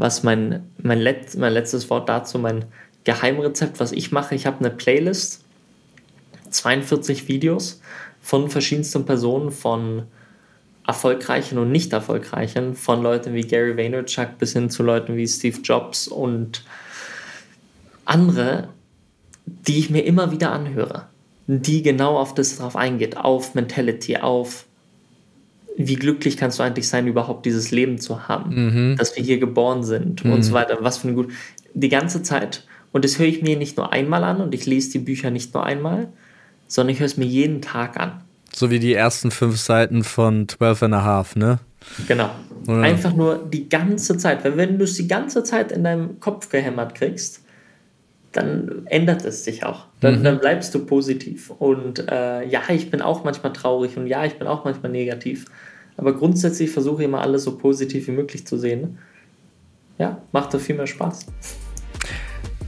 [0.00, 2.64] was mein, mein, Let mein letztes Wort dazu, mein
[3.04, 5.44] Geheimrezept, was ich mache, ich habe eine Playlist,
[6.48, 7.80] 42 Videos
[8.20, 10.04] von verschiedensten Personen, von
[10.86, 15.58] erfolgreichen und nicht erfolgreichen, von Leuten wie Gary Vaynerchuk bis hin zu Leuten wie Steve
[15.62, 16.64] Jobs und
[18.06, 18.68] andere,
[19.44, 21.08] die ich mir immer wieder anhöre,
[21.46, 24.64] die genau auf das drauf eingeht, auf Mentality, auf
[25.76, 28.96] wie glücklich kannst du eigentlich sein, überhaupt dieses Leben zu haben, mhm.
[28.96, 30.32] dass wir hier geboren sind mhm.
[30.32, 31.32] und so weiter, was für ein gut,
[31.74, 32.64] die ganze Zeit.
[32.92, 35.54] Und das höre ich mir nicht nur einmal an und ich lese die Bücher nicht
[35.54, 36.08] nur einmal,
[36.66, 38.22] sondern ich höre es mir jeden Tag an.
[38.52, 41.60] So wie die ersten fünf Seiten von 12 and a Half, ne?
[42.08, 42.30] Genau.
[42.66, 42.82] Oder?
[42.82, 44.44] Einfach nur die ganze Zeit.
[44.44, 47.42] Weil wenn du es die ganze Zeit in deinem Kopf gehämmert kriegst,
[48.32, 49.86] dann ändert es sich auch.
[50.00, 50.24] Dann, mhm.
[50.24, 51.50] dann bleibst du positiv.
[51.50, 55.46] Und äh, ja, ich bin auch manchmal traurig und ja, ich bin auch manchmal negativ.
[55.96, 58.98] Aber grundsätzlich versuche ich immer alles so positiv wie möglich zu sehen.
[59.98, 61.26] Ja, macht doch viel mehr Spaß.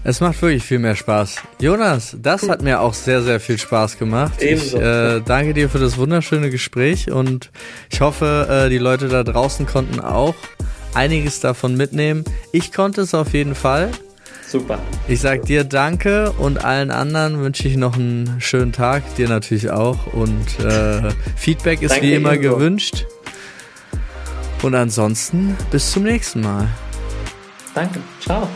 [0.04, 1.36] Es macht wirklich viel mehr Spaß.
[1.60, 4.42] Jonas, das hat mir auch sehr, sehr viel Spaß gemacht.
[4.42, 4.76] Ebenso.
[4.76, 7.52] Ich äh, danke dir für das wunderschöne Gespräch und
[7.88, 10.34] ich hoffe, äh, die Leute da draußen konnten auch
[10.92, 12.24] einiges davon mitnehmen.
[12.50, 13.90] Ich konnte es auf jeden Fall.
[14.52, 14.78] Super.
[15.08, 19.02] Ich sag dir danke und allen anderen wünsche ich noch einen schönen Tag.
[19.14, 20.12] Dir natürlich auch.
[20.12, 22.56] Und äh, Feedback ist danke wie immer ebenso.
[22.58, 23.06] gewünscht.
[24.60, 26.68] Und ansonsten bis zum nächsten Mal.
[27.74, 28.00] Danke.
[28.20, 28.46] Ciao.